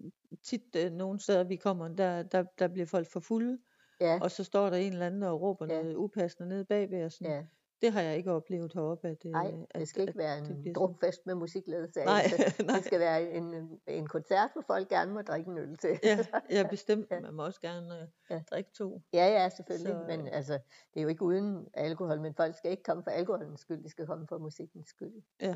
tit 0.43 0.75
øh, 0.77 0.91
nogle 0.91 1.19
steder, 1.19 1.43
vi 1.43 1.55
kommer, 1.55 1.87
der, 1.87 2.23
der, 2.23 2.43
der 2.59 2.67
bliver 2.67 2.85
folk 2.85 3.07
for 3.11 3.19
fulde, 3.19 3.59
Ja, 4.01 4.19
og 4.21 4.31
så 4.31 4.43
står 4.43 4.69
der 4.69 4.77
en 4.77 4.91
eller 4.93 5.05
anden 5.05 5.23
og 5.23 5.41
råber 5.41 5.65
Ja. 5.69 5.81
noget 5.81 5.95
upassende 5.95 6.49
nede 6.49 6.65
bagved, 6.65 7.05
og 7.05 7.11
sådan. 7.11 7.31
ja. 7.31 7.45
Det 7.81 7.93
har 7.93 8.01
jeg 8.01 8.17
ikke 8.17 8.31
oplevet 8.31 8.73
heroppe, 8.73 9.07
at, 9.07 9.25
øh, 9.25 9.31
Nej, 9.31 9.53
at, 9.69 9.79
det 9.79 9.87
skal 9.87 10.01
ikke 10.01 10.11
at 10.11 10.17
være 10.17 10.39
det 10.39 10.67
en 10.67 10.73
drukfest 10.75 11.25
med 11.25 11.35
musikledelse. 11.35 11.99
Nej, 11.99 12.23
nej. 12.65 12.75
Det 12.75 12.85
skal 12.85 12.99
være 12.99 13.31
en, 13.31 13.79
en 13.87 14.07
koncert, 14.07 14.49
hvor 14.53 14.61
folk 14.61 14.89
gerne 14.89 15.13
må 15.13 15.21
drikke 15.21 15.51
en 15.51 15.57
øl 15.57 15.77
til. 15.77 15.99
Ja, 16.03 16.17
ja, 16.49 16.67
bestemt. 16.75 17.07
Ja. 17.11 17.19
Man 17.19 17.33
må 17.33 17.45
også 17.45 17.61
gerne 17.61 18.01
øh, 18.01 18.07
Ja. 18.29 18.43
drikke 18.51 18.69
to. 18.71 19.01
Ja, 19.13 19.27
ja, 19.27 19.49
selvfølgelig. 19.49 19.93
Så, 19.93 20.03
men 20.07 20.21
øh, 20.27 20.35
altså, 20.37 20.53
det 20.93 20.99
er 20.99 21.01
jo 21.01 21.07
ikke 21.07 21.23
uden 21.23 21.67
alkohol, 21.73 22.21
men 22.21 22.33
folk 22.35 22.55
skal 22.57 22.71
ikke 22.71 22.83
komme 22.83 23.03
for 23.03 23.11
alkoholens 23.11 23.59
skyld, 23.61 23.83
de 23.83 23.89
skal 23.89 24.05
komme 24.05 24.27
for 24.27 24.37
musikkens 24.37 24.87
skyld. 24.89 25.13
Ja, 25.41 25.55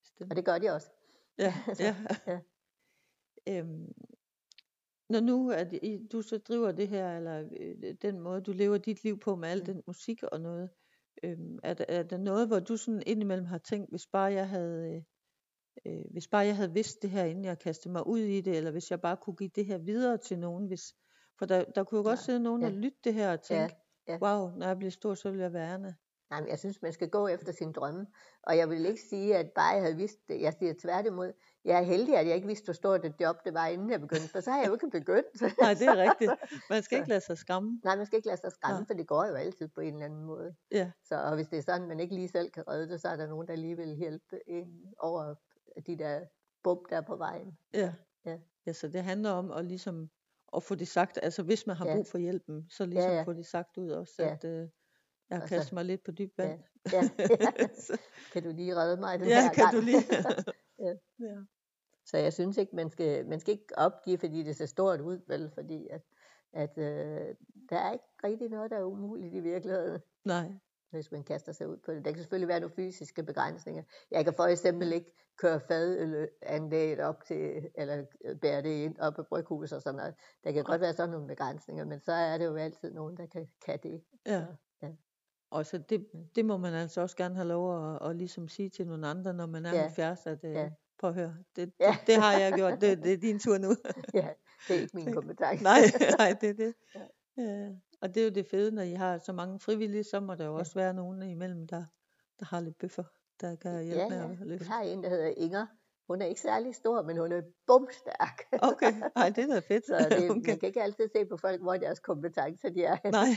bestemt. 0.00 0.30
Og 0.30 0.36
det 0.36 0.44
gør 0.44 0.58
de 0.58 0.70
også. 0.70 0.90
Ja, 1.38 1.54
ja. 1.80 1.96
ja. 2.26 2.38
Øhm, 3.48 3.92
når 5.08 5.20
nu 5.20 5.50
at 5.50 5.72
I, 5.72 6.06
du 6.12 6.22
så 6.22 6.38
driver 6.38 6.72
det 6.72 6.88
her, 6.88 7.16
eller 7.16 7.48
øh, 7.60 7.94
den 8.02 8.20
måde, 8.20 8.40
du 8.40 8.52
lever 8.52 8.78
dit 8.78 9.04
liv 9.04 9.18
på 9.18 9.36
med 9.36 9.48
al 9.48 9.66
den 9.66 9.82
musik 9.86 10.22
og 10.22 10.40
noget, 10.40 10.70
øhm, 11.22 11.58
er, 11.62 11.74
der, 11.74 11.84
er 11.88 12.02
der 12.02 12.16
noget, 12.16 12.46
hvor 12.46 12.60
du 12.60 12.76
sådan 12.76 13.02
indimellem 13.06 13.46
har 13.46 13.58
tænkt, 13.58 13.90
hvis 13.90 14.06
bare 14.06 14.32
jeg 14.32 14.48
havde, 14.48 14.94
øh, 14.94 15.02
øh, 15.92 16.04
hvis 16.10 16.28
bare 16.28 16.46
jeg 16.46 16.56
havde 16.56 16.72
vidst 16.72 17.02
det 17.02 17.10
her, 17.10 17.24
inden 17.24 17.44
jeg 17.44 17.58
kastede 17.58 17.92
mig 17.92 18.06
ud 18.06 18.18
i 18.18 18.40
det, 18.40 18.56
eller 18.56 18.70
hvis 18.70 18.90
jeg 18.90 19.00
bare 19.00 19.16
kunne 19.16 19.36
give 19.36 19.50
det 19.54 19.66
her 19.66 19.78
videre 19.78 20.18
til 20.18 20.38
nogen, 20.38 20.66
hvis, 20.66 20.94
for 21.38 21.46
der, 21.46 21.64
der 21.64 21.84
kunne 21.84 21.98
jo 21.98 22.04
godt 22.04 22.18
sidde 22.18 22.40
nogen 22.40 22.62
ja. 22.62 22.66
og 22.66 22.72
lytte 22.72 22.98
det 23.04 23.14
her 23.14 23.32
og 23.32 23.42
tænke, 23.42 23.74
ja. 24.08 24.18
wow, 24.22 24.56
når 24.56 24.66
jeg 24.66 24.78
bliver 24.78 24.90
stor, 24.90 25.14
så 25.14 25.30
vil 25.30 25.40
jeg 25.40 25.52
være 25.52 25.74
Anna. 25.74 25.94
Nej, 26.30 26.40
men 26.40 26.48
jeg 26.50 26.58
synes, 26.58 26.82
man 26.82 26.92
skal 26.92 27.08
gå 27.10 27.26
efter 27.28 27.52
sin 27.52 27.72
drømme. 27.72 28.06
Og 28.42 28.56
jeg 28.56 28.70
vil 28.70 28.86
ikke 28.86 29.00
sige, 29.10 29.36
at 29.36 29.50
bare 29.54 29.68
jeg 29.74 29.82
havde 29.82 29.96
vidst 29.96 30.18
det. 30.28 30.40
Jeg 30.40 30.52
siger 30.58 30.74
tværtimod, 30.82 31.32
jeg 31.64 31.78
er 31.78 31.82
heldig, 31.82 32.16
at 32.16 32.26
jeg 32.26 32.34
ikke 32.34 32.46
vidste, 32.46 32.64
hvor 32.64 32.72
stort 32.72 33.04
et 33.04 33.14
job 33.20 33.36
det 33.44 33.54
var, 33.54 33.66
inden 33.66 33.90
jeg 33.90 34.00
begyndte. 34.00 34.28
For 34.28 34.40
så 34.40 34.50
har 34.50 34.58
jeg 34.58 34.68
jo 34.68 34.72
ikke 34.72 34.90
begyndt. 34.90 35.40
Nej, 35.60 35.74
det 35.74 35.86
er 35.88 35.96
rigtigt. 35.96 36.30
Man 36.70 36.82
skal 36.82 36.96
Så- 36.96 37.00
ikke 37.00 37.08
lade 37.08 37.20
sig 37.20 37.38
skræmme. 37.38 37.80
Nej, 37.84 37.96
man 37.96 38.06
skal 38.06 38.16
ikke 38.16 38.28
lade 38.28 38.40
sig 38.40 38.52
skræmme, 38.52 38.78
Nej. 38.80 38.86
for 38.86 38.94
det 38.94 39.06
går 39.06 39.24
jo 39.26 39.34
altid 39.34 39.68
på 39.68 39.80
en 39.80 39.92
eller 39.94 40.04
anden 40.04 40.24
måde. 40.24 40.54
Ja, 40.70 40.90
Så 41.04 41.14
og 41.22 41.34
hvis 41.34 41.46
det 41.48 41.58
er 41.58 41.62
sådan, 41.62 41.88
man 41.88 42.00
ikke 42.00 42.14
lige 42.14 42.28
selv 42.28 42.50
kan 42.50 42.68
redde 42.68 42.88
det, 42.88 43.00
så 43.00 43.08
er 43.08 43.16
der 43.16 43.26
nogen, 43.26 43.48
der 43.48 43.56
lige 43.56 43.76
vil 43.76 43.94
hjælpe 43.96 44.40
en 44.48 44.94
over 44.98 45.34
de 45.86 45.98
der 45.98 46.20
bump, 46.62 46.90
der 46.90 46.96
er 46.96 47.00
på 47.00 47.16
vejen. 47.16 47.58
ja. 47.74 47.92
Ja. 48.26 48.38
ja, 48.66 48.72
så 48.72 48.88
det 48.88 49.02
handler 49.02 49.30
om 49.30 49.50
at 49.50 49.64
ligesom 49.64 50.10
at 50.56 50.62
få 50.62 50.74
det 50.74 50.88
sagt, 50.88 51.18
altså 51.22 51.42
hvis 51.42 51.66
man 51.66 51.76
har 51.76 51.86
Ja. 51.86 51.94
brug 51.94 52.06
for 52.06 52.18
hjælpen, 52.18 52.66
så 52.70 52.86
ligesom 52.86 53.10
ja. 53.10 53.22
få 53.22 53.32
det 53.32 53.46
sagt 53.46 53.76
ud 53.78 53.90
også, 53.90 54.14
Ja. 54.18 54.32
at 54.32 54.44
øh, 54.44 54.68
jeg 55.30 55.36
har 55.38 55.42
Og 55.42 55.48
så- 55.48 55.54
kastet 55.54 55.72
mig 55.72 55.84
lidt 55.84 56.04
på 56.04 56.10
dyb 56.12 56.38
vand. 56.38 56.60
Ja, 56.92 57.02
ja. 57.40 57.50
Kan 58.32 58.42
du 58.42 58.50
lige 58.52 58.76
redde 58.76 59.00
mig 59.00 59.18
den 59.18 59.28
ja, 59.28 59.42
her 59.42 59.52
kan 59.52 59.64
gang? 59.64 59.76
du 59.76 59.80
lige? 59.80 60.02
Ja. 60.78 60.94
ja. 61.20 61.36
Så 62.06 62.16
jeg 62.18 62.32
synes 62.32 62.56
ikke, 62.56 62.76
man 62.76 62.90
skal, 62.90 63.26
man 63.26 63.40
skal 63.40 63.52
ikke 63.52 63.78
opgive, 63.78 64.18
fordi 64.18 64.42
det 64.42 64.56
ser 64.56 64.66
stort 64.66 65.00
ud, 65.00 65.20
vel? 65.28 65.50
Fordi 65.54 65.88
at, 65.90 66.02
at 66.52 66.78
øh, 66.78 67.34
der 67.70 67.76
er 67.76 67.92
ikke 67.92 68.04
rigtig 68.24 68.48
noget, 68.50 68.70
der 68.70 68.76
er 68.78 68.84
umuligt 68.84 69.34
i 69.34 69.40
virkeligheden, 69.40 70.00
Nej, 70.24 70.52
hvis 70.90 71.12
man 71.12 71.22
kaster 71.24 71.52
sig 71.52 71.68
ud 71.68 71.76
på 71.76 71.92
det. 71.92 72.04
Der 72.04 72.10
kan 72.10 72.20
selvfølgelig 72.20 72.48
være 72.48 72.60
nogle 72.60 72.74
fysiske 72.74 73.22
begrænsninger. 73.22 73.82
Jeg 74.10 74.24
kan 74.24 74.34
for 74.34 74.44
eksempel 74.44 74.92
ikke 74.92 75.12
køre 75.38 75.60
fadanlægget 75.60 77.00
op 77.00 77.24
til, 77.24 77.70
eller 77.74 78.04
øh, 78.24 78.36
bære 78.36 78.62
det 78.62 78.68
ind 78.84 78.98
op 78.98 79.14
på 79.14 79.22
bryghus 79.22 79.72
og 79.72 79.82
sådan 79.82 79.96
noget. 79.96 80.14
Der 80.44 80.52
kan 80.52 80.64
godt 80.64 80.80
være 80.80 80.92
sådan 80.92 81.10
nogle 81.10 81.26
begrænsninger, 81.28 81.84
men 81.84 82.00
så 82.00 82.12
er 82.12 82.38
det 82.38 82.44
jo 82.44 82.56
altid 82.56 82.92
nogen, 82.92 83.16
der 83.16 83.26
kan, 83.26 83.48
kan 83.66 83.78
det. 83.82 84.02
ja. 84.26 84.44
Og 85.50 85.66
så 85.66 85.78
det, 85.78 86.06
Mm. 86.14 86.20
det 86.34 86.44
må 86.44 86.56
man 86.56 86.74
altså 86.74 87.00
også 87.00 87.16
gerne 87.16 87.34
have 87.34 87.48
lov 87.48 87.94
at, 87.94 88.10
at 88.10 88.16
ligesom 88.16 88.48
sige 88.48 88.68
til 88.68 88.86
nogle 88.86 89.06
andre, 89.06 89.34
når 89.34 89.46
man 89.46 89.66
er 89.66 89.72
Ja. 89.74 89.80
70, 89.82 90.26
at 90.26 90.44
øh, 90.44 90.52
Ja. 90.52 90.70
prøv 90.98 91.10
at 91.10 91.16
høre, 91.16 91.34
det, 91.56 91.72
Ja. 91.80 91.86
det, 92.00 92.06
det 92.06 92.16
har 92.16 92.32
jeg 92.32 92.52
gjort, 92.52 92.80
det, 92.80 93.02
det 93.04 93.12
er 93.12 93.16
din 93.16 93.38
tur 93.38 93.58
nu. 93.58 93.68
Ja, 94.14 94.28
det 94.68 94.76
er 94.76 94.80
ikke 94.80 94.96
min 94.96 95.12
kompetence. 95.12 95.64
nej, 95.64 95.80
nej, 96.18 96.32
det 96.40 96.48
er 96.50 96.54
det. 96.54 96.74
Ja. 96.94 97.00
Ja. 97.42 97.68
Og 98.02 98.14
det 98.14 98.20
er 98.20 98.24
jo 98.24 98.30
det 98.30 98.46
fede, 98.46 98.70
når 98.70 98.82
I 98.82 98.92
har 98.92 99.18
så 99.18 99.32
mange 99.32 99.60
frivillige, 99.60 100.04
så 100.04 100.20
må 100.20 100.34
der 100.34 100.44
jo 100.44 100.52
Ja. 100.52 100.58
også 100.58 100.74
være 100.74 100.94
nogen 100.94 101.22
imellem, 101.22 101.66
der, 101.66 101.84
der 102.40 102.46
har 102.46 102.60
lidt 102.60 102.78
bøffer, 102.78 103.04
der 103.40 103.56
kan 103.56 103.84
hjælpe 103.84 104.00
Ja, 104.02 104.08
med 104.08 104.16
ja. 104.18 104.30
at 104.32 104.40
Vi 104.40 104.44
løfte. 104.44 104.66
har 104.66 104.82
en, 104.82 105.02
der 105.02 105.08
hedder 105.08 105.32
Inger. 105.36 105.66
Hun 106.08 106.22
er 106.22 106.26
ikke 106.26 106.40
særlig 106.40 106.74
stor, 106.74 107.02
men 107.02 107.16
hun 107.18 107.32
er 107.32 107.42
bumstærk. 107.66 108.42
Okay, 108.72 108.92
ej, 109.16 109.28
det 109.30 109.44
er 109.44 109.46
da 109.54 109.58
fedt. 109.58 109.86
Så 109.86 110.06
det, 110.10 110.30
okay. 110.30 110.50
man 110.50 110.58
kan 110.58 110.66
ikke 110.68 110.82
altid 110.82 111.08
se 111.16 111.24
på 111.26 111.36
folk, 111.36 111.62
hvor 111.62 111.76
deres 111.76 112.00
kompetencer 112.00 112.68
de 112.70 112.84
er. 112.84 112.96
Nej. 113.10 113.28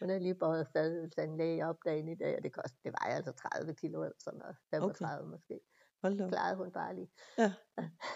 Hun 0.00 0.10
er 0.10 0.18
lige 0.18 0.34
båret 0.34 0.68
fadølsanlæg 0.72 1.64
op 1.64 1.76
dagen 1.84 2.08
i 2.08 2.14
dag, 2.14 2.36
og 2.36 2.42
det, 2.42 2.52
kost, 2.52 2.74
det 2.84 2.92
vejer 3.00 3.16
altså 3.16 3.32
30 3.32 3.74
kilo 3.74 4.02
eller 4.02 4.16
sådan 4.18 4.38
noget. 4.38 4.56
35 4.70 5.20
okay. 5.20 5.30
måske. 5.30 5.60
Hold 6.02 6.18
da. 6.18 6.28
Klarede 6.28 6.56
hun 6.56 6.72
bare 6.72 6.94
lige. 6.94 7.10
Ja. 7.38 7.52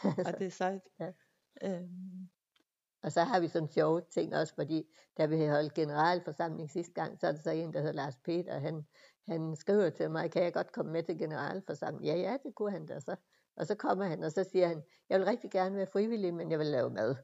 Ej, 0.26 0.32
det 0.32 0.46
er 0.46 0.50
sejt. 0.50 0.82
Ja. 1.00 1.12
Øhm, 1.64 2.28
Og 3.02 3.12
så 3.12 3.20
har 3.22 3.40
vi 3.40 3.48
sådan 3.48 3.68
sjove 3.68 4.02
ting 4.14 4.34
også, 4.34 4.54
fordi 4.54 4.94
da 5.18 5.26
vi 5.26 5.46
holdt 5.46 5.74
generalforsamling 5.74 6.70
sidste 6.70 6.92
gang, 6.92 7.20
så 7.20 7.26
er 7.26 7.32
der 7.32 7.38
så 7.38 7.50
en, 7.50 7.72
der 7.72 7.80
hedder 7.80 7.94
Lars 7.94 8.16
Peter, 8.24 8.58
han, 8.58 8.86
han 9.28 9.56
skriver 9.56 9.90
til 9.90 10.10
mig, 10.10 10.30
kan 10.30 10.42
jeg 10.42 10.52
godt 10.52 10.72
komme 10.72 10.92
med 10.92 11.02
til 11.02 11.18
generalforsamling? 11.18 12.04
Ja, 12.04 12.16
ja, 12.16 12.36
det 12.42 12.54
kunne 12.54 12.70
han 12.72 12.86
da 12.86 13.00
så. 13.00 13.16
Og 13.56 13.66
så 13.66 13.74
kommer 13.74 14.04
han, 14.04 14.22
og 14.22 14.32
så 14.32 14.44
siger 14.44 14.68
han, 14.68 14.82
jeg 15.08 15.18
vil 15.18 15.26
rigtig 15.26 15.50
gerne 15.50 15.76
være 15.76 15.86
frivillig, 15.86 16.34
men 16.34 16.50
jeg 16.50 16.58
vil 16.58 16.66
lave 16.66 16.90
mad. 16.90 17.16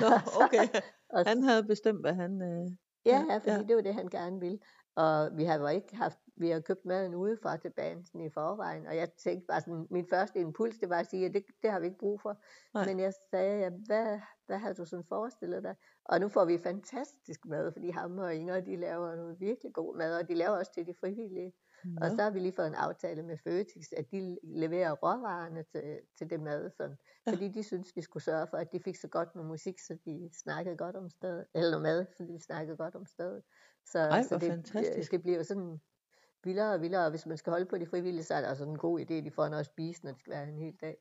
Nå, 0.00 0.06
okay. 0.44 0.80
Han 1.30 1.42
havde 1.42 1.64
bestemt, 1.64 2.00
hvad 2.00 2.14
han... 2.14 2.42
Øh, 2.42 2.70
ja, 3.06 3.24
ja, 3.28 3.36
fordi 3.36 3.50
ja. 3.50 3.62
det 3.62 3.76
var 3.76 3.82
det, 3.82 3.94
han 3.94 4.08
gerne 4.08 4.40
ville. 4.40 4.58
Og 4.94 5.36
vi 5.36 5.44
har 5.44 5.58
jo 5.58 5.66
ikke 5.66 5.96
haft, 5.96 6.18
vi 6.36 6.50
har 6.50 6.60
købt 6.60 6.84
maden 6.84 7.14
udefra 7.14 7.56
til 7.56 7.70
bansen 7.70 8.20
i 8.20 8.30
forvejen, 8.30 8.86
og 8.86 8.96
jeg 8.96 9.12
tænkte 9.12 9.46
bare 9.46 9.60
sådan, 9.60 9.86
min 9.90 10.06
første 10.10 10.40
impuls, 10.40 10.78
det 10.78 10.88
var 10.88 10.98
at 10.98 11.06
sige, 11.06 11.26
at 11.26 11.34
det, 11.34 11.44
det 11.62 11.70
har 11.70 11.80
vi 11.80 11.86
ikke 11.86 11.98
brug 11.98 12.20
for. 12.20 12.36
Nej. 12.74 12.86
Men 12.86 13.00
jeg 13.00 13.12
sagde, 13.30 13.58
ja, 13.58 13.70
hvad, 13.86 14.20
hvad 14.46 14.58
har 14.58 14.72
du 14.72 14.84
sådan 14.84 15.04
forestillet 15.04 15.62
dig? 15.62 15.74
Og 16.04 16.20
nu 16.20 16.28
får 16.28 16.44
vi 16.44 16.58
fantastisk 16.58 17.46
mad, 17.46 17.72
fordi 17.72 17.90
ham 17.90 18.18
og 18.18 18.34
Inger, 18.34 18.60
de 18.60 18.76
laver 18.76 19.16
noget 19.16 19.40
virkelig 19.40 19.72
god 19.74 19.96
mad, 19.96 20.18
og 20.20 20.28
de 20.28 20.34
laver 20.34 20.56
også 20.56 20.72
til 20.72 20.86
de 20.86 20.94
frivillige. 21.00 21.52
Og 22.02 22.10
så 22.10 22.22
har 22.22 22.30
vi 22.30 22.38
lige 22.38 22.52
fået 22.52 22.66
en 22.66 22.74
aftale 22.74 23.22
med 23.22 23.36
Føtex, 23.44 23.92
at 23.96 24.10
de 24.10 24.38
leverer 24.42 24.92
råvarerne 24.92 25.62
til, 25.62 26.00
til 26.18 26.30
det 26.30 26.40
mad, 26.40 26.70
sådan, 26.70 26.96
Ja. 27.26 27.32
fordi 27.32 27.48
de 27.48 27.62
synes, 27.62 27.96
vi 27.96 28.02
skulle 28.02 28.22
sørge 28.22 28.46
for, 28.46 28.56
at 28.56 28.72
de 28.72 28.80
fik 28.80 28.96
så 28.96 29.08
godt 29.08 29.34
med 29.36 29.44
musik, 29.44 29.78
så 29.78 29.98
de 30.04 30.30
snakkede 30.42 30.76
godt 30.76 30.96
om 30.96 31.10
stedet, 31.10 31.46
eller 31.54 31.70
noget 31.70 31.82
mad, 31.82 32.06
så 32.16 32.22
de 32.22 32.40
snakkede 32.40 32.76
godt 32.76 32.94
om 32.94 33.06
stedet. 33.06 33.42
Så, 33.86 33.98
Ej, 33.98 34.22
så 34.22 34.38
det, 34.38 34.50
fantastisk. 34.50 35.12
det 35.12 35.22
bliver 35.22 35.42
sådan 35.42 35.80
vildere 36.44 36.74
og 36.74 36.80
vildere, 36.80 37.04
og 37.04 37.10
hvis 37.10 37.26
man 37.26 37.36
skal 37.36 37.50
holde 37.50 37.66
på 37.66 37.78
de 37.78 37.86
frivillige, 37.86 38.24
så 38.24 38.34
er 38.34 38.40
det 38.40 38.50
også 38.50 38.64
en 38.64 38.78
god 38.78 39.00
idé, 39.00 39.12
at 39.14 39.24
de 39.24 39.30
får 39.30 39.48
noget 39.48 39.60
at 39.60 39.66
spise, 39.66 40.04
når 40.04 40.12
det 40.12 40.20
skal 40.20 40.30
være 40.32 40.48
en 40.48 40.58
hel 40.58 40.74
dag. 40.80 40.96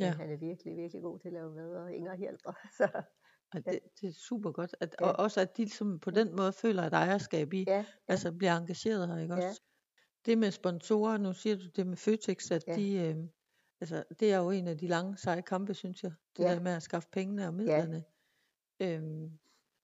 Ja. 0.00 0.10
Han 0.12 0.30
er 0.30 0.36
virkelig, 0.36 0.76
virkelig 0.76 1.02
god 1.02 1.18
til 1.18 1.28
at 1.28 1.32
lave 1.34 1.54
mad, 1.54 1.74
og 1.74 1.92
Inger 1.92 2.16
hjælper. 2.16 2.52
Så, 2.78 2.88
ej, 3.54 3.60
det, 3.60 3.80
det 4.00 4.08
er 4.08 4.12
super 4.12 4.52
godt. 4.52 4.76
At, 4.80 4.96
Ja. 5.00 5.06
Og 5.06 5.18
også 5.18 5.40
at 5.40 5.56
de 5.56 5.62
ligesom 5.62 6.00
på 6.00 6.10
den 6.10 6.36
måde 6.36 6.52
føler 6.52 6.82
et 6.82 6.92
ejerskab 6.92 7.52
i, 7.52 7.64
ja, 7.66 7.84
altså 8.08 8.32
bliver 8.32 8.56
engageret 8.56 9.08
her, 9.08 9.16
ikke 9.18 9.34
Ja. 9.34 9.52
Det 10.28 10.38
med 10.38 10.50
sponsorer, 10.50 11.18
nu 11.18 11.32
siger 11.32 11.56
du 11.56 11.66
det 11.76 11.86
med 11.86 11.96
Føtex, 11.96 12.50
at 12.50 12.64
Ja. 12.66 12.74
de, 12.76 12.92
øh, 12.94 13.16
altså 13.80 14.04
det 14.20 14.32
er 14.32 14.38
jo 14.38 14.50
en 14.50 14.68
af 14.68 14.78
de 14.78 14.86
lange 14.86 15.16
seje 15.16 15.42
kampe, 15.42 15.74
synes 15.74 16.02
jeg. 16.02 16.12
Det 16.36 16.42
Ja. 16.44 16.54
der 16.54 16.60
med 16.60 16.72
at 16.72 16.82
skaffe 16.82 17.08
pengene 17.12 17.46
og 17.46 17.54
midlerne. 17.54 18.04
Øhm, 18.82 19.38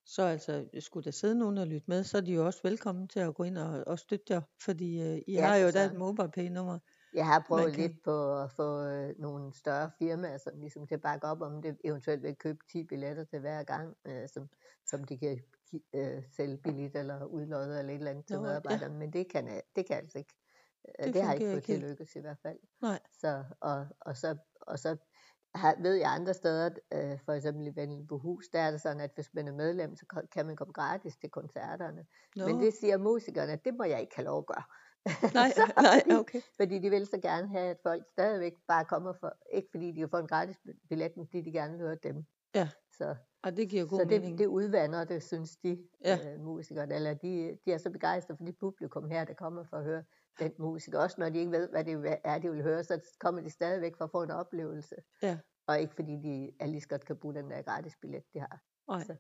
så 0.05 0.23
altså, 0.23 0.69
skulle 0.81 1.05
der 1.05 1.11
sidde 1.11 1.39
nogen 1.39 1.59
og 1.59 1.67
lytte 1.67 1.85
med, 1.89 2.05
så 2.05 2.17
er 2.17 2.21
de 2.21 2.33
jo 2.33 2.47
også 2.47 2.61
velkommen 2.63 3.09
til 3.09 3.21
at 3.21 3.35
gå 3.35 3.43
ind 3.43 3.59
og, 3.59 3.85
og 3.87 3.99
støtte 3.99 4.33
jer, 4.35 4.41
fordi 4.65 5.01
øh, 5.03 5.17
I 5.27 5.33
Ja, 5.33 5.47
har 5.47 5.57
jo 5.57 5.71
da 5.71 5.85
et. 5.85 5.95
MobilePay-nummer. 5.99 6.79
Jeg 7.15 7.27
har 7.27 7.45
prøvet 7.49 7.73
kan- 7.75 7.81
lidt 7.81 8.03
på 8.05 8.39
at 8.43 8.51
få 8.51 8.83
øh, 8.85 9.15
nogle 9.19 9.55
større 9.55 9.91
firmaer, 9.99 10.39
som 10.39 10.53
ligesom 10.61 10.87
til 10.87 10.95
at 10.95 11.01
bakke 11.03 11.27
op 11.27 11.41
om 11.43 11.63
det, 11.63 11.77
eventuelt 11.85 12.23
vil 12.23 12.37
købe 12.37 12.59
10 12.73 12.85
billetter 12.85 13.25
til 13.25 13.39
hver 13.41 13.63
gang, 13.63 13.97
øh, 14.05 14.29
som, 14.29 14.49
som 14.87 15.05
de 15.05 15.19
kan 15.19 15.41
øh, 15.95 16.23
sælge 16.37 16.57
billigt 16.57 16.97
eller 16.97 17.25
udlodde 17.25 17.79
eller 17.79 17.93
et 17.93 17.99
eller 17.99 18.11
andet 18.11 18.27
til 18.27 18.37
Nå, 18.37 18.43
ja. 18.43 18.49
medarbejderne, 18.49 18.99
men 18.99 19.13
det 19.13 19.31
kan, 19.31 19.61
det 19.77 19.87
kan 19.87 19.97
altså 19.97 20.19
ikke. 20.19 20.35
Øh, 20.99 21.05
Det 21.07 21.15
Det, 21.15 21.23
har 21.23 21.33
ikke 21.35 21.51
fået 21.53 21.65
til 21.65 21.79
lykkes 21.91 22.17
i 22.17 22.21
hvert 22.21 22.39
fald. 22.43 22.59
Nej. 22.83 23.01
Så, 23.13 23.45
og, 23.61 23.87
og 24.01 24.17
så, 24.17 24.37
og 24.61 24.79
så 24.79 24.97
har, 25.55 25.77
ved 25.83 25.95
jeg 25.95 26.13
andre 26.15 26.35
steder, 26.35 26.71
øh, 26.93 27.19
for 27.25 27.33
eksempel 27.33 27.67
i 27.67 27.73
Vendelbohus, 27.77 28.49
der 28.49 28.61
er 28.61 28.71
det 28.71 28.81
sådan, 28.81 29.01
at 29.01 29.11
hvis 29.15 29.35
man 29.35 29.49
er 29.49 29.53
medlem, 29.53 29.97
så 29.97 30.07
kan- 30.07 30.27
kan 30.33 30.47
man 30.47 30.57
komme 30.57 30.73
gratis 30.73 31.17
til 31.17 31.31
koncerterne. 31.31 32.07
Nå, 32.37 32.47
Men 32.47 32.61
det 32.61 32.75
siger 32.75 32.99
musikerne, 32.99 33.53
at 33.53 33.65
det 33.65 33.75
må 33.75 33.85
jeg 33.85 34.01
ikke 34.01 34.17
have 34.17 34.25
lov 34.27 34.39
at 34.39 34.47
gøre. 34.47 34.63
nej, 35.35 35.53
nej, 35.83 36.01
fordi- 36.03 36.15
okay. 36.21 36.41
fordi 36.57 36.79
de 36.79 36.91
vil 36.91 37.07
så 37.07 37.19
gerne 37.19 37.49
have, 37.49 37.71
at 37.71 37.79
folk 37.83 38.05
stadigvæk 38.13 38.53
bare 38.69 38.85
kommer 38.85 39.13
for, 39.13 39.33
ikke 39.53 39.69
fordi 39.71 39.93
de 39.93 39.99
kan 40.01 40.09
få 40.09 40.17
en 40.19 40.27
gratis 40.27 40.57
billet, 40.89 41.17
men 41.17 41.27
fordi 41.27 41.41
de 41.41 41.53
gerne 41.53 41.73
vil 41.73 41.81
høre 41.87 41.97
dem. 42.03 42.25
Ja, 42.55 42.69
Så, 42.99 43.17
og 43.43 43.57
det 43.57 43.69
giver 43.69 43.87
god 43.87 43.99
så 43.99 44.05
mening. 44.05 44.31
det, 44.33 44.39
det 44.39 44.47
udvander 44.47 45.05
det, 45.05 45.23
synes 45.23 45.57
de 45.57 45.79
Ja. 46.05 46.19
øh, 46.35 46.41
musikere, 46.41 46.93
eller 46.95 47.15
de, 47.15 47.59
de 47.65 47.73
er 47.73 47.79
så 47.79 47.91
begejstrede 47.91 48.37
for 48.39 48.45
det 48.45 48.59
publikum 48.59 49.09
her, 49.11 49.25
der 49.25 49.35
kommer 49.35 49.65
for 49.65 49.77
at 49.77 49.85
høre 49.85 50.05
den 50.39 50.53
musik. 50.59 50.95
Også 50.95 51.17
når 51.21 51.29
de 51.29 51.39
ikke 51.39 51.51
ved, 51.53 51.69
hvad 51.69 51.85
det 51.85 52.19
er, 52.25 52.39
de 52.39 52.51
vil 52.51 52.63
høre, 52.63 52.85
så 52.85 53.01
kommer 53.21 53.41
de 53.41 53.51
stadigvæk 53.51 53.97
for 53.97 54.05
at 54.05 54.11
få 54.11 54.23
en 54.23 54.31
oplevelse. 54.31 54.95
Ja. 55.23 55.39
Og 55.67 55.81
ikke 55.81 55.95
fordi 55.95 56.13
de 56.17 56.51
er 56.61 56.67
lige 56.67 56.81
så 56.81 56.89
godt 56.89 57.05
kan 57.05 57.17
bruge 57.17 57.35
den 57.35 57.51
der 57.51 57.63
gratis 57.63 57.97
billet, 57.97 58.23
de 58.35 58.39
har. 58.41 58.61
Nej. 58.89 59.01
så- 59.05 59.17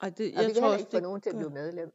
Ej, 0.00 0.08
det, 0.10 0.32
Og 0.36 0.42
jeg 0.42 0.48
vi 0.48 0.52
kan 0.52 0.62
tror 0.62 0.68
heller 0.68 0.78
ikke 0.78 0.90
få 0.90 0.96
det 0.96 1.02
nogen 1.02 1.20
til 1.20 1.30
at 1.30 1.36
blive 1.36 1.50
medlem. 1.50 1.92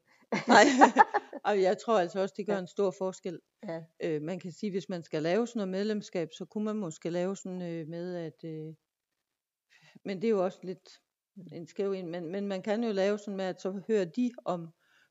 Nej, 0.47 0.65
og 1.49 1.61
jeg 1.61 1.77
tror 1.77 1.99
altså 1.99 2.19
også, 2.21 2.33
det 2.37 2.45
gør 2.47 2.53
Ja. 2.53 2.59
en 2.59 2.67
stor 2.67 2.91
forskel. 2.97 3.39
Ja. 3.67 3.81
Øh, 4.03 4.21
man 4.21 4.39
kan 4.39 4.51
sige, 4.51 4.71
hvis 4.71 4.89
man 4.89 5.03
skal 5.03 5.23
lave 5.23 5.47
sådan 5.47 5.57
noget 5.59 5.69
medlemskab, 5.71 6.27
så 6.37 6.45
kunne 6.45 6.63
man 6.65 6.75
måske 6.75 7.09
lave 7.09 7.35
sådan 7.35 7.61
øh, 7.61 7.87
med, 7.87 8.15
at... 8.15 8.43
Øh, 8.45 8.73
men 10.05 10.21
det 10.21 10.27
er 10.27 10.31
jo 10.31 10.43
også 10.43 10.59
lidt 10.63 10.89
en 11.53 11.67
skæv 11.67 11.91
en, 11.91 12.07
men, 12.11 12.31
men 12.31 12.47
man 12.47 12.61
kan 12.61 12.83
jo 12.83 12.91
lave 12.91 13.17
sådan 13.19 13.37
med, 13.37 13.45
at 13.45 13.61
så 13.61 13.81
hører 13.87 14.05
de 14.05 14.31
om 14.45 14.67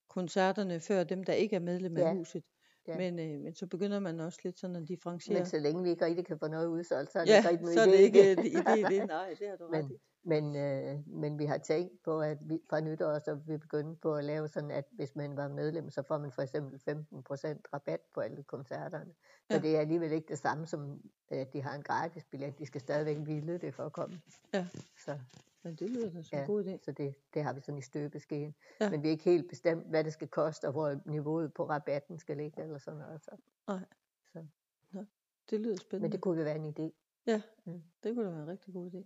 koncerterne 0.09 0.81
før 0.81 1.05
dem, 1.05 1.25
der 1.25 1.33
ikke 1.33 1.57
er 1.57 1.61
medlem 1.61 1.97
af 1.97 2.01
Ja. 2.01 2.13
huset. 2.13 2.43
Ja. 2.89 2.97
Men, 2.99 3.19
øh, 3.19 3.41
men 3.41 3.55
så 3.55 3.67
begynder 3.67 3.99
man 3.99 4.21
også 4.21 4.41
lidt 4.45 4.59
sådan 4.59 4.77
at 4.77 4.89
differentiere. 4.89 5.39
Men 5.39 5.47
så 5.47 5.59
længe 5.59 5.83
vi 5.83 5.91
ikke 5.91 6.05
rigtig 6.05 6.27
kan 6.27 6.39
få 6.39 6.49
noget 6.49 6.67
udsolgt, 6.67 7.13
så 7.13 7.19
er 7.19 7.25
det 7.25 7.31
ja, 7.33 7.37
ikke 7.37 7.49
rigtig 7.49 7.69
så 7.75 7.81
er 7.81 7.85
det 7.87 7.95
ikke 7.99 8.33
idé 8.33 8.79
i 8.79 8.83
det. 8.99 9.07
Nej, 9.09 9.35
det 9.39 9.49
har 9.49 9.57
du 9.57 9.65
ret 9.73 9.85
Men, 9.85 9.91
i. 9.91 9.99
men, 10.25 10.57
øh, 10.57 10.99
men 11.09 11.39
vi 11.39 11.45
har 11.45 11.59
tænkt 11.59 12.03
på, 12.05 12.21
at 12.21 12.39
vi 12.41 12.59
fra 12.71 12.81
nytår 12.81 13.19
så 13.19 13.35
vi 13.35 13.57
begynde 13.57 13.97
på 13.97 14.15
at 14.15 14.25
lave 14.25 14.49
sådan, 14.49 14.71
at 14.71 14.85
hvis 14.93 15.17
man 15.17 15.37
var 15.37 15.49
medlem, 15.49 15.91
så 15.91 16.03
får 16.09 16.19
man 16.19 16.33
for 16.33 16.43
eksempel 16.43 16.81
15% 16.89 17.61
rabat 17.73 18.01
på 18.15 18.21
alle 18.21 18.43
koncerterne. 18.43 19.13
Så 19.51 19.57
Ja. 19.57 19.59
det 19.63 19.77
er 19.77 19.81
alligevel 19.81 20.13
ikke 20.13 20.29
det 20.29 20.39
samme 20.39 20.67
som, 20.67 21.01
at 21.29 21.53
de 21.53 21.63
har 21.63 21.75
en 21.75 21.83
gratis 21.83 22.25
billet. 22.25 22.59
De 22.59 22.67
skal 22.67 22.81
stadigvæk 22.81 23.17
ville 23.27 23.59
det 23.59 23.75
for 23.75 23.83
at 23.83 23.93
komme. 23.93 24.21
Ja. 24.55 24.67
Så, 25.05 25.19
Men 25.63 25.75
det 25.75 25.91
lyder 25.91 26.11
da 26.11 26.23
som 26.23 26.39
en 26.39 26.41
Ja. 26.43 26.47
god 26.47 26.65
idé. 26.65 26.79
så 26.85 26.93
det, 26.93 27.15
det 27.35 27.43
har 27.43 27.53
vi 27.53 27.61
sådan 27.61 27.79
i 27.79 27.83
støbeskeen. 27.83 28.55
Ja. 28.81 28.91
Men 28.91 29.03
vi 29.03 29.09
er 29.09 29.13
ikke 29.13 29.25
helt 29.25 29.49
bestemt, 29.49 29.87
hvad 29.87 30.05
det 30.05 30.13
skal 30.13 30.29
koste, 30.29 30.65
og 30.67 30.73
hvor 30.73 31.01
niveauet 31.07 31.55
på 31.55 31.69
rabatten 31.69 32.19
skal 32.19 32.37
ligge, 32.37 32.63
eller 32.63 32.79
sådan 32.79 33.01
noget. 33.01 33.25
Så. 33.25 33.37
Det 35.51 35.61
lyder 35.61 35.77
spændende. 35.77 36.03
Men 36.05 36.13
det 36.13 36.21
kunne 36.21 36.39
jo 36.39 36.45
være 36.45 36.57
en 36.57 36.65
idé. 36.67 36.91
Det 38.03 38.15
kunne 38.15 38.25
da 38.25 38.31
være 38.31 38.43
en 38.43 38.49
rigtig 38.49 38.75
god 38.75 38.91
idé. 38.91 39.05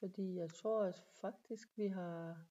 Fordi 0.00 0.36
jeg 0.36 0.50
tror 0.50 0.84
at 0.84 1.04
faktisk, 1.20 1.68
vi 1.76 1.86
har, 1.86 2.46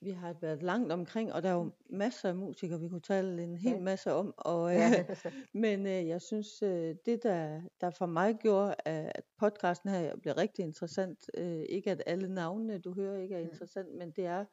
vi 0.00 0.10
har 0.10 0.32
været 0.40 0.62
langt 0.62 0.92
omkring, 0.92 1.32
og 1.32 1.42
der 1.42 1.48
er 1.48 1.52
jo 1.54 1.72
masser 1.90 2.28
af 2.28 2.34
musikere, 2.36 2.80
vi 2.80 2.88
kunne 2.88 3.00
tale 3.00 3.42
en 3.42 3.56
hel 3.56 3.72
Ja. 3.72 3.80
masse 3.80 4.12
om. 4.12 4.34
Og, 4.36 4.70
øh, 4.70 4.76
Ja, 4.76 5.14
så, 5.22 5.30
men 5.54 5.86
øh, 5.86 6.08
jeg 6.08 6.22
synes, 6.22 6.62
øh, 6.62 6.94
det 7.06 7.22
der, 7.22 7.60
der 7.80 7.90
for 7.90 8.06
mig 8.06 8.36
gjorde, 8.38 8.74
at 8.84 9.22
podcasten 9.38 9.90
her 9.90 10.16
blev 10.16 10.34
rigtig 10.34 10.62
interessant, 10.64 11.30
øh, 11.38 11.64
ikke 11.68 11.90
at 11.90 12.02
alle 12.06 12.28
navnene, 12.34 12.78
du 12.78 12.94
hører, 12.94 13.18
ikke 13.22 13.34
er 13.34 13.42
Mm. 13.42 13.48
interessant, 13.52 13.94
men 13.98 14.10
det 14.10 14.26
er, 14.26 14.44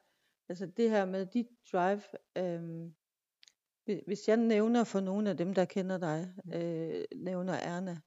altså 0.49 0.65
det 0.65 0.89
her 0.89 1.05
med 1.05 1.25
dit 1.25 1.47
drive, 1.73 2.01
øh, 2.37 2.89
hvi- 3.85 4.03
hvis 4.07 4.27
jeg 4.27 4.37
nævner 4.37 4.83
for 4.83 4.99
nogle 4.99 5.29
af 5.29 5.37
dem, 5.37 5.53
der 5.53 5.65
kender 5.65 5.97
dig, 5.97 6.33
øh, 6.55 7.03
nævner 7.15 7.53
Erna, 7.53 7.97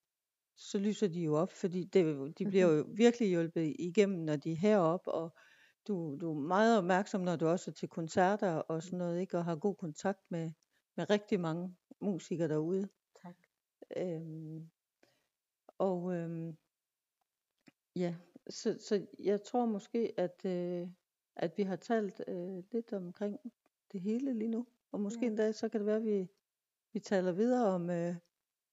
så 0.57 0.79
lyser 0.79 1.09
de 1.09 1.21
jo 1.21 1.35
op, 1.35 1.53
fordi 1.53 1.85
det, 1.85 2.05
de 2.39 2.47
bliver 2.47 2.67
jo 2.77 2.87
virkelig 2.97 3.29
hjulpet 3.29 3.77
igennem, 3.79 4.19
når 4.19 4.37
de 4.37 4.53
er 4.53 4.57
heroppe, 4.57 5.13
og 5.13 5.37
du, 5.89 6.17
du 6.21 6.31
er 6.31 6.41
meget 6.41 6.79
opmærksom, 6.79 7.21
når 7.21 7.37
du 7.37 7.47
også 7.47 7.71
er 7.71 7.73
til 7.75 7.89
koncerter 7.89 8.55
og 8.55 8.83
sådan 8.83 8.99
noget, 8.99 9.21
ikke? 9.21 9.39
og 9.39 9.45
har 9.45 9.57
god 9.57 9.75
kontakt 9.75 10.21
med, 10.31 10.51
med 10.97 11.11
rigtig 11.11 11.41
mange 11.41 11.77
musikere 12.01 12.49
derude. 12.49 12.89
tak. 13.23 13.37
Øhm, 13.97 14.71
og 15.79 16.15
øhm, 16.15 16.57
ja, 17.97 18.17
så, 18.51 18.77
så 18.81 19.07
jeg 19.19 19.43
tror 19.43 19.67
måske, 19.67 20.13
at, 20.17 20.45
øh, 20.45 20.89
at 21.37 21.59
vi 21.59 21.63
har 21.63 21.77
talt 21.77 22.21
øh, 22.29 22.63
lidt 22.73 22.93
omkring 22.93 23.39
det 23.93 24.01
hele 24.01 24.33
lige 24.35 24.49
nu. 24.49 24.67
Og 24.93 25.01
måske 25.01 25.21
Ja. 25.23 25.27
endda, 25.27 25.53
så 25.53 25.69
kan 25.69 25.81
det 25.81 25.87
være, 25.87 25.97
at 25.97 26.05
vi, 26.05 26.29
vi 26.93 27.01
taler 27.01 27.33
videre 27.33 27.67
om, 27.75 27.91
øh, 27.91 28.17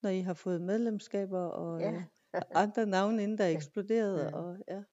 når 0.01 0.09
I 0.09 0.19
har 0.19 0.33
fået 0.33 0.61
medlemskaber 0.61 1.39
og 1.39 1.79
Ja. 1.81 1.93
øh, 2.35 2.41
andre 2.55 2.85
navne, 2.85 3.23
inden 3.23 3.37
der 3.37 3.45
Ja. 3.51 3.55
eksploderede. 3.55 4.23
Ja. 4.23 4.35
Og, 4.37 4.57
ja. 4.67 4.83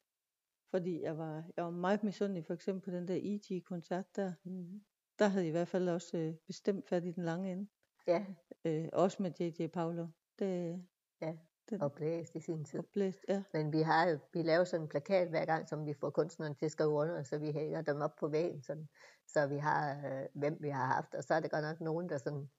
Fordi 0.71 1.03
jeg 1.03 1.19
var, 1.19 1.45
jeg 1.57 1.65
var 1.65 1.71
meget 1.71 2.03
misundelig, 2.03 2.45
for 2.47 2.55
eksempel 2.55 2.83
på 2.85 2.91
den 2.91 3.09
der 3.09 3.19
E.G.-koncert 3.23 4.17
der. 4.17 4.33
Mhm. 4.45 4.81
Der 5.19 5.29
havde 5.29 5.45
I 5.45 5.49
i 5.49 5.51
hvert 5.51 5.69
fald 5.69 5.89
også 5.89 6.17
øh, 6.19 6.35
bestemt 6.47 6.89
fat 6.89 7.05
i 7.05 7.13
den 7.13 7.25
lange 7.25 7.53
ende. 7.53 7.69
Ja, 8.07 8.27
Øh, 8.65 8.89
også 8.93 9.23
med 9.23 9.31
J.J. 9.41 9.67
Paulo. 9.67 10.07
Det, 10.39 10.83
Ja, 11.23 11.37
den, 11.71 11.83
og 11.83 11.93
blæst 11.93 12.35
i 12.35 12.41
sin 12.41 12.65
tid. 12.65 12.79
og 12.79 12.85
blæst, 12.93 13.19
ja. 13.29 13.43
Men 13.53 13.73
vi 13.73 13.81
har 13.81 14.19
vi 14.33 14.43
laver 14.43 14.65
sådan 14.65 14.85
en 14.85 14.89
plakat 14.89 15.29
hver 15.29 15.45
gang, 15.45 15.69
som 15.69 15.87
vi 15.87 15.95
får 15.95 16.11
kunstneren 16.11 16.55
til 16.55 16.65
at 16.65 16.73
skrive 16.73 16.89
under, 16.91 17.23
så 17.23 17.39
vi 17.39 17.53
hænger 17.53 17.83
dem 17.83 18.01
op 18.01 18.17
på 18.21 18.29
væggen, 18.29 18.63
sådan, 18.63 18.89
så 19.27 19.47
vi 19.47 19.57
har, 19.57 20.07
øh, 20.07 20.27
hvem 20.35 20.57
vi 20.61 20.69
har 20.69 20.87
haft. 20.87 21.15
Og 21.15 21.25
så 21.25 21.35
er 21.35 21.41
det 21.41 21.51
godt 21.51 21.65
nok 21.65 21.81
nogen, 21.81 22.09
der 22.09 22.19
sådan, 22.19 22.51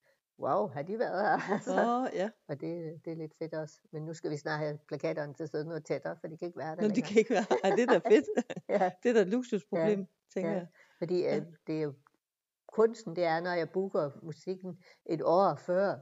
wow, 0.42 0.68
har 0.68 0.82
de 0.82 1.00
været 1.00 1.22
her? 1.22 1.38
Altså, 1.54 1.72
Åh, 1.72 2.08
ja. 2.14 2.30
og 2.48 2.62
det, 2.62 3.02
det 3.06 3.12
er 3.14 3.18
lidt 3.18 3.34
fedt 3.40 3.54
også. 3.54 3.80
Men 3.92 4.06
nu 4.06 4.14
skal 4.14 4.32
vi 4.32 4.38
snart 4.38 4.60
have 4.60 4.80
plakaterne 4.88 5.34
til 5.34 5.44
at 5.44 5.50
sidde 5.50 5.66
noget 5.66 5.86
tættere, 5.86 6.18
for 6.22 6.28
de 6.28 6.38
kan 6.38 6.46
ikke 6.46 6.60
være 6.60 6.76
der 6.76 6.82
Nå, 6.82 6.88
det 6.88 6.96
længere. 6.96 7.08
kan 7.08 7.18
ikke 7.20 7.34
være. 7.34 7.46
Ej, 7.64 7.70
det 7.76 7.84
er 7.90 8.00
da 8.00 8.10
fedt. 8.16 8.26
Ja, 8.70 8.92
Det 9.04 9.10
er 9.10 9.14
da 9.14 9.22
et 9.22 9.28
luksusproblem, 9.28 10.06
tænker 10.34 10.52
ja. 10.52 10.58
jeg. 10.58 10.68
fordi 10.98 11.22
Ja. 11.22 11.38
øh, 11.38 11.46
det 11.68 11.78
er 11.78 11.82
jo, 11.82 11.94
kunsten 12.74 13.16
det 13.16 13.24
er, 13.24 13.40
når 13.40 13.52
jeg 13.52 13.70
booker 13.70 14.10
musikken 14.24 14.80
et 15.06 15.22
år 15.24 15.56
før, 15.56 15.96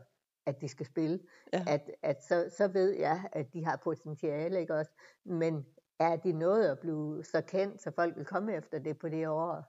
at 0.46 0.62
de 0.62 0.68
skal 0.68 0.86
spille, 0.86 1.20
Ja. 1.54 1.64
at, 1.68 1.92
at 2.02 2.24
så, 2.24 2.50
så 2.58 2.68
ved 2.68 2.90
jeg, 2.92 3.30
at 3.32 3.54
de 3.54 3.66
har 3.66 3.76
potentiale, 3.84 4.60
ikke 4.60 4.76
også? 4.76 4.92
Men 5.26 5.66
er 6.00 6.16
de 6.16 6.32
nået 6.32 6.66
at 6.68 6.80
blive 6.80 7.24
så 7.24 7.42
kendt, 7.42 7.82
så 7.82 7.92
folk 7.92 8.16
vil 8.18 8.26
komme 8.26 8.54
efter 8.56 8.80
det 8.80 9.00
på 9.00 9.10
det 9.10 9.28
år? 9.28 9.64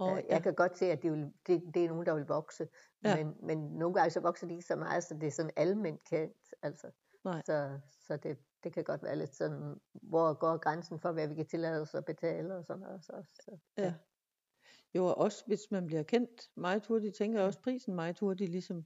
Og, 0.00 0.16
ja. 0.16 0.34
Jeg 0.34 0.42
kan 0.42 0.54
godt 0.54 0.78
se, 0.78 0.86
at 0.92 1.02
det, 1.02 1.12
vil, 1.12 1.32
det, 1.46 1.62
det 1.74 1.84
er 1.84 1.88
nogen, 1.88 2.06
der 2.06 2.14
vil 2.14 2.24
vokse, 2.26 2.68
Ja. 3.04 3.16
men, 3.16 3.34
men 3.42 3.58
nogle 3.58 3.94
gange 3.94 4.10
så 4.10 4.20
vokser 4.20 4.46
de 4.46 4.52
ikke 4.54 4.66
så 4.66 4.76
meget, 4.76 5.04
så 5.04 5.14
det 5.14 5.26
er 5.26 5.30
sådan 5.30 5.50
almindeligt 5.56 6.08
kendt. 6.08 6.54
Altså. 6.62 6.90
Nej. 7.24 7.42
Så, 7.46 7.78
så 8.06 8.16
det, 8.16 8.38
det 8.64 8.72
kan 8.72 8.84
godt 8.84 9.02
være 9.02 9.16
lidt 9.16 9.34
sådan, 9.34 9.74
hvor 9.92 10.34
går 10.34 10.56
grænsen 10.56 11.00
for, 11.00 11.12
hvad 11.12 11.28
vi 11.28 11.34
kan 11.34 11.46
tillade 11.46 11.82
os 11.82 11.94
at 11.94 12.04
betale 12.04 12.54
og 12.54 12.64
sådan 12.64 12.80
noget. 12.80 13.04
Så, 13.04 13.22
så, 13.34 13.58
Ja. 13.78 13.94
Jo, 14.94 15.06
og 15.06 15.18
også 15.18 15.44
hvis 15.46 15.60
man 15.70 15.86
bliver 15.86 16.02
kendt 16.02 16.50
meget 16.56 16.86
hurtigt, 16.86 17.16
tænker 17.16 17.38
jeg 17.38 17.46
også 17.46 17.60
prisen 17.62 17.94
meget 17.94 18.18
hurtigt, 18.18 18.50
ligesom. 18.50 18.76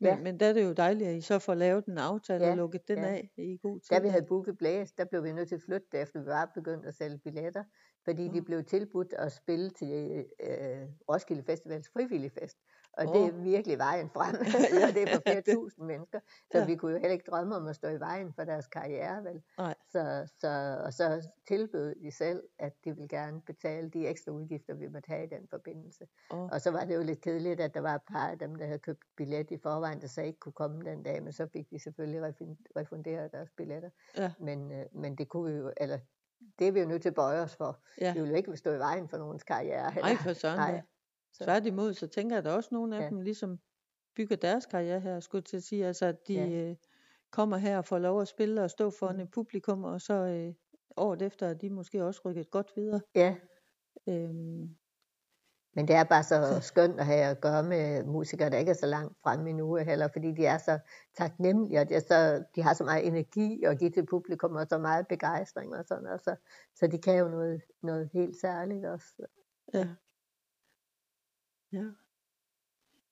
Men, 0.00 0.08
Ja. 0.08 0.18
men 0.20 0.40
der 0.40 0.46
er 0.46 0.52
det 0.52 0.64
jo 0.64 0.72
dejligt, 0.72 1.08
at 1.08 1.16
I 1.16 1.20
så 1.20 1.38
får 1.38 1.54
lavet 1.54 1.86
en 1.86 1.98
aftale 1.98 2.44
Ja, 2.44 2.50
og 2.50 2.56
lukket 2.56 2.88
den 2.88 2.98
ja. 2.98 3.04
af 3.06 3.30
i 3.36 3.58
god 3.62 3.80
tid. 3.80 3.96
Da 3.96 4.02
vi 4.02 4.08
havde 4.08 4.26
booket 4.26 4.58
Blæs, 4.58 4.92
der 4.92 5.04
blev 5.04 5.24
vi 5.24 5.32
nødt 5.32 5.48
til 5.48 5.54
at 5.54 5.62
flytte 5.62 5.86
det, 5.92 6.02
efter 6.02 6.20
vi 6.20 6.26
var 6.26 6.50
begyndt 6.54 6.86
at 6.86 6.94
sælge 6.94 7.18
billetter, 7.18 7.64
fordi 8.04 8.28
de 8.28 8.38
Nå. 8.38 8.44
blev 8.44 8.64
tilbudt 8.64 9.12
at 9.12 9.32
spille 9.32 9.70
til 9.70 10.24
øh, 10.40 10.88
Roskilde 11.08 11.42
Festivals 11.42 11.88
frivillig 11.88 12.32
fest. 12.32 12.58
Og 12.98 13.06
Åh. 13.06 13.14
det 13.14 13.26
er 13.34 13.42
virkelig 13.42 13.78
vejen 13.78 14.10
frem, 14.10 14.34
Ja, 14.80 14.86
og 14.88 14.94
det 14.94 15.02
er 15.02 15.14
for 15.14 15.22
flere 15.26 15.40
det- 15.40 15.54
tusind 15.54 15.86
mennesker. 15.86 16.20
Så 16.52 16.58
Ja. 16.58 16.66
vi 16.66 16.76
kunne 16.76 16.92
jo 16.92 16.98
heller 16.98 17.12
ikke 17.12 17.30
drømme 17.30 17.56
om 17.56 17.66
at 17.66 17.76
stå 17.76 17.88
i 17.88 18.00
vejen 18.00 18.32
for 18.32 18.44
deres 18.44 18.66
karriere, 18.66 19.24
vel? 19.24 19.42
Nej. 19.58 19.74
Så, 19.92 20.28
så, 20.40 20.80
og 20.84 20.92
så 20.92 21.28
tilbød 21.48 21.94
de 21.94 22.10
selv, 22.10 22.42
at 22.58 22.72
de 22.84 22.94
ville 22.94 23.08
gerne 23.08 23.40
betale 23.42 23.90
de 23.90 24.06
ekstra 24.08 24.32
udgifter, 24.32 24.74
vi 24.74 24.88
måtte 24.88 25.08
have 25.08 25.24
i 25.24 25.28
den 25.28 25.48
forbindelse. 25.50 26.04
Og, 26.30 26.48
Og 26.52 26.60
så 26.60 26.70
var 26.70 26.84
det 26.84 26.94
jo 26.94 27.02
lidt 27.02 27.20
kedeligt, 27.20 27.60
at 27.60 27.74
der 27.74 27.80
var 27.80 27.94
et 27.94 28.02
par 28.08 28.28
af 28.30 28.38
dem, 28.38 28.54
der 28.54 28.66
havde 28.66 28.78
købt 28.78 29.02
billet 29.16 29.50
i 29.50 29.58
forvejen, 29.58 30.00
der 30.00 30.06
så 30.06 30.22
ikke 30.22 30.38
kunne 30.38 30.52
komme 30.52 30.84
den 30.84 31.02
dag, 31.02 31.22
men 31.22 31.32
så 31.32 31.46
fik 31.46 31.70
de 31.70 31.78
selvfølgelig 31.78 32.34
refunderet 32.76 33.32
deres 33.32 33.50
billetter. 33.56 33.90
Ja. 34.16 34.32
Men, 34.40 34.72
øh, 34.72 34.86
men 34.92 35.16
det 35.16 35.28
kunne 35.28 35.52
vi 35.52 35.58
jo, 35.58 35.72
eller 35.76 35.98
det 36.58 36.68
er 36.68 36.72
vi 36.72 36.80
jo 36.80 36.86
nødt 36.86 37.02
til 37.02 37.08
at 37.08 37.14
bøje 37.14 37.40
os 37.40 37.56
for. 37.56 37.82
ja. 38.00 38.14
Vi 38.14 38.20
vil 38.20 38.30
jo 38.30 38.36
ikke 38.36 38.56
stå 38.56 38.72
i 38.72 38.78
vejen 38.78 39.08
for 39.08 39.18
nogens 39.18 39.42
karriere. 39.42 39.82
Nej, 39.82 39.90
heller. 39.90 40.16
for 40.22 40.32
søren 40.32 40.58
Nej. 40.58 40.82
Så- 41.32 41.44
Tværtimod, 41.44 41.94
så 41.94 42.06
tænker 42.06 42.36
jeg, 42.36 42.38
at 42.38 42.44
der 42.44 42.52
også 42.52 42.68
nogle 42.72 42.96
af 42.96 43.00
Ja. 43.02 43.08
dem 43.08 43.20
ligesom 43.20 43.58
bygger 44.16 44.36
deres 44.36 44.66
karriere 44.66 45.00
her, 45.00 45.20
skulle 45.20 45.42
til 45.42 45.56
at 45.56 45.62
sige. 45.62 45.86
Altså, 45.86 46.06
at 46.06 46.28
de 46.28 46.34
Ja. 46.34 46.46
øh, 46.70 46.76
kommer 47.30 47.56
her 47.56 47.78
og 47.78 47.84
får 47.84 47.98
lov 47.98 48.20
at 48.20 48.28
spille 48.28 48.62
og 48.62 48.70
stå 48.70 48.90
foran 48.90 49.16
Mm. 49.16 49.22
et 49.22 49.30
publikum, 49.30 49.84
og 49.84 50.00
så 50.00 50.14
øh, 50.14 50.54
året 50.96 51.22
efter 51.22 51.46
er 51.46 51.54
de 51.54 51.70
måske 51.70 52.04
også 52.04 52.20
rykket 52.24 52.50
godt 52.50 52.72
videre. 52.76 53.00
Ja, 53.14 53.36
Øhm, 54.08 54.76
men 55.74 55.88
det 55.88 55.96
er 55.96 56.04
bare 56.04 56.22
så 56.22 56.60
skønt 56.62 57.00
at 57.00 57.06
have 57.06 57.24
at 57.24 57.40
gøre 57.40 57.62
med 57.62 58.04
musikere, 58.04 58.50
der 58.50 58.58
ikke 58.58 58.70
er 58.70 58.74
så 58.74 58.86
langt 58.86 59.16
fremme 59.22 59.50
endnu 59.50 59.76
heller, 59.76 60.08
fordi 60.12 60.32
de 60.32 60.46
er 60.46 60.58
så 60.58 60.78
taknemmelige, 61.18 61.80
og 61.80 61.88
de, 61.88 61.94
er 61.94 62.00
så, 62.00 62.44
de 62.54 62.62
har 62.62 62.74
så 62.74 62.84
meget 62.84 63.06
energi 63.06 63.64
at 63.64 63.78
give 63.78 63.90
til 63.90 64.06
publikum, 64.06 64.56
og 64.56 64.66
så 64.68 64.78
meget 64.78 65.08
begejstring 65.08 65.76
og 65.76 65.84
sådan 65.84 66.04
noget. 66.04 66.20
Så, 66.20 66.36
så 66.74 66.86
de 66.86 66.98
kan 66.98 67.18
jo 67.18 67.28
noget, 67.28 67.62
noget 67.82 68.10
helt 68.12 68.36
særligt 68.40 68.86
også. 68.86 69.26
ja. 69.74 69.88
ja. 71.72 71.84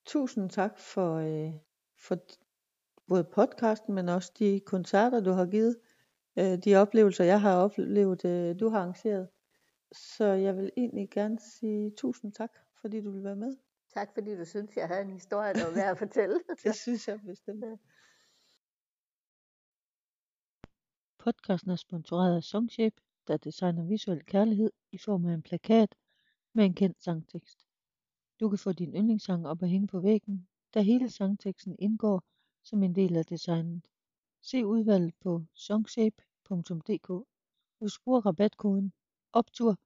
Tusind 0.07 0.51
tak 0.51 0.79
for, 0.79 1.17
øh, 1.17 1.53
for 1.99 2.17
både 3.09 3.25
podcasten, 3.25 3.95
men 3.95 4.09
også 4.09 4.33
de 4.39 4.61
koncerter, 4.67 5.21
du 5.21 5.31
har 5.31 5.47
givet. 5.47 5.77
Øh, 6.39 6.59
de 6.65 6.77
oplevelser, 6.77 7.25
jeg 7.25 7.41
har 7.41 7.57
oplevet, 7.57 8.25
øh, 8.25 8.61
du 8.61 8.69
har 8.69 8.79
arrangeret. 8.79 9.29
Så 9.93 10.25
jeg 10.25 10.57
vil 10.57 10.71
egentlig 10.77 11.11
gerne 11.11 11.39
sige 11.41 11.91
tusind 11.91 12.33
tak, 12.33 12.53
fordi 12.81 13.01
du 13.01 13.11
vil 13.11 13.25
være 13.25 13.37
med. 13.37 13.57
Tak 13.95 14.15
fordi 14.15 14.37
du 14.37 14.45
synes, 14.45 14.77
jeg 14.77 14.89
havde 14.89 15.03
en 15.03 15.11
historie, 15.11 15.55
der 15.55 15.67
var 15.67 15.75
værd 15.75 15.91
at 15.91 15.99
fortælle. 15.99 16.41
Det 16.65 16.75
synes 16.75 17.09
jeg 17.09 17.21
bestemt. 17.21 17.65
Podcasten 21.19 21.71
er 21.71 21.77
sponsoreret 21.77 22.37
af 22.37 22.43
Songshape, 22.43 23.01
der 23.27 23.37
designer 23.37 23.85
visuel 23.85 24.25
kærlighed 24.25 24.71
i 24.93 24.99
form 24.99 25.27
af 25.27 25.35
en 25.35 25.43
plakat 25.43 25.95
med 26.53 26.65
en 26.65 26.75
kendt 26.75 27.03
sangtekst. 27.03 27.67
Du 28.41 28.49
kan 28.49 28.59
få 28.59 28.73
din 28.73 28.95
yndlingssang 28.95 29.47
op 29.47 29.63
at 29.63 29.69
hænge 29.69 29.87
på 29.87 30.01
væggen, 30.01 30.49
da 30.75 30.81
hele 30.81 31.11
sangteksten 31.11 31.77
indgår 31.79 32.23
som 32.63 32.83
en 32.83 32.95
del 32.95 33.17
af 33.17 33.27
designet. 33.27 33.89
Se 34.41 34.67
udvalget 34.67 35.15
på 35.21 35.45
songshape.dk. 35.55 37.09
Du 37.81 37.89
bruger 38.05 38.27
rabatkoden 38.27 38.93
OPTUR, 39.35 39.77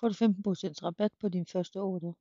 får 0.00 0.08
du 0.08 0.14
15% 0.14 0.82
rabat 0.82 1.12
på 1.20 1.28
din 1.28 1.46
første 1.46 1.80
ordre. 1.80 2.14